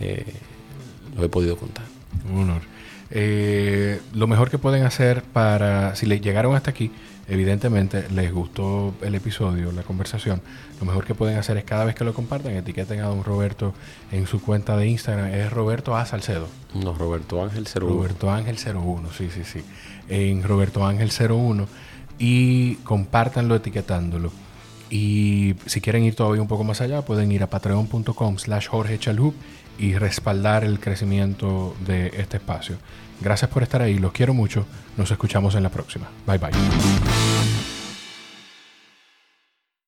[0.00, 0.32] eh,
[1.14, 1.84] lo he podido contar.
[2.32, 2.62] Un honor.
[3.10, 6.90] Eh, lo mejor que pueden hacer para, si le llegaron hasta aquí,
[7.30, 10.42] evidentemente les gustó el episodio, la conversación,
[10.80, 13.72] lo mejor que pueden hacer es cada vez que lo compartan, etiqueten a don Roberto
[14.10, 16.04] en su cuenta de Instagram, es Roberto A.
[16.04, 16.48] Salcedo.
[16.74, 17.88] No, Roberto Ángel 01.
[17.88, 19.62] Roberto Ángel 01, sí, sí, sí.
[20.08, 21.68] En Roberto Ángel 01
[22.18, 24.32] y compártanlo etiquetándolo.
[24.90, 28.98] Y si quieren ir todavía un poco más allá, pueden ir a patreon.com slash Jorge
[28.98, 29.34] Chalhub
[29.78, 32.76] y respaldar el crecimiento de este espacio.
[33.20, 34.66] Gracias por estar ahí, los quiero mucho,
[34.96, 36.08] nos escuchamos en la próxima.
[36.26, 37.39] Bye bye.